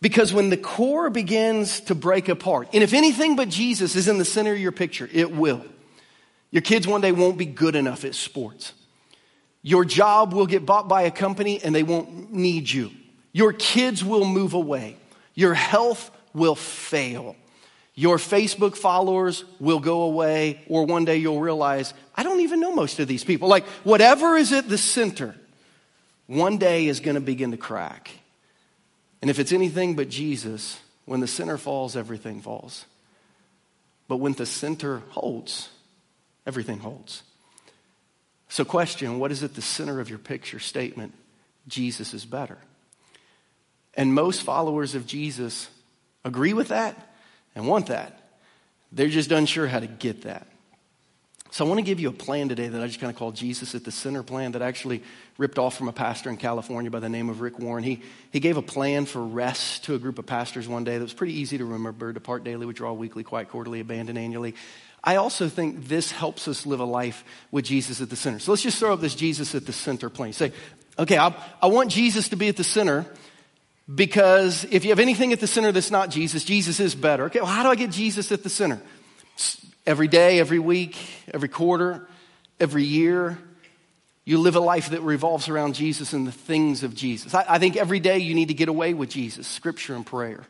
Because 0.00 0.32
when 0.32 0.48
the 0.48 0.56
core 0.56 1.10
begins 1.10 1.80
to 1.82 1.94
break 1.94 2.30
apart, 2.30 2.68
and 2.72 2.82
if 2.82 2.94
anything 2.94 3.36
but 3.36 3.50
Jesus 3.50 3.96
is 3.96 4.08
in 4.08 4.16
the 4.16 4.24
center 4.24 4.52
of 4.52 4.58
your 4.58 4.72
picture, 4.72 5.08
it 5.12 5.30
will. 5.30 5.62
Your 6.50 6.62
kids 6.62 6.86
one 6.86 7.02
day 7.02 7.12
won't 7.12 7.36
be 7.36 7.44
good 7.44 7.76
enough 7.76 8.04
at 8.04 8.14
sports. 8.14 8.72
Your 9.62 9.84
job 9.84 10.32
will 10.32 10.46
get 10.46 10.64
bought 10.64 10.88
by 10.88 11.02
a 11.02 11.10
company 11.10 11.60
and 11.62 11.74
they 11.74 11.82
won't 11.82 12.32
need 12.32 12.70
you. 12.70 12.90
Your 13.32 13.52
kids 13.52 14.02
will 14.02 14.24
move 14.24 14.54
away. 14.54 14.96
Your 15.34 15.54
health 15.54 16.10
will 16.32 16.54
fail. 16.54 17.36
Your 18.00 18.16
Facebook 18.16 18.76
followers 18.76 19.44
will 19.58 19.78
go 19.78 20.04
away, 20.04 20.62
or 20.68 20.86
one 20.86 21.04
day 21.04 21.18
you'll 21.18 21.38
realize, 21.38 21.92
I 22.14 22.22
don't 22.22 22.40
even 22.40 22.58
know 22.58 22.74
most 22.74 22.98
of 22.98 23.06
these 23.06 23.24
people. 23.24 23.46
Like, 23.46 23.66
whatever 23.84 24.38
is 24.38 24.54
at 24.54 24.70
the 24.70 24.78
center, 24.78 25.34
one 26.26 26.56
day 26.56 26.86
is 26.86 27.00
going 27.00 27.16
to 27.16 27.20
begin 27.20 27.50
to 27.50 27.58
crack. 27.58 28.10
And 29.20 29.30
if 29.30 29.38
it's 29.38 29.52
anything 29.52 29.96
but 29.96 30.08
Jesus, 30.08 30.80
when 31.04 31.20
the 31.20 31.26
center 31.26 31.58
falls, 31.58 31.94
everything 31.94 32.40
falls. 32.40 32.86
But 34.08 34.16
when 34.16 34.32
the 34.32 34.46
center 34.46 35.02
holds, 35.10 35.68
everything 36.46 36.78
holds. 36.78 37.22
So, 38.48 38.64
question 38.64 39.18
what 39.18 39.30
is 39.30 39.42
at 39.42 39.56
the 39.56 39.60
center 39.60 40.00
of 40.00 40.08
your 40.08 40.18
picture 40.18 40.58
statement? 40.58 41.12
Jesus 41.68 42.14
is 42.14 42.24
better. 42.24 42.56
And 43.92 44.14
most 44.14 44.42
followers 44.42 44.94
of 44.94 45.06
Jesus 45.06 45.68
agree 46.24 46.54
with 46.54 46.68
that 46.68 47.09
and 47.54 47.66
want 47.66 47.86
that. 47.86 48.20
They're 48.92 49.08
just 49.08 49.30
unsure 49.30 49.66
how 49.66 49.80
to 49.80 49.86
get 49.86 50.22
that. 50.22 50.46
So 51.52 51.64
I 51.64 51.68
want 51.68 51.78
to 51.78 51.84
give 51.84 51.98
you 51.98 52.08
a 52.08 52.12
plan 52.12 52.48
today 52.48 52.68
that 52.68 52.80
I 52.80 52.86
just 52.86 53.00
kind 53.00 53.10
of 53.10 53.18
call 53.18 53.32
Jesus 53.32 53.74
at 53.74 53.84
the 53.84 53.90
center 53.90 54.22
plan 54.22 54.52
that 54.52 54.62
I 54.62 54.68
actually 54.68 55.02
ripped 55.36 55.58
off 55.58 55.76
from 55.76 55.88
a 55.88 55.92
pastor 55.92 56.30
in 56.30 56.36
California 56.36 56.92
by 56.92 57.00
the 57.00 57.08
name 57.08 57.28
of 57.28 57.40
Rick 57.40 57.58
Warren. 57.58 57.82
He, 57.82 58.02
he 58.30 58.38
gave 58.38 58.56
a 58.56 58.62
plan 58.62 59.04
for 59.04 59.20
rest 59.20 59.84
to 59.84 59.96
a 59.96 59.98
group 59.98 60.20
of 60.20 60.26
pastors 60.26 60.68
one 60.68 60.84
day 60.84 60.96
that 60.96 61.02
was 61.02 61.12
pretty 61.12 61.34
easy 61.34 61.58
to 61.58 61.64
remember. 61.64 62.12
Depart 62.12 62.44
daily, 62.44 62.66
withdraw 62.66 62.92
weekly, 62.92 63.24
quiet 63.24 63.48
quarterly, 63.48 63.80
abandon 63.80 64.16
annually. 64.16 64.54
I 65.02 65.16
also 65.16 65.48
think 65.48 65.88
this 65.88 66.12
helps 66.12 66.46
us 66.46 66.66
live 66.66 66.78
a 66.78 66.84
life 66.84 67.24
with 67.50 67.64
Jesus 67.64 68.00
at 68.00 68.10
the 68.10 68.16
center. 68.16 68.38
So 68.38 68.52
let's 68.52 68.62
just 68.62 68.78
throw 68.78 68.92
up 68.92 69.00
this 69.00 69.16
Jesus 69.16 69.56
at 69.56 69.66
the 69.66 69.72
center 69.72 70.08
plan. 70.08 70.32
Say, 70.32 70.52
okay, 71.00 71.18
I, 71.18 71.34
I 71.60 71.66
want 71.66 71.90
Jesus 71.90 72.28
to 72.28 72.36
be 72.36 72.48
at 72.48 72.56
the 72.56 72.64
center 72.64 73.06
because 73.92 74.64
if 74.70 74.84
you 74.84 74.90
have 74.90 75.00
anything 75.00 75.32
at 75.32 75.40
the 75.40 75.46
center 75.46 75.72
that's 75.72 75.90
not 75.90 76.10
Jesus, 76.10 76.44
Jesus 76.44 76.80
is 76.80 76.94
better. 76.94 77.24
Okay, 77.24 77.40
well, 77.40 77.48
how 77.48 77.62
do 77.62 77.70
I 77.70 77.74
get 77.74 77.90
Jesus 77.90 78.30
at 78.30 78.42
the 78.42 78.50
center? 78.50 78.80
Every 79.86 80.08
day, 80.08 80.38
every 80.38 80.58
week, 80.58 80.96
every 81.32 81.48
quarter, 81.48 82.06
every 82.60 82.84
year, 82.84 83.38
you 84.24 84.38
live 84.38 84.54
a 84.54 84.60
life 84.60 84.90
that 84.90 85.00
revolves 85.00 85.48
around 85.48 85.74
Jesus 85.74 86.12
and 86.12 86.26
the 86.26 86.32
things 86.32 86.82
of 86.82 86.94
Jesus. 86.94 87.34
I, 87.34 87.44
I 87.48 87.58
think 87.58 87.76
every 87.76 88.00
day 88.00 88.18
you 88.18 88.34
need 88.34 88.48
to 88.48 88.54
get 88.54 88.68
away 88.68 88.94
with 88.94 89.10
Jesus, 89.10 89.46
scripture 89.48 89.94
and 89.94 90.06
prayer. 90.06 90.44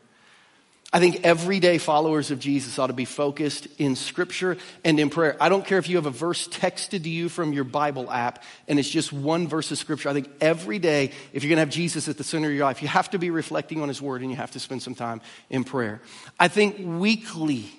I 0.93 0.99
think 0.99 1.21
everyday 1.23 1.77
followers 1.77 2.31
of 2.31 2.39
Jesus 2.39 2.77
ought 2.77 2.87
to 2.87 2.93
be 2.93 3.05
focused 3.05 3.65
in 3.77 3.95
scripture 3.95 4.57
and 4.83 4.99
in 4.99 5.09
prayer. 5.09 5.37
I 5.39 5.47
don't 5.47 5.65
care 5.65 5.77
if 5.77 5.87
you 5.87 5.95
have 5.95 6.05
a 6.05 6.11
verse 6.11 6.49
texted 6.49 7.03
to 7.03 7.09
you 7.09 7.29
from 7.29 7.53
your 7.53 7.63
Bible 7.63 8.11
app 8.11 8.43
and 8.67 8.77
it's 8.77 8.89
just 8.89 9.13
one 9.13 9.47
verse 9.47 9.71
of 9.71 9.77
scripture. 9.77 10.09
I 10.09 10.13
think 10.13 10.29
every 10.41 10.79
day, 10.79 11.11
if 11.31 11.43
you're 11.43 11.49
going 11.49 11.57
to 11.57 11.61
have 11.61 11.69
Jesus 11.69 12.09
at 12.09 12.17
the 12.17 12.25
center 12.25 12.49
of 12.49 12.53
your 12.53 12.65
life, 12.65 12.81
you 12.81 12.89
have 12.89 13.09
to 13.11 13.19
be 13.19 13.29
reflecting 13.29 13.81
on 13.81 13.87
his 13.87 14.01
word 14.01 14.21
and 14.21 14.29
you 14.31 14.35
have 14.35 14.51
to 14.51 14.59
spend 14.59 14.83
some 14.83 14.95
time 14.95 15.21
in 15.49 15.63
prayer. 15.63 16.01
I 16.37 16.49
think 16.49 16.75
weekly, 16.77 17.71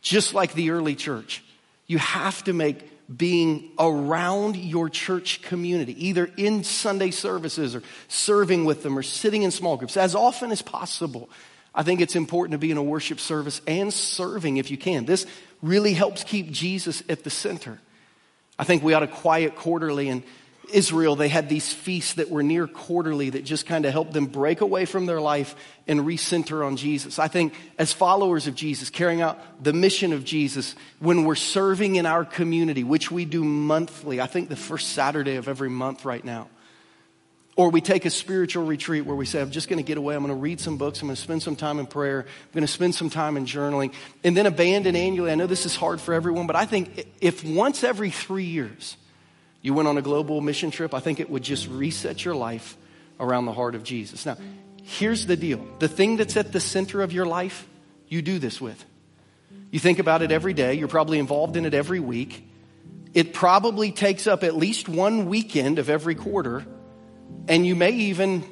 just 0.00 0.34
like 0.34 0.54
the 0.54 0.70
early 0.70 0.96
church, 0.96 1.44
you 1.86 1.98
have 1.98 2.42
to 2.44 2.52
make 2.52 2.88
being 3.16 3.70
around 3.78 4.56
your 4.56 4.88
church 4.88 5.42
community, 5.42 6.08
either 6.08 6.28
in 6.36 6.64
Sunday 6.64 7.12
services 7.12 7.76
or 7.76 7.84
serving 8.08 8.64
with 8.64 8.82
them 8.82 8.98
or 8.98 9.02
sitting 9.04 9.42
in 9.42 9.52
small 9.52 9.76
groups 9.76 9.96
as 9.96 10.16
often 10.16 10.50
as 10.50 10.62
possible 10.62 11.28
I 11.74 11.82
think 11.82 12.00
it's 12.00 12.16
important 12.16 12.52
to 12.52 12.58
be 12.58 12.70
in 12.70 12.76
a 12.76 12.82
worship 12.82 13.18
service 13.18 13.60
and 13.66 13.92
serving 13.92 14.58
if 14.58 14.70
you 14.70 14.76
can. 14.76 15.06
This 15.06 15.26
really 15.62 15.94
helps 15.94 16.24
keep 16.24 16.50
Jesus 16.50 17.02
at 17.08 17.24
the 17.24 17.30
center. 17.30 17.80
I 18.58 18.64
think 18.64 18.82
we 18.82 18.94
ought 18.94 19.00
to 19.00 19.06
quiet 19.06 19.56
quarterly. 19.56 20.08
In 20.08 20.22
Israel, 20.72 21.16
they 21.16 21.28
had 21.28 21.48
these 21.48 21.72
feasts 21.72 22.14
that 22.14 22.30
were 22.30 22.42
near 22.42 22.66
quarterly 22.66 23.30
that 23.30 23.44
just 23.44 23.66
kind 23.66 23.84
of 23.84 23.92
helped 23.92 24.12
them 24.12 24.26
break 24.26 24.60
away 24.60 24.84
from 24.84 25.06
their 25.06 25.20
life 25.20 25.56
and 25.86 26.00
recenter 26.00 26.64
on 26.64 26.76
Jesus. 26.76 27.18
I 27.18 27.28
think 27.28 27.54
as 27.78 27.92
followers 27.92 28.46
of 28.46 28.54
Jesus, 28.54 28.90
carrying 28.90 29.22
out 29.22 29.40
the 29.62 29.72
mission 29.72 30.12
of 30.12 30.24
Jesus, 30.24 30.74
when 30.98 31.24
we're 31.24 31.34
serving 31.34 31.96
in 31.96 32.06
our 32.06 32.24
community, 32.24 32.84
which 32.84 33.10
we 33.10 33.24
do 33.24 33.44
monthly, 33.44 34.20
I 34.20 34.26
think 34.26 34.48
the 34.48 34.56
first 34.56 34.90
Saturday 34.90 35.36
of 35.36 35.48
every 35.48 35.70
month 35.70 36.04
right 36.04 36.24
now, 36.24 36.48
or 37.54 37.70
we 37.70 37.82
take 37.82 38.06
a 38.06 38.10
spiritual 38.10 38.64
retreat 38.64 39.04
where 39.04 39.14
we 39.14 39.26
say, 39.26 39.40
I'm 39.40 39.50
just 39.50 39.68
going 39.68 39.76
to 39.76 39.86
get 39.86 39.98
away. 39.98 40.14
I'm 40.14 40.22
going 40.22 40.34
to 40.34 40.40
read 40.40 40.58
some 40.58 40.78
books. 40.78 41.02
I'm 41.02 41.08
going 41.08 41.16
to 41.16 41.20
spend 41.20 41.42
some 41.42 41.54
time 41.54 41.78
in 41.78 41.86
prayer. 41.86 42.20
I'm 42.20 42.52
going 42.52 42.66
to 42.66 42.72
spend 42.72 42.94
some 42.94 43.10
time 43.10 43.36
in 43.36 43.44
journaling. 43.44 43.92
And 44.24 44.34
then 44.34 44.46
abandon 44.46 44.96
annually. 44.96 45.30
I 45.30 45.34
know 45.34 45.46
this 45.46 45.66
is 45.66 45.76
hard 45.76 46.00
for 46.00 46.14
everyone, 46.14 46.46
but 46.46 46.56
I 46.56 46.64
think 46.64 47.06
if 47.20 47.44
once 47.44 47.84
every 47.84 48.10
three 48.10 48.44
years 48.44 48.96
you 49.60 49.74
went 49.74 49.86
on 49.86 49.98
a 49.98 50.02
global 50.02 50.40
mission 50.40 50.70
trip, 50.70 50.94
I 50.94 51.00
think 51.00 51.20
it 51.20 51.28
would 51.28 51.42
just 51.42 51.68
reset 51.68 52.24
your 52.24 52.34
life 52.34 52.76
around 53.20 53.44
the 53.44 53.52
heart 53.52 53.74
of 53.74 53.84
Jesus. 53.84 54.24
Now, 54.24 54.38
here's 54.82 55.26
the 55.26 55.36
deal 55.36 55.66
the 55.78 55.88
thing 55.88 56.16
that's 56.16 56.36
at 56.38 56.52
the 56.52 56.60
center 56.60 57.02
of 57.02 57.12
your 57.12 57.26
life, 57.26 57.66
you 58.08 58.22
do 58.22 58.38
this 58.38 58.60
with. 58.62 58.82
You 59.70 59.78
think 59.78 59.98
about 59.98 60.22
it 60.22 60.32
every 60.32 60.54
day. 60.54 60.74
You're 60.74 60.88
probably 60.88 61.18
involved 61.18 61.56
in 61.56 61.66
it 61.66 61.74
every 61.74 62.00
week. 62.00 62.48
It 63.12 63.34
probably 63.34 63.92
takes 63.92 64.26
up 64.26 64.42
at 64.42 64.56
least 64.56 64.88
one 64.88 65.26
weekend 65.26 65.78
of 65.78 65.90
every 65.90 66.14
quarter 66.14 66.64
and 67.48 67.66
you 67.66 67.74
may 67.74 67.90
even 67.90 68.44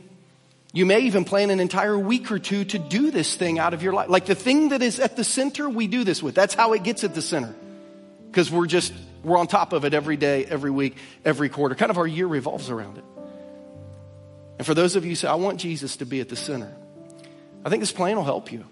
you 0.73 0.87
may 0.87 1.01
even 1.01 1.25
plan 1.25 1.51
an 1.51 1.59
entire 1.59 1.99
week 1.99 2.31
or 2.31 2.39
two 2.39 2.65
to 2.65 2.79
do 2.79 3.11
this 3.11 3.35
thing 3.35 3.59
out 3.59 3.75
of 3.75 3.83
your 3.83 3.93
life. 3.93 4.09
Like 4.09 4.27
the 4.27 4.37
thing 4.37 4.69
that 4.69 4.83
is 4.83 5.01
at 5.01 5.17
the 5.17 5.25
center, 5.25 5.69
we 5.69 5.89
do 5.89 6.05
this 6.05 6.23
with. 6.23 6.35
That's 6.35 6.55
how 6.55 6.75
it 6.75 6.85
gets 6.85 7.03
at 7.03 7.15
the 7.15 7.23
center. 7.23 7.55
Because 8.31 8.53
we're 8.53 8.67
just, 8.67 8.93
we're 9.25 9.37
on 9.37 9.49
top 9.49 9.73
of 9.73 9.85
it 9.85 9.95
every 9.95 10.17
day, 10.17 10.45
every 10.45 10.71
week, 10.71 10.97
every 11.25 11.49
quarter. 11.49 11.75
Kind 11.75 11.91
of 11.91 11.99
our 11.99 12.07
year 12.07 12.29
revolves 12.29 12.71
around 12.71 12.99
it. 12.99 13.05
And 14.59 14.67
for 14.67 14.75
those 14.75 14.95
of 14.95 15.05
you 15.05 15.11
who 15.11 15.17
say, 15.17 15.27
I 15.27 15.35
want 15.35 15.59
Jesus 15.59 15.97
to 15.97 16.05
be 16.05 16.21
at 16.21 16.29
the 16.29 16.37
center, 16.37 16.73
I 17.65 17.69
think 17.69 17.83
this 17.83 17.93
plan 17.93 18.15
will 18.17 18.25
help 18.25 18.53
you. 18.53 18.65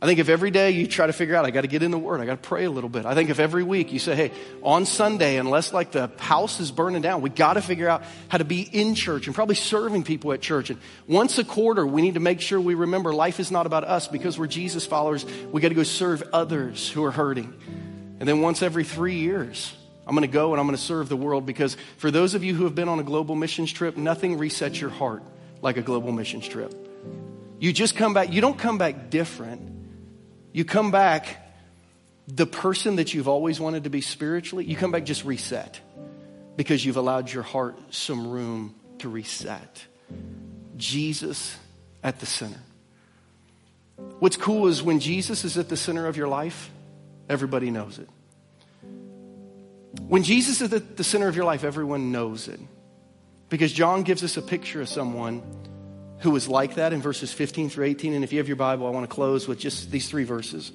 I 0.00 0.04
think 0.04 0.18
if 0.18 0.28
every 0.28 0.50
day 0.50 0.72
you 0.72 0.86
try 0.86 1.06
to 1.06 1.12
figure 1.14 1.34
out, 1.34 1.46
I 1.46 1.50
got 1.50 1.62
to 1.62 1.68
get 1.68 1.82
in 1.82 1.90
the 1.90 1.98
Word, 1.98 2.20
I 2.20 2.26
got 2.26 2.42
to 2.42 2.48
pray 2.48 2.64
a 2.64 2.70
little 2.70 2.90
bit. 2.90 3.06
I 3.06 3.14
think 3.14 3.30
if 3.30 3.38
every 3.38 3.62
week 3.62 3.94
you 3.94 3.98
say, 3.98 4.14
hey, 4.14 4.32
on 4.62 4.84
Sunday, 4.84 5.38
unless 5.38 5.72
like 5.72 5.90
the 5.90 6.10
house 6.18 6.60
is 6.60 6.70
burning 6.70 7.00
down, 7.00 7.22
we 7.22 7.30
got 7.30 7.54
to 7.54 7.62
figure 7.62 7.88
out 7.88 8.02
how 8.28 8.36
to 8.36 8.44
be 8.44 8.60
in 8.60 8.94
church 8.94 9.26
and 9.26 9.34
probably 9.34 9.54
serving 9.54 10.02
people 10.04 10.34
at 10.34 10.42
church. 10.42 10.68
And 10.68 10.78
once 11.06 11.38
a 11.38 11.44
quarter, 11.44 11.86
we 11.86 12.02
need 12.02 12.14
to 12.14 12.20
make 12.20 12.42
sure 12.42 12.60
we 12.60 12.74
remember 12.74 13.14
life 13.14 13.40
is 13.40 13.50
not 13.50 13.64
about 13.64 13.84
us 13.84 14.06
because 14.06 14.38
we're 14.38 14.48
Jesus 14.48 14.84
followers. 14.84 15.24
We 15.50 15.62
got 15.62 15.68
to 15.68 15.74
go 15.74 15.82
serve 15.82 16.22
others 16.30 16.90
who 16.90 17.02
are 17.04 17.10
hurting. 17.10 17.54
And 18.20 18.28
then 18.28 18.42
once 18.42 18.62
every 18.62 18.84
three 18.84 19.16
years, 19.16 19.74
I'm 20.06 20.14
going 20.14 20.28
to 20.28 20.32
go 20.32 20.52
and 20.52 20.60
I'm 20.60 20.66
going 20.66 20.76
to 20.76 20.82
serve 20.82 21.08
the 21.08 21.16
world 21.16 21.46
because 21.46 21.74
for 21.96 22.10
those 22.10 22.34
of 22.34 22.44
you 22.44 22.54
who 22.54 22.64
have 22.64 22.74
been 22.74 22.90
on 22.90 22.98
a 22.98 23.02
global 23.02 23.34
missions 23.34 23.72
trip, 23.72 23.96
nothing 23.96 24.38
resets 24.38 24.78
your 24.78 24.90
heart 24.90 25.22
like 25.62 25.78
a 25.78 25.82
global 25.82 26.12
missions 26.12 26.46
trip. 26.46 26.74
You 27.58 27.72
just 27.72 27.96
come 27.96 28.12
back, 28.12 28.30
you 28.30 28.42
don't 28.42 28.58
come 28.58 28.76
back 28.76 29.08
different 29.08 29.75
you 30.56 30.64
come 30.64 30.90
back 30.90 31.36
the 32.26 32.46
person 32.46 32.96
that 32.96 33.12
you've 33.12 33.28
always 33.28 33.60
wanted 33.60 33.84
to 33.84 33.90
be 33.90 34.00
spiritually, 34.00 34.64
you 34.64 34.74
come 34.74 34.90
back 34.90 35.04
just 35.04 35.22
reset 35.26 35.78
because 36.56 36.82
you've 36.82 36.96
allowed 36.96 37.30
your 37.30 37.42
heart 37.42 37.78
some 37.90 38.26
room 38.26 38.74
to 39.00 39.10
reset. 39.10 39.84
Jesus 40.78 41.58
at 42.02 42.20
the 42.20 42.24
center. 42.24 42.58
What's 44.18 44.38
cool 44.38 44.68
is 44.68 44.82
when 44.82 44.98
Jesus 44.98 45.44
is 45.44 45.58
at 45.58 45.68
the 45.68 45.76
center 45.76 46.06
of 46.06 46.16
your 46.16 46.28
life, 46.28 46.70
everybody 47.28 47.70
knows 47.70 47.98
it. 47.98 48.08
When 50.08 50.22
Jesus 50.22 50.62
is 50.62 50.72
at 50.72 50.96
the 50.96 51.04
center 51.04 51.28
of 51.28 51.36
your 51.36 51.44
life, 51.44 51.64
everyone 51.64 52.12
knows 52.12 52.48
it. 52.48 52.60
Because 53.50 53.74
John 53.74 54.04
gives 54.04 54.24
us 54.24 54.38
a 54.38 54.42
picture 54.42 54.80
of 54.80 54.88
someone 54.88 55.42
who 56.26 56.32
was 56.32 56.48
like 56.48 56.74
that 56.74 56.92
in 56.92 57.00
verses 57.00 57.32
15 57.32 57.70
through 57.70 57.84
18. 57.84 58.12
And 58.12 58.24
if 58.24 58.32
you 58.32 58.38
have 58.38 58.48
your 58.48 58.56
Bible, 58.56 58.88
I 58.88 58.90
want 58.90 59.08
to 59.08 59.14
close 59.14 59.46
with 59.46 59.60
just 59.60 59.92
these 59.92 60.08
three 60.08 60.24
verses. 60.24 60.72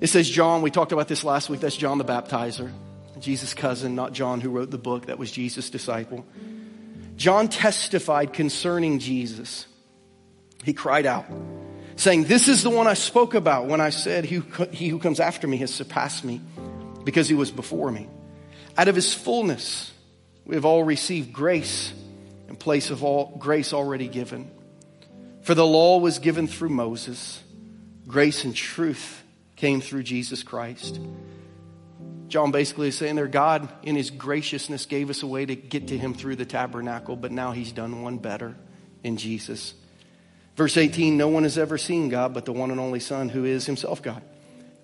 It 0.00 0.06
says, 0.06 0.30
John, 0.30 0.62
we 0.62 0.70
talked 0.70 0.92
about 0.92 1.08
this 1.08 1.24
last 1.24 1.50
week. 1.50 1.58
That's 1.58 1.76
John 1.76 1.98
the 1.98 2.04
baptizer, 2.04 2.70
Jesus' 3.18 3.52
cousin, 3.52 3.96
not 3.96 4.12
John 4.12 4.40
who 4.40 4.50
wrote 4.50 4.70
the 4.70 4.78
book. 4.78 5.06
That 5.06 5.18
was 5.18 5.32
Jesus' 5.32 5.70
disciple. 5.70 6.24
John 7.16 7.48
testified 7.48 8.32
concerning 8.32 9.00
Jesus. 9.00 9.66
He 10.62 10.72
cried 10.72 11.04
out, 11.04 11.26
saying, 11.96 12.24
This 12.24 12.46
is 12.46 12.62
the 12.62 12.70
one 12.70 12.86
I 12.86 12.94
spoke 12.94 13.34
about 13.34 13.66
when 13.66 13.80
I 13.80 13.90
said, 13.90 14.24
He 14.24 14.88
who 14.88 14.98
comes 15.00 15.18
after 15.18 15.48
me 15.48 15.56
has 15.56 15.74
surpassed 15.74 16.24
me 16.24 16.40
because 17.02 17.28
he 17.28 17.34
was 17.34 17.50
before 17.50 17.90
me. 17.90 18.08
Out 18.78 18.86
of 18.86 18.94
his 18.94 19.12
fullness, 19.12 19.92
we 20.44 20.54
have 20.54 20.64
all 20.64 20.84
received 20.84 21.32
grace 21.32 21.92
in 22.54 22.58
place 22.58 22.90
of 22.90 23.02
all 23.02 23.34
grace 23.36 23.72
already 23.72 24.06
given. 24.06 24.48
For 25.42 25.56
the 25.56 25.66
law 25.66 25.98
was 25.98 26.20
given 26.20 26.46
through 26.46 26.68
Moses, 26.68 27.42
grace 28.06 28.44
and 28.44 28.54
truth 28.54 29.24
came 29.56 29.80
through 29.80 30.04
Jesus 30.04 30.44
Christ. 30.44 31.00
John 32.28 32.52
basically 32.52 32.88
is 32.88 32.96
saying 32.96 33.16
there, 33.16 33.26
God, 33.26 33.68
in 33.82 33.96
his 33.96 34.10
graciousness, 34.10 34.86
gave 34.86 35.10
us 35.10 35.24
a 35.24 35.26
way 35.26 35.44
to 35.44 35.56
get 35.56 35.88
to 35.88 35.98
him 35.98 36.14
through 36.14 36.36
the 36.36 36.44
tabernacle, 36.44 37.16
but 37.16 37.32
now 37.32 37.50
he's 37.50 37.72
done 37.72 38.02
one 38.02 38.18
better 38.18 38.54
in 39.02 39.16
Jesus. 39.16 39.74
Verse 40.54 40.76
18 40.76 41.16
No 41.16 41.26
one 41.26 41.42
has 41.42 41.58
ever 41.58 41.76
seen 41.76 42.08
God 42.08 42.34
but 42.34 42.44
the 42.44 42.52
one 42.52 42.70
and 42.70 42.78
only 42.78 43.00
Son, 43.00 43.28
who 43.28 43.44
is 43.44 43.66
himself 43.66 44.00
God, 44.00 44.22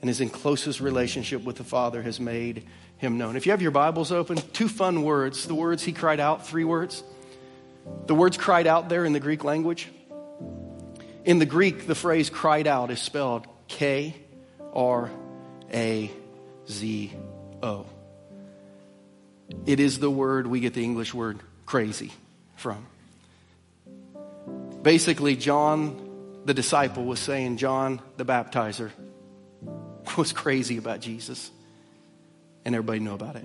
and 0.01 0.11
is 0.11 0.21
in 0.21 0.29
closest 0.29 0.81
relationship 0.81 1.45
with 1.45 1.55
the 1.55 1.65
Father, 1.65 2.03
has 2.03 2.19
made 2.19 2.67
him 2.97 3.17
known. 3.17 3.37
If 3.37 3.47
you 3.47 3.53
have 3.53 3.63
your 3.63 3.71
Bibles 3.71 4.11
open, 4.11 4.39
two 4.53 4.69
fun 4.69 5.03
words. 5.05 5.47
The 5.47 5.55
words 5.55 5.85
he 5.85 5.93
cried 5.93 6.19
out, 6.19 6.49
three 6.49 6.65
words. 6.65 7.05
The 8.07 8.15
words 8.15 8.37
cried 8.37 8.67
out 8.67 8.89
there 8.89 9.05
in 9.05 9.13
the 9.13 9.21
Greek 9.21 9.45
language 9.45 9.89
In 11.25 11.39
the 11.39 11.47
Greek, 11.47 11.87
the 11.87 11.95
phrase 11.95 12.31
cried 12.31 12.67
out 12.67 12.91
is 12.91 13.01
spelled 13.01 13.47
K 13.69 14.15
R 14.73 15.11
A 15.73 16.11
Z 16.69 17.13
O. 17.63 17.87
It 19.67 19.81
is 19.81 19.99
the 19.99 20.11
word 20.11 20.47
we 20.47 20.61
get 20.61 20.75
the 20.75 20.85
English 20.85 21.13
word 21.13 21.41
crazy 21.67 22.13
from. 22.57 22.87
Basically, 24.83 25.37
John 25.37 26.09
the 26.45 26.55
disciple 26.55 27.05
was 27.05 27.21
saying, 27.21 27.59
John 27.59 28.01
the 28.17 28.25
baptizer 28.25 28.91
was 30.17 30.33
crazy 30.33 30.79
about 30.79 31.01
Jesus. 31.01 31.51
And 32.65 32.75
everybody 32.75 33.01
knew 33.01 33.15
about 33.15 33.37
it. 33.37 33.45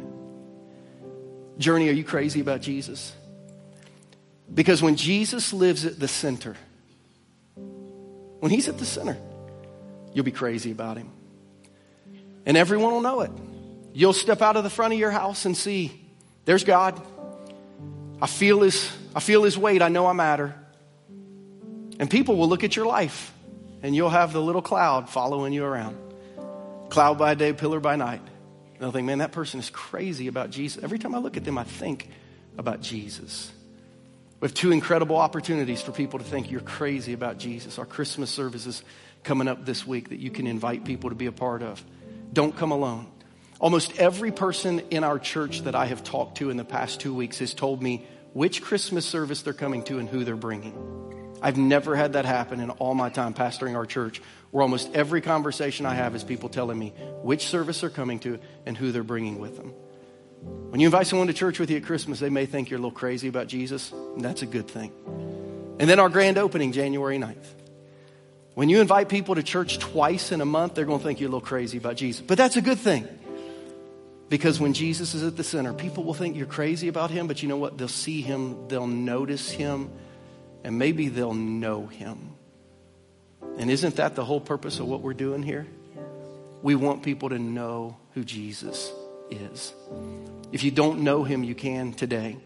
Journey, 1.57 1.87
are 1.89 1.93
you 1.93 2.03
crazy 2.03 2.41
about 2.41 2.61
Jesus? 2.61 3.13
Because 4.53 4.81
when 4.81 4.95
Jesus 4.95 5.53
lives 5.53 5.85
at 5.85 5.99
the 5.99 6.07
center, 6.07 6.55
when 7.55 8.51
he's 8.51 8.67
at 8.67 8.77
the 8.77 8.85
center, 8.85 9.17
you'll 10.13 10.25
be 10.25 10.31
crazy 10.31 10.71
about 10.71 10.97
him. 10.97 11.09
And 12.45 12.55
everyone 12.55 12.91
will 12.91 13.01
know 13.01 13.21
it. 13.21 13.31
You'll 13.93 14.13
step 14.13 14.41
out 14.41 14.55
of 14.55 14.63
the 14.63 14.69
front 14.69 14.93
of 14.93 14.99
your 14.99 15.11
house 15.11 15.45
and 15.45 15.55
see, 15.55 15.99
there's 16.45 16.63
God. 16.63 17.01
I 18.21 18.27
feel 18.27 18.61
his, 18.61 18.91
I 19.15 19.19
feel 19.19 19.43
his 19.43 19.57
weight. 19.57 19.81
I 19.81 19.89
know 19.89 20.05
I 20.05 20.13
matter. 20.13 20.53
And 21.99 22.09
people 22.09 22.35
will 22.35 22.49
look 22.49 22.63
at 22.63 22.75
your 22.75 22.85
life 22.85 23.33
and 23.81 23.95
you'll 23.95 24.09
have 24.09 24.33
the 24.33 24.41
little 24.41 24.61
cloud 24.61 25.09
following 25.09 25.53
you 25.53 25.63
around. 25.63 25.97
Cloud 26.89 27.17
by 27.17 27.33
day, 27.35 27.53
pillar 27.53 27.79
by 27.79 27.95
night. 27.95 28.21
And 28.21 28.81
they'll 28.81 28.91
think, 28.91 29.07
man, 29.07 29.19
that 29.19 29.31
person 29.31 29.59
is 29.59 29.69
crazy 29.69 30.27
about 30.27 30.49
Jesus. 30.49 30.83
Every 30.83 30.99
time 30.99 31.15
I 31.15 31.19
look 31.19 31.37
at 31.37 31.45
them, 31.45 31.57
I 31.57 31.63
think 31.63 32.09
about 32.57 32.81
Jesus. 32.81 33.51
We 34.45 34.47
have 34.49 34.53
two 34.53 34.71
incredible 34.71 35.15
opportunities 35.15 35.81
for 35.81 35.91
people 35.91 36.19
to 36.19 36.25
think 36.25 36.51
you're 36.51 36.61
crazy 36.61 37.13
about 37.13 37.39
Jesus. 37.39 37.79
Our 37.79 37.85
Christmas 37.87 38.29
services 38.29 38.83
coming 39.23 39.47
up 39.47 39.65
this 39.65 39.87
week 39.87 40.09
that 40.09 40.19
you 40.19 40.29
can 40.29 40.45
invite 40.45 40.85
people 40.85 41.09
to 41.09 41.15
be 41.15 41.25
a 41.25 41.31
part 41.31 41.63
of. 41.63 41.83
Don't 42.31 42.55
come 42.55 42.69
alone. 42.69 43.07
Almost 43.59 43.97
every 43.97 44.31
person 44.31 44.81
in 44.91 45.03
our 45.03 45.17
church 45.17 45.61
that 45.61 45.73
I 45.73 45.87
have 45.87 46.03
talked 46.03 46.37
to 46.37 46.51
in 46.51 46.57
the 46.57 46.63
past 46.63 47.01
two 47.01 47.11
weeks 47.11 47.39
has 47.39 47.55
told 47.55 47.81
me 47.81 48.05
which 48.33 48.61
Christmas 48.61 49.03
service 49.03 49.41
they're 49.41 49.51
coming 49.51 49.81
to 49.85 49.97
and 49.97 50.07
who 50.07 50.23
they're 50.23 50.35
bringing. 50.35 51.33
I've 51.41 51.57
never 51.57 51.95
had 51.95 52.13
that 52.13 52.25
happen 52.25 52.59
in 52.59 52.69
all 52.69 52.93
my 52.93 53.09
time 53.09 53.33
pastoring 53.33 53.75
our 53.75 53.87
church, 53.87 54.21
where 54.51 54.61
almost 54.61 54.93
every 54.93 55.21
conversation 55.21 55.87
I 55.87 55.95
have 55.95 56.13
is 56.13 56.23
people 56.23 56.49
telling 56.49 56.77
me 56.77 56.89
which 57.23 57.47
service 57.47 57.81
they're 57.81 57.89
coming 57.89 58.19
to 58.19 58.37
and 58.67 58.77
who 58.77 58.91
they're 58.91 59.01
bringing 59.01 59.39
with 59.39 59.57
them. 59.57 59.73
When 60.41 60.81
you 60.81 60.87
invite 60.87 61.07
someone 61.07 61.27
to 61.27 61.33
church 61.33 61.59
with 61.59 61.71
you 61.71 61.77
at 61.77 61.83
Christmas, 61.85 62.19
they 62.19 62.29
may 62.29 62.45
think 62.45 62.69
you're 62.69 62.79
a 62.79 62.81
little 62.81 62.91
crazy 62.91 63.27
about 63.27 63.47
Jesus, 63.47 63.91
and 63.91 64.21
that's 64.21 64.41
a 64.41 64.45
good 64.45 64.67
thing. 64.67 64.91
And 65.79 65.89
then 65.89 65.99
our 65.99 66.09
grand 66.09 66.37
opening, 66.37 66.71
January 66.71 67.17
9th. 67.17 67.45
When 68.55 68.69
you 68.69 68.81
invite 68.81 69.09
people 69.09 69.35
to 69.35 69.43
church 69.43 69.79
twice 69.79 70.31
in 70.31 70.41
a 70.41 70.45
month, 70.45 70.75
they're 70.75 70.85
going 70.85 70.99
to 70.99 71.05
think 71.05 71.19
you're 71.19 71.29
a 71.29 71.31
little 71.31 71.45
crazy 71.45 71.77
about 71.77 71.97
Jesus. 71.97 72.21
But 72.25 72.37
that's 72.37 72.57
a 72.57 72.61
good 72.61 72.79
thing. 72.79 73.07
Because 74.27 74.59
when 74.59 74.73
Jesus 74.73 75.13
is 75.13 75.23
at 75.23 75.37
the 75.37 75.43
center, 75.43 75.73
people 75.73 76.03
will 76.03 76.13
think 76.13 76.35
you're 76.35 76.45
crazy 76.45 76.87
about 76.87 77.11
him, 77.11 77.27
but 77.27 77.43
you 77.43 77.49
know 77.49 77.57
what? 77.57 77.77
They'll 77.77 77.87
see 77.87 78.21
him, 78.21 78.67
they'll 78.67 78.87
notice 78.87 79.51
him, 79.51 79.91
and 80.63 80.79
maybe 80.79 81.09
they'll 81.09 81.33
know 81.33 81.85
him. 81.85 82.31
And 83.57 83.69
isn't 83.69 83.97
that 83.97 84.15
the 84.15 84.25
whole 84.25 84.41
purpose 84.41 84.79
of 84.79 84.87
what 84.87 85.01
we're 85.01 85.13
doing 85.13 85.43
here? 85.43 85.67
We 86.61 86.75
want 86.75 87.03
people 87.03 87.29
to 87.29 87.39
know 87.39 87.97
who 88.13 88.23
Jesus 88.23 88.91
is. 89.29 89.73
If 90.51 90.63
you 90.63 90.71
don't 90.71 91.01
know 91.01 91.23
him, 91.23 91.43
you 91.43 91.55
can 91.55 91.93
today. 91.93 92.37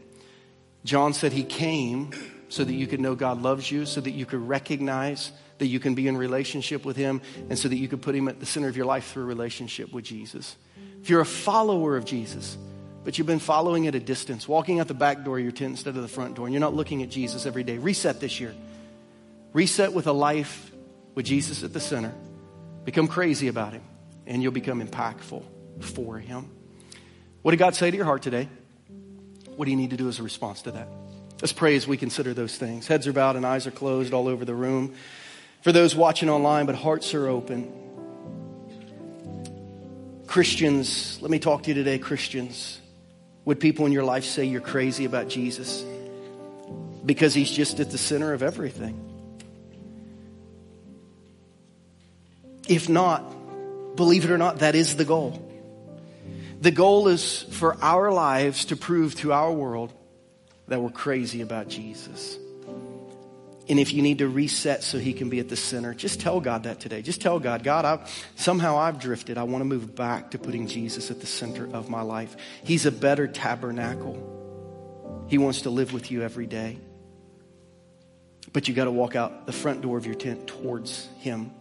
John 0.86 1.14
said 1.14 1.34
he 1.34 1.44
came 1.44 2.12
so 2.48 2.64
that 2.64 2.74
you 2.74 2.88
could 2.88 3.00
know 3.00 3.16
God 3.16 3.42
loves 3.42 3.70
you, 3.70 3.86
so 3.86 4.02
that 4.02 4.12
you 4.12 4.26
could 4.26 4.48
recognize 4.48 5.32
that 5.60 5.68
you 5.68 5.80
can 5.80 5.94
be 5.94 6.08
in 6.08 6.18
relationship 6.18 6.86
with 6.86 6.96
him, 6.96 7.22
and 7.50 7.60
so 7.60 7.68
that 7.68 7.76
you 7.76 7.88
could 7.88 8.02
put 8.02 8.16
him 8.16 8.28
at 8.28 8.40
the 8.40 8.46
center 8.46 8.68
of 8.70 8.78
your 8.78 8.86
life 8.86 9.12
through 9.12 9.26
relationship 9.26 9.92
with 9.92 10.06
Jesus. 10.06 10.56
If 11.02 11.10
you're 11.10 11.22
a 11.22 11.26
follower 11.26 11.98
of 11.98 12.06
Jesus, 12.06 12.58
but 13.04 13.18
you've 13.18 13.28
been 13.28 13.40
following 13.40 13.88
at 13.88 13.96
a 13.96 14.00
distance, 14.00 14.48
walking 14.48 14.80
out 14.80 14.88
the 14.88 14.94
back 14.94 15.24
door 15.24 15.38
of 15.38 15.44
your 15.44 15.52
tent 15.52 15.72
instead 15.72 15.96
of 15.96 16.02
the 16.02 16.08
front 16.08 16.36
door, 16.36 16.46
and 16.46 16.54
you're 16.54 16.62
not 16.62 16.74
looking 16.74 17.04
at 17.04 17.10
Jesus 17.10 17.46
every 17.46 17.64
day. 17.64 17.78
Reset 17.78 18.20
this 18.20 18.40
year. 18.40 18.56
Reset 19.54 19.94
with 19.94 20.08
a 20.08 20.12
life 20.12 20.72
with 21.16 21.26
Jesus 21.26 21.64
at 21.64 21.74
the 21.74 21.80
center. 21.80 22.14
Become 22.86 23.08
crazy 23.08 23.48
about 23.48 23.74
Him, 23.74 23.84
and 24.26 24.42
you'll 24.42 24.52
become 24.52 24.82
impactful 24.86 25.44
for 25.82 26.20
Him. 26.20 26.50
What 27.42 27.52
did 27.52 27.58
God 27.58 27.76
say 27.76 27.90
to 27.90 27.96
your 27.96 28.06
heart 28.06 28.22
today? 28.22 28.50
What 29.56 29.66
do 29.66 29.72
you 29.72 29.78
need 29.78 29.92
to 29.92 29.98
do 29.98 30.08
as 30.08 30.20
a 30.20 30.24
response 30.24 30.64
to 30.64 30.72
that? 30.72 30.88
Let's 31.42 31.54
pray 31.54 31.76
as 31.76 31.88
we 31.88 31.96
consider 31.96 32.34
those 32.34 32.58
things. 32.58 32.88
Heads 32.88 33.08
are 33.08 33.14
bowed 33.14 33.38
and 33.38 33.46
eyes 33.46 33.66
are 33.66 33.72
closed 33.72 34.14
all 34.14 34.28
over 34.28 34.44
the 34.44 34.56
room. 34.56 34.94
For 35.62 35.72
those 35.72 35.96
watching 35.96 36.30
online, 36.30 36.66
but 36.66 36.76
hearts 36.76 37.14
are 37.14 37.28
open. 37.28 37.74
Christians, 40.28 41.18
let 41.22 41.32
me 41.32 41.40
talk 41.40 41.64
to 41.64 41.70
you 41.70 41.74
today, 41.74 41.98
Christians. 41.98 42.80
Would 43.46 43.60
people 43.60 43.86
in 43.86 43.92
your 43.94 44.04
life 44.04 44.26
say 44.26 44.46
you're 44.46 44.62
crazy 44.62 45.06
about 45.06 45.30
Jesus? 45.30 45.84
Because 47.06 47.34
he's 47.34 47.50
just 47.50 47.80
at 47.80 47.90
the 47.90 47.98
center 47.98 48.34
of 48.34 48.44
everything. 48.44 49.06
If 52.68 52.90
not, 52.90 53.96
believe 53.96 54.26
it 54.26 54.30
or 54.30 54.38
not, 54.38 54.60
that 54.60 54.76
is 54.76 54.96
the 54.98 55.06
goal. 55.06 55.49
The 56.62 56.72
goal 56.72 57.08
is 57.08 57.44
for 57.44 57.78
our 57.82 58.12
lives 58.12 58.66
to 58.66 58.76
prove 58.76 59.16
to 59.16 59.32
our 59.32 59.52
world 59.52 59.94
that 60.68 60.82
we're 60.82 60.90
crazy 60.90 61.42
about 61.42 61.70
Jesus. 61.70 62.38
And 63.70 63.80
if 63.80 63.94
you 63.94 64.02
need 64.02 64.18
to 64.18 64.28
reset 64.28 64.84
so 64.84 64.98
he 64.98 65.14
can 65.14 65.30
be 65.30 65.40
at 65.40 65.48
the 65.48 65.56
center, 65.56 65.94
just 65.94 66.20
tell 66.20 66.42
God 66.42 66.64
that 66.64 66.80
today. 66.80 67.02
Just 67.02 67.22
tell 67.22 67.40
God, 67.40 67.64
God, 67.64 67.86
I've, 67.86 68.28
somehow 68.36 68.78
I've 68.78 69.00
drifted. 69.00 69.38
I 69.38 69.44
want 69.44 69.62
to 69.62 69.66
move 69.66 69.96
back 69.96 70.32
to 70.32 70.40
putting 70.40 70.68
Jesus 70.68 71.12
at 71.12 71.22
the 71.22 71.28
center 71.28 71.70
of 71.72 71.88
my 71.88 72.02
life. 72.02 72.36
He's 72.64 72.86
a 72.88 72.92
better 72.92 73.28
tabernacle. 73.28 75.26
He 75.30 75.38
wants 75.38 75.62
to 75.62 75.70
live 75.70 75.94
with 75.94 76.10
you 76.10 76.24
every 76.24 76.48
day. 76.48 76.80
But 78.52 78.68
you 78.68 78.74
got 78.74 78.86
to 78.86 78.92
walk 78.92 79.16
out 79.16 79.46
the 79.46 79.54
front 79.54 79.82
door 79.82 79.98
of 79.98 80.08
your 80.08 80.16
tent 80.16 80.48
towards 80.48 81.08
him. 81.20 81.52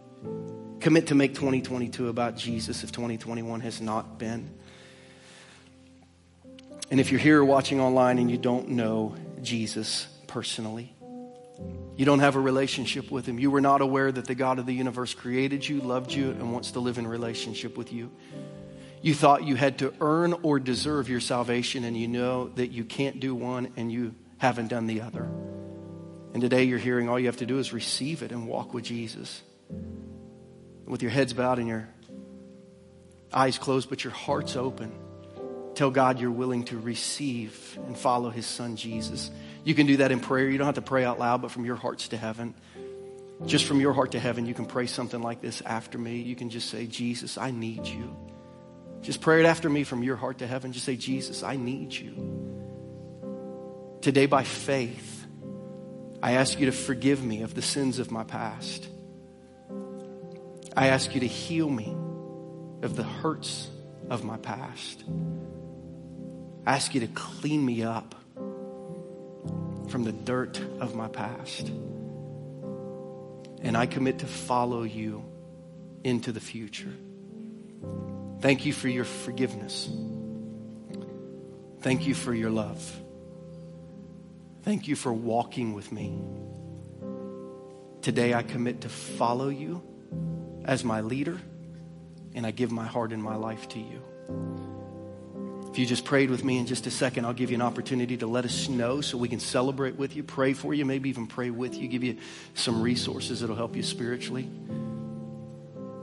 Commit 0.79 1.07
to 1.07 1.15
make 1.15 1.35
2022 1.35 2.07
about 2.07 2.35
Jesus 2.35 2.83
if 2.83 2.91
2021 2.91 3.61
has 3.61 3.79
not 3.79 4.17
been. 4.17 4.49
And 6.91 6.99
if 6.99 7.11
you're 7.11 7.19
here 7.19 7.43
watching 7.43 7.79
online 7.79 8.17
and 8.17 8.31
you 8.31 8.37
don't 8.37 8.69
know 8.69 9.15
Jesus 9.41 10.07
personally, 10.27 10.95
you 11.95 12.05
don't 12.05 12.19
have 12.19 12.35
a 12.35 12.39
relationship 12.39 13.11
with 13.11 13.25
Him. 13.25 13.37
You 13.37 13.51
were 13.51 13.61
not 13.61 13.81
aware 13.81 14.11
that 14.11 14.25
the 14.25 14.35
God 14.35 14.57
of 14.57 14.65
the 14.65 14.73
universe 14.73 15.13
created 15.13 15.67
you, 15.67 15.81
loved 15.81 16.11
you, 16.11 16.31
and 16.31 16.51
wants 16.51 16.71
to 16.71 16.79
live 16.79 16.97
in 16.97 17.05
relationship 17.05 17.77
with 17.77 17.91
you. 17.91 18.09
You 19.01 19.13
thought 19.13 19.43
you 19.43 19.55
had 19.55 19.79
to 19.79 19.93
earn 20.01 20.33
or 20.41 20.59
deserve 20.59 21.09
your 21.09 21.19
salvation, 21.19 21.83
and 21.83 21.95
you 21.95 22.07
know 22.07 22.49
that 22.55 22.71
you 22.71 22.83
can't 22.83 23.19
do 23.19 23.35
one 23.35 23.71
and 23.77 23.91
you 23.91 24.15
haven't 24.37 24.69
done 24.69 24.87
the 24.87 25.01
other. 25.01 25.29
And 26.33 26.41
today 26.41 26.63
you're 26.63 26.79
hearing 26.79 27.07
all 27.07 27.19
you 27.19 27.27
have 27.27 27.37
to 27.37 27.45
do 27.45 27.59
is 27.59 27.71
receive 27.71 28.23
it 28.23 28.31
and 28.31 28.47
walk 28.47 28.73
with 28.73 28.83
Jesus. 28.83 29.41
With 30.85 31.01
your 31.01 31.11
heads 31.11 31.33
bowed 31.33 31.59
and 31.59 31.67
your 31.67 31.87
eyes 33.31 33.57
closed, 33.57 33.89
but 33.89 34.03
your 34.03 34.13
heart's 34.13 34.55
open. 34.55 34.91
Tell 35.79 35.91
God 35.91 36.19
you're 36.19 36.29
willing 36.29 36.65
to 36.65 36.77
receive 36.77 37.79
and 37.87 37.97
follow 37.97 38.29
His 38.29 38.45
Son 38.45 38.75
Jesus. 38.75 39.31
You 39.63 39.73
can 39.73 39.87
do 39.87 39.95
that 39.95 40.11
in 40.11 40.19
prayer. 40.19 40.49
You 40.49 40.57
don't 40.57 40.65
have 40.65 40.75
to 40.75 40.81
pray 40.81 41.05
out 41.05 41.19
loud, 41.19 41.41
but 41.41 41.51
from 41.51 41.63
your 41.63 41.77
hearts 41.77 42.09
to 42.09 42.17
heaven. 42.17 42.53
Just 43.45 43.63
from 43.63 43.79
your 43.79 43.93
heart 43.93 44.11
to 44.11 44.19
heaven, 44.19 44.45
you 44.45 44.53
can 44.53 44.65
pray 44.65 44.87
something 44.87 45.21
like 45.21 45.39
this 45.39 45.61
after 45.61 45.97
me. 45.97 46.17
You 46.17 46.35
can 46.35 46.49
just 46.49 46.69
say, 46.69 46.85
Jesus, 46.85 47.37
I 47.37 47.51
need 47.51 47.87
you. 47.87 48.13
Just 49.03 49.21
pray 49.21 49.39
it 49.39 49.45
after 49.45 49.69
me 49.69 49.85
from 49.85 50.03
your 50.03 50.17
heart 50.17 50.39
to 50.39 50.47
heaven. 50.47 50.73
Just 50.73 50.85
say, 50.85 50.97
Jesus, 50.97 51.43
I 51.43 51.55
need 51.55 51.93
you. 51.93 53.99
Today, 54.01 54.25
by 54.25 54.43
faith, 54.43 55.25
I 56.21 56.33
ask 56.33 56.59
you 56.59 56.65
to 56.65 56.73
forgive 56.73 57.23
me 57.23 57.43
of 57.43 57.55
the 57.55 57.61
sins 57.61 57.99
of 57.99 58.11
my 58.11 58.25
past. 58.25 58.85
I 60.75 60.87
ask 60.87 61.15
you 61.15 61.21
to 61.21 61.27
heal 61.27 61.69
me 61.69 61.95
of 62.81 62.97
the 62.97 63.03
hurts 63.03 63.69
of 64.09 64.25
my 64.25 64.35
past. 64.35 65.05
I 66.69 66.73
ask 66.73 66.93
you 66.93 67.01
to 67.01 67.07
clean 67.07 67.65
me 67.65 67.81
up 67.81 68.13
from 68.35 70.03
the 70.03 70.11
dirt 70.11 70.61
of 70.79 70.93
my 70.93 71.07
past. 71.07 71.67
And 73.63 73.75
I 73.75 73.87
commit 73.87 74.19
to 74.19 74.27
follow 74.27 74.83
you 74.83 75.25
into 76.03 76.31
the 76.31 76.39
future. 76.39 76.93
Thank 78.41 78.67
you 78.67 78.73
for 78.73 78.87
your 78.87 79.03
forgiveness. 79.03 79.89
Thank 81.79 82.05
you 82.05 82.13
for 82.13 82.35
your 82.35 82.51
love. 82.51 83.01
Thank 84.61 84.87
you 84.87 84.95
for 84.95 85.11
walking 85.11 85.73
with 85.73 85.91
me. 85.91 86.21
Today 88.03 88.35
I 88.35 88.43
commit 88.43 88.81
to 88.81 88.89
follow 88.89 89.49
you 89.49 89.81
as 90.65 90.83
my 90.83 91.01
leader, 91.01 91.39
and 92.35 92.45
I 92.45 92.51
give 92.51 92.71
my 92.71 92.85
heart 92.85 93.11
and 93.11 93.23
my 93.23 93.37
life 93.37 93.67
to 93.69 93.79
you 93.79 94.78
you 95.79 95.85
just 95.85 96.05
prayed 96.05 96.29
with 96.29 96.43
me 96.43 96.57
in 96.57 96.65
just 96.65 96.85
a 96.87 96.91
second, 96.91 97.25
I'll 97.25 97.33
give 97.33 97.49
you 97.51 97.55
an 97.55 97.61
opportunity 97.61 98.17
to 98.17 98.27
let 98.27 98.45
us 98.45 98.69
know 98.69 99.01
so 99.01 99.17
we 99.17 99.29
can 99.29 99.39
celebrate 99.39 99.95
with 99.95 100.15
you, 100.15 100.23
pray 100.23 100.53
for 100.53 100.73
you, 100.73 100.85
maybe 100.85 101.09
even 101.09 101.27
pray 101.27 101.49
with 101.49 101.75
you, 101.75 101.87
give 101.87 102.03
you 102.03 102.17
some 102.53 102.81
resources 102.81 103.39
that'll 103.39 103.55
help 103.55 103.75
you 103.75 103.83
spiritually. 103.83 104.49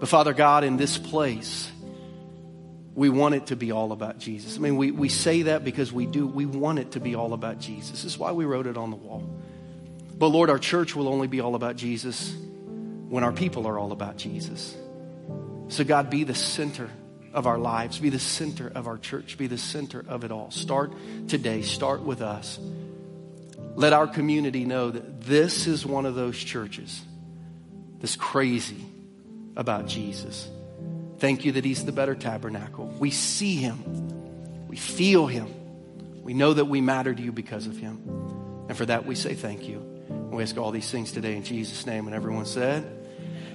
But 0.00 0.08
Father 0.08 0.32
God, 0.34 0.64
in 0.64 0.76
this 0.76 0.98
place, 0.98 1.70
we 2.94 3.08
want 3.08 3.34
it 3.34 3.46
to 3.48 3.56
be 3.56 3.72
all 3.72 3.92
about 3.92 4.18
Jesus. 4.18 4.56
I 4.56 4.60
mean, 4.60 4.76
we, 4.76 4.90
we 4.90 5.08
say 5.08 5.42
that 5.42 5.64
because 5.64 5.92
we 5.92 6.06
do. 6.06 6.26
We 6.26 6.46
want 6.46 6.78
it 6.78 6.92
to 6.92 7.00
be 7.00 7.14
all 7.14 7.34
about 7.34 7.58
Jesus. 7.58 7.90
This 7.90 8.04
is 8.04 8.18
why 8.18 8.32
we 8.32 8.44
wrote 8.44 8.66
it 8.66 8.76
on 8.76 8.90
the 8.90 8.96
wall. 8.96 9.22
But 10.18 10.28
Lord, 10.28 10.48
our 10.48 10.58
church 10.58 10.96
will 10.96 11.08
only 11.08 11.26
be 11.26 11.40
all 11.40 11.54
about 11.54 11.76
Jesus 11.76 12.34
when 13.08 13.22
our 13.22 13.32
people 13.32 13.66
are 13.66 13.78
all 13.78 13.92
about 13.92 14.16
Jesus. 14.16 14.74
So, 15.68 15.84
God, 15.84 16.08
be 16.08 16.24
the 16.24 16.34
center 16.34 16.90
of 17.36 17.46
our 17.46 17.58
lives, 17.58 17.98
be 17.98 18.08
the 18.08 18.18
center 18.18 18.72
of 18.74 18.86
our 18.86 18.96
church, 18.96 19.36
be 19.36 19.46
the 19.46 19.58
center 19.58 20.02
of 20.08 20.24
it 20.24 20.32
all. 20.32 20.50
Start 20.50 20.92
today, 21.28 21.60
start 21.60 22.00
with 22.00 22.22
us. 22.22 22.58
Let 23.74 23.92
our 23.92 24.06
community 24.06 24.64
know 24.64 24.90
that 24.90 25.20
this 25.20 25.66
is 25.66 25.84
one 25.84 26.06
of 26.06 26.14
those 26.14 26.38
churches 26.38 27.02
that's 28.00 28.16
crazy 28.16 28.82
about 29.54 29.86
Jesus. 29.86 30.48
Thank 31.18 31.44
you 31.44 31.52
that 31.52 31.64
He's 31.64 31.84
the 31.84 31.92
better 31.92 32.14
tabernacle. 32.14 32.86
We 32.98 33.10
see 33.10 33.56
Him, 33.56 34.66
we 34.66 34.76
feel 34.76 35.26
Him, 35.26 35.54
we 36.22 36.32
know 36.32 36.54
that 36.54 36.64
we 36.64 36.80
matter 36.80 37.14
to 37.14 37.22
you 37.22 37.32
because 37.32 37.66
of 37.66 37.76
Him. 37.76 38.00
And 38.68 38.76
for 38.76 38.86
that, 38.86 39.04
we 39.04 39.14
say 39.14 39.34
thank 39.34 39.68
you. 39.68 39.78
We 40.30 40.42
ask 40.42 40.56
all 40.56 40.70
these 40.70 40.90
things 40.90 41.12
today 41.12 41.36
in 41.36 41.44
Jesus' 41.44 41.86
name. 41.86 42.06
And 42.06 42.16
everyone 42.16 42.46
said, 42.46 43.05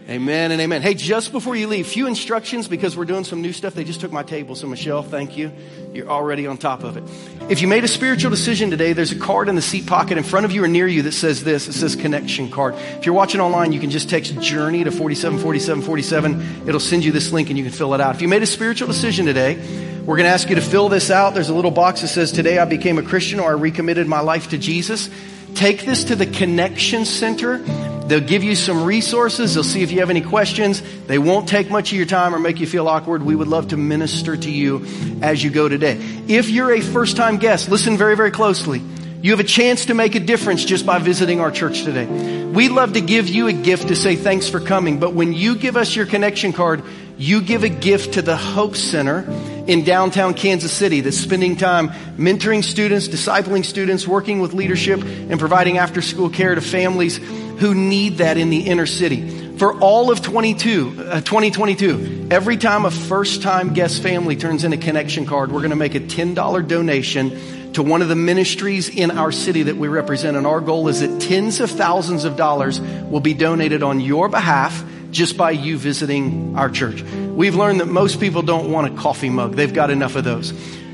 Amen 0.09 0.51
and 0.51 0.59
amen. 0.59 0.81
Hey, 0.81 0.95
just 0.95 1.31
before 1.31 1.55
you 1.55 1.67
leave, 1.67 1.87
few 1.87 2.07
instructions 2.07 2.67
because 2.67 2.97
we're 2.97 3.05
doing 3.05 3.23
some 3.23 3.41
new 3.41 3.53
stuff. 3.53 3.75
They 3.75 3.83
just 3.83 4.01
took 4.01 4.11
my 4.11 4.23
table. 4.23 4.55
So, 4.55 4.67
Michelle, 4.67 5.03
thank 5.03 5.37
you. 5.37 5.51
You're 5.93 6.09
already 6.09 6.47
on 6.47 6.57
top 6.57 6.83
of 6.83 6.97
it. 6.97 7.03
If 7.49 7.61
you 7.61 7.67
made 7.67 7.83
a 7.83 7.87
spiritual 7.87 8.31
decision 8.31 8.71
today, 8.71 8.93
there's 8.93 9.11
a 9.11 9.19
card 9.19 9.47
in 9.47 9.55
the 9.55 9.61
seat 9.61 9.85
pocket 9.85 10.17
in 10.17 10.23
front 10.23 10.45
of 10.45 10.51
you 10.51 10.63
or 10.63 10.67
near 10.67 10.87
you 10.87 11.03
that 11.03 11.11
says 11.11 11.43
this. 11.43 11.67
It 11.67 11.73
says 11.73 11.95
connection 11.95 12.49
card. 12.49 12.73
If 12.75 13.05
you're 13.05 13.13
watching 13.15 13.41
online, 13.41 13.73
you 13.73 13.79
can 13.79 13.91
just 13.91 14.09
text 14.09 14.37
journey 14.41 14.83
to 14.83 14.91
474747. 14.91 16.67
It'll 16.67 16.79
send 16.79 17.05
you 17.05 17.11
this 17.11 17.31
link 17.31 17.49
and 17.49 17.57
you 17.57 17.63
can 17.63 17.73
fill 17.73 17.93
it 17.93 18.01
out. 18.01 18.15
If 18.15 18.21
you 18.21 18.27
made 18.27 18.43
a 18.43 18.47
spiritual 18.47 18.87
decision 18.87 19.27
today, 19.27 19.55
we're 19.99 20.17
going 20.17 20.27
to 20.27 20.33
ask 20.33 20.49
you 20.49 20.55
to 20.55 20.61
fill 20.61 20.89
this 20.89 21.11
out. 21.11 21.35
There's 21.35 21.49
a 21.49 21.53
little 21.53 21.71
box 21.71 22.01
that 22.01 22.07
says, 22.07 22.31
Today 22.31 22.57
I 22.57 22.65
became 22.65 22.97
a 22.97 23.03
Christian 23.03 23.39
or 23.39 23.49
I 23.49 23.53
recommitted 23.53 24.07
my 24.07 24.21
life 24.21 24.49
to 24.49 24.57
Jesus. 24.57 25.11
Take 25.53 25.85
this 25.85 26.05
to 26.05 26.15
the 26.15 26.25
Connection 26.25 27.05
Center. 27.05 27.63
They'll 28.11 28.19
give 28.19 28.43
you 28.43 28.55
some 28.57 28.83
resources. 28.83 29.53
They'll 29.53 29.63
see 29.63 29.83
if 29.83 29.91
you 29.93 30.01
have 30.01 30.09
any 30.09 30.19
questions. 30.19 30.83
They 31.07 31.17
won't 31.17 31.47
take 31.47 31.71
much 31.71 31.93
of 31.93 31.97
your 31.97 32.05
time 32.05 32.35
or 32.35 32.39
make 32.39 32.59
you 32.59 32.67
feel 32.67 32.89
awkward. 32.89 33.23
We 33.23 33.37
would 33.37 33.47
love 33.47 33.69
to 33.69 33.77
minister 33.77 34.35
to 34.35 34.51
you 34.51 34.85
as 35.21 35.41
you 35.41 35.49
go 35.49 35.69
today. 35.69 35.97
If 36.27 36.49
you're 36.49 36.73
a 36.73 36.81
first 36.81 37.15
time 37.15 37.37
guest, 37.37 37.69
listen 37.69 37.95
very, 37.95 38.17
very 38.17 38.31
closely. 38.31 38.81
You 39.21 39.31
have 39.31 39.39
a 39.39 39.45
chance 39.45 39.85
to 39.85 39.93
make 39.93 40.15
a 40.15 40.19
difference 40.19 40.65
just 40.65 40.85
by 40.85 40.99
visiting 40.99 41.39
our 41.39 41.51
church 41.51 41.83
today. 41.83 42.05
We'd 42.47 42.73
love 42.73 42.91
to 42.95 43.01
give 43.01 43.29
you 43.29 43.47
a 43.47 43.53
gift 43.53 43.87
to 43.87 43.95
say 43.95 44.17
thanks 44.17 44.49
for 44.49 44.59
coming, 44.59 44.99
but 44.99 45.13
when 45.13 45.31
you 45.31 45.55
give 45.55 45.77
us 45.77 45.95
your 45.95 46.05
connection 46.05 46.51
card, 46.51 46.83
you 47.17 47.41
give 47.41 47.63
a 47.63 47.69
gift 47.69 48.15
to 48.15 48.21
the 48.21 48.35
Hope 48.35 48.75
Center 48.75 49.21
in 49.67 49.85
downtown 49.85 50.33
Kansas 50.33 50.73
City 50.73 50.99
that's 50.99 51.15
spending 51.15 51.55
time 51.55 51.89
mentoring 52.17 52.61
students, 52.61 53.07
discipling 53.07 53.63
students, 53.63 54.05
working 54.05 54.41
with 54.41 54.53
leadership, 54.53 55.01
and 55.01 55.39
providing 55.39 55.77
after 55.77 56.01
school 56.01 56.29
care 56.29 56.55
to 56.55 56.61
families 56.61 57.21
who 57.61 57.75
need 57.75 58.17
that 58.17 58.37
in 58.37 58.49
the 58.49 58.61
inner 58.61 58.87
city. 58.87 59.55
For 59.57 59.79
all 59.79 60.09
of 60.09 60.23
22, 60.23 60.95
uh, 60.97 61.21
2022, 61.21 62.29
every 62.31 62.57
time 62.57 62.85
a 62.85 62.91
first 62.91 63.43
time 63.43 63.75
guest 63.75 64.01
family 64.01 64.35
turns 64.35 64.63
in 64.63 64.73
a 64.73 64.77
connection 64.77 65.27
card, 65.27 65.51
we're 65.51 65.59
going 65.59 65.69
to 65.69 65.75
make 65.75 65.93
a 65.93 65.99
$10 65.99 66.67
donation 66.67 67.73
to 67.73 67.83
one 67.83 68.01
of 68.01 68.09
the 68.09 68.15
ministries 68.15 68.89
in 68.89 69.11
our 69.11 69.31
city 69.31 69.61
that 69.61 69.77
we 69.77 69.87
represent. 69.87 70.35
And 70.35 70.47
our 70.47 70.59
goal 70.59 70.87
is 70.87 71.01
that 71.01 71.21
tens 71.21 71.59
of 71.59 71.69
thousands 71.69 72.25
of 72.25 72.35
dollars 72.35 72.81
will 72.81 73.19
be 73.19 73.35
donated 73.35 73.83
on 73.83 73.99
your 73.99 74.27
behalf 74.27 74.83
just 75.11 75.37
by 75.37 75.51
you 75.51 75.77
visiting 75.77 76.57
our 76.57 76.69
church. 76.69 77.03
We've 77.03 77.55
learned 77.55 77.79
that 77.81 77.87
most 77.87 78.19
people 78.19 78.41
don't 78.41 78.71
want 78.71 78.91
a 78.91 78.97
coffee 78.99 79.29
mug. 79.29 79.53
They've 79.53 79.71
got 79.71 79.91
enough 79.91 80.15
of 80.15 80.23
those. 80.23 80.51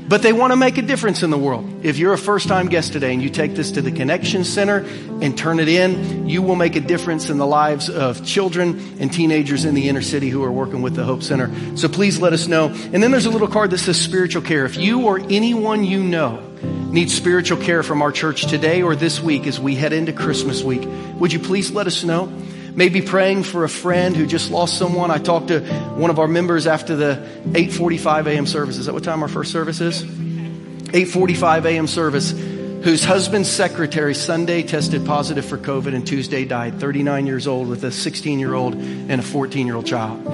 But 0.08 0.22
they 0.22 0.32
want 0.32 0.52
to 0.52 0.56
make 0.56 0.78
a 0.78 0.82
difference 0.82 1.22
in 1.22 1.28
the 1.28 1.36
world. 1.36 1.84
If 1.84 1.98
you're 1.98 2.14
a 2.14 2.18
first 2.18 2.48
time 2.48 2.68
guest 2.68 2.94
today 2.94 3.12
and 3.12 3.22
you 3.22 3.28
take 3.28 3.54
this 3.54 3.72
to 3.72 3.82
the 3.82 3.92
Connection 3.92 4.42
Center 4.42 4.78
and 5.20 5.36
turn 5.36 5.60
it 5.60 5.68
in, 5.68 6.26
you 6.26 6.40
will 6.40 6.56
make 6.56 6.76
a 6.76 6.80
difference 6.80 7.28
in 7.28 7.36
the 7.36 7.46
lives 7.46 7.90
of 7.90 8.24
children 8.24 8.96
and 9.00 9.12
teenagers 9.12 9.66
in 9.66 9.74
the 9.74 9.88
inner 9.88 10.00
city 10.00 10.30
who 10.30 10.42
are 10.42 10.50
working 10.50 10.80
with 10.80 10.94
the 10.94 11.04
Hope 11.04 11.22
Center. 11.22 11.50
So 11.76 11.88
please 11.88 12.18
let 12.18 12.32
us 12.32 12.48
know. 12.48 12.68
And 12.68 13.02
then 13.02 13.10
there's 13.10 13.26
a 13.26 13.30
little 13.30 13.48
card 13.48 13.70
that 13.72 13.78
says 13.78 14.00
spiritual 14.00 14.40
care. 14.40 14.64
If 14.64 14.78
you 14.78 15.04
or 15.06 15.20
anyone 15.28 15.84
you 15.84 16.02
know 16.02 16.42
needs 16.90 17.14
spiritual 17.14 17.62
care 17.62 17.82
from 17.82 18.00
our 18.00 18.10
church 18.10 18.46
today 18.46 18.80
or 18.80 18.96
this 18.96 19.20
week 19.20 19.46
as 19.46 19.60
we 19.60 19.74
head 19.74 19.92
into 19.92 20.14
Christmas 20.14 20.62
week, 20.62 20.88
would 21.16 21.34
you 21.34 21.38
please 21.38 21.70
let 21.70 21.86
us 21.86 22.02
know? 22.02 22.32
Maybe 22.78 23.02
praying 23.02 23.42
for 23.42 23.64
a 23.64 23.68
friend 23.68 24.16
who 24.16 24.24
just 24.24 24.52
lost 24.52 24.78
someone. 24.78 25.10
I 25.10 25.18
talked 25.18 25.48
to 25.48 25.60
one 25.96 26.10
of 26.10 26.20
our 26.20 26.28
members 26.28 26.68
after 26.68 26.94
the 26.94 27.16
8:45 27.48 28.26
a.m. 28.28 28.46
service. 28.46 28.78
Is 28.78 28.86
that 28.86 28.94
what 28.94 29.02
time 29.02 29.20
our 29.22 29.28
first 29.28 29.50
service 29.50 29.80
is? 29.80 30.04
8:45 30.04 31.64
a.m. 31.66 31.86
service. 31.88 32.30
Whose 32.30 33.02
husband's 33.02 33.50
secretary 33.50 34.14
Sunday 34.14 34.62
tested 34.62 35.04
positive 35.04 35.44
for 35.44 35.58
COVID 35.58 35.92
and 35.96 36.06
Tuesday 36.06 36.44
died, 36.44 36.78
39 36.78 37.26
years 37.26 37.48
old 37.48 37.66
with 37.66 37.82
a 37.82 37.90
16 37.90 38.38
year 38.38 38.54
old 38.54 38.74
and 38.74 39.14
a 39.14 39.24
14 39.24 39.66
year 39.66 39.74
old 39.74 39.84
child. 39.84 40.24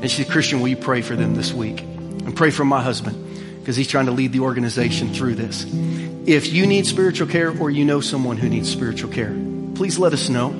And 0.00 0.08
she 0.08 0.22
said, 0.22 0.30
Christian, 0.30 0.60
will 0.60 0.68
you 0.68 0.76
pray 0.76 1.02
for 1.02 1.16
them 1.16 1.34
this 1.34 1.52
week? 1.52 1.80
And 1.80 2.36
pray 2.36 2.52
for 2.52 2.64
my 2.64 2.80
husband 2.80 3.16
because 3.58 3.74
he's 3.74 3.88
trying 3.88 4.06
to 4.06 4.12
lead 4.12 4.30
the 4.30 4.40
organization 4.40 5.12
through 5.12 5.34
this. 5.34 5.66
If 6.26 6.52
you 6.52 6.68
need 6.68 6.86
spiritual 6.86 7.26
care 7.26 7.50
or 7.50 7.68
you 7.68 7.84
know 7.84 8.00
someone 8.00 8.36
who 8.36 8.48
needs 8.48 8.70
spiritual 8.70 9.10
care, 9.10 9.34
please 9.74 9.98
let 9.98 10.12
us 10.12 10.28
know. 10.28 10.54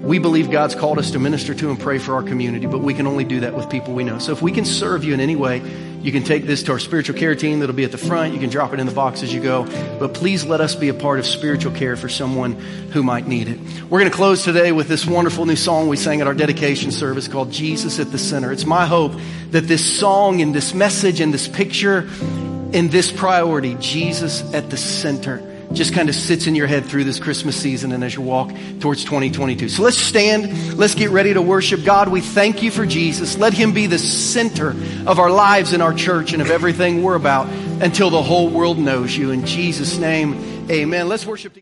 We 0.00 0.18
believe 0.18 0.50
God's 0.50 0.74
called 0.74 0.98
us 0.98 1.10
to 1.10 1.18
minister 1.18 1.54
to 1.54 1.70
and 1.70 1.78
pray 1.78 1.98
for 1.98 2.14
our 2.14 2.22
community, 2.22 2.66
but 2.66 2.78
we 2.78 2.94
can 2.94 3.06
only 3.06 3.24
do 3.24 3.40
that 3.40 3.54
with 3.54 3.68
people 3.68 3.92
we 3.92 4.02
know. 4.02 4.18
So 4.18 4.32
if 4.32 4.40
we 4.40 4.50
can 4.50 4.64
serve 4.64 5.04
you 5.04 5.12
in 5.12 5.20
any 5.20 5.36
way, 5.36 5.62
you 6.00 6.10
can 6.10 6.24
take 6.24 6.46
this 6.46 6.62
to 6.64 6.72
our 6.72 6.78
spiritual 6.78 7.18
care 7.18 7.34
team 7.34 7.60
that'll 7.60 7.74
be 7.74 7.84
at 7.84 7.92
the 7.92 7.98
front. 7.98 8.32
You 8.32 8.40
can 8.40 8.48
drop 8.48 8.72
it 8.72 8.80
in 8.80 8.86
the 8.86 8.92
box 8.92 9.22
as 9.22 9.32
you 9.32 9.42
go. 9.42 9.66
But 9.98 10.14
please 10.14 10.46
let 10.46 10.62
us 10.62 10.74
be 10.74 10.88
a 10.88 10.94
part 10.94 11.18
of 11.18 11.26
spiritual 11.26 11.72
care 11.72 11.96
for 11.96 12.08
someone 12.08 12.52
who 12.92 13.02
might 13.02 13.26
need 13.26 13.48
it. 13.48 13.58
We're 13.90 14.00
going 14.00 14.10
to 14.10 14.16
close 14.16 14.42
today 14.42 14.72
with 14.72 14.88
this 14.88 15.04
wonderful 15.06 15.44
new 15.44 15.56
song 15.56 15.88
we 15.88 15.98
sang 15.98 16.22
at 16.22 16.26
our 16.26 16.34
dedication 16.34 16.92
service 16.92 17.28
called 17.28 17.50
Jesus 17.50 18.00
at 18.00 18.10
the 18.10 18.18
Center. 18.18 18.50
It's 18.50 18.64
my 18.64 18.86
hope 18.86 19.12
that 19.50 19.62
this 19.62 19.84
song 19.98 20.40
and 20.40 20.54
this 20.54 20.72
message 20.72 21.20
and 21.20 21.34
this 21.34 21.46
picture 21.46 22.08
and 22.72 22.90
this 22.90 23.12
priority, 23.12 23.76
Jesus 23.80 24.54
at 24.54 24.70
the 24.70 24.76
center, 24.76 25.42
just 25.72 25.94
kind 25.94 26.08
of 26.08 26.14
sits 26.14 26.46
in 26.46 26.54
your 26.54 26.66
head 26.66 26.84
through 26.84 27.04
this 27.04 27.20
Christmas 27.20 27.56
season 27.56 27.92
and 27.92 28.02
as 28.02 28.14
you 28.14 28.22
walk 28.22 28.50
towards 28.80 29.04
2022. 29.04 29.68
So 29.68 29.82
let's 29.82 29.96
stand. 29.96 30.76
Let's 30.76 30.94
get 30.94 31.10
ready 31.10 31.32
to 31.34 31.42
worship 31.42 31.84
God. 31.84 32.08
We 32.08 32.20
thank 32.20 32.62
you 32.62 32.70
for 32.70 32.84
Jesus. 32.86 33.38
Let 33.38 33.52
him 33.52 33.72
be 33.72 33.86
the 33.86 33.98
center 33.98 34.70
of 35.06 35.18
our 35.18 35.30
lives 35.30 35.72
and 35.72 35.82
our 35.82 35.94
church 35.94 36.32
and 36.32 36.42
of 36.42 36.50
everything 36.50 37.02
we're 37.02 37.14
about 37.14 37.48
until 37.82 38.10
the 38.10 38.22
whole 38.22 38.50
world 38.50 38.78
knows 38.78 39.16
you. 39.16 39.30
In 39.30 39.46
Jesus' 39.46 39.96
name, 39.98 40.68
amen. 40.70 41.08
Let's 41.08 41.24
worship. 41.26 41.56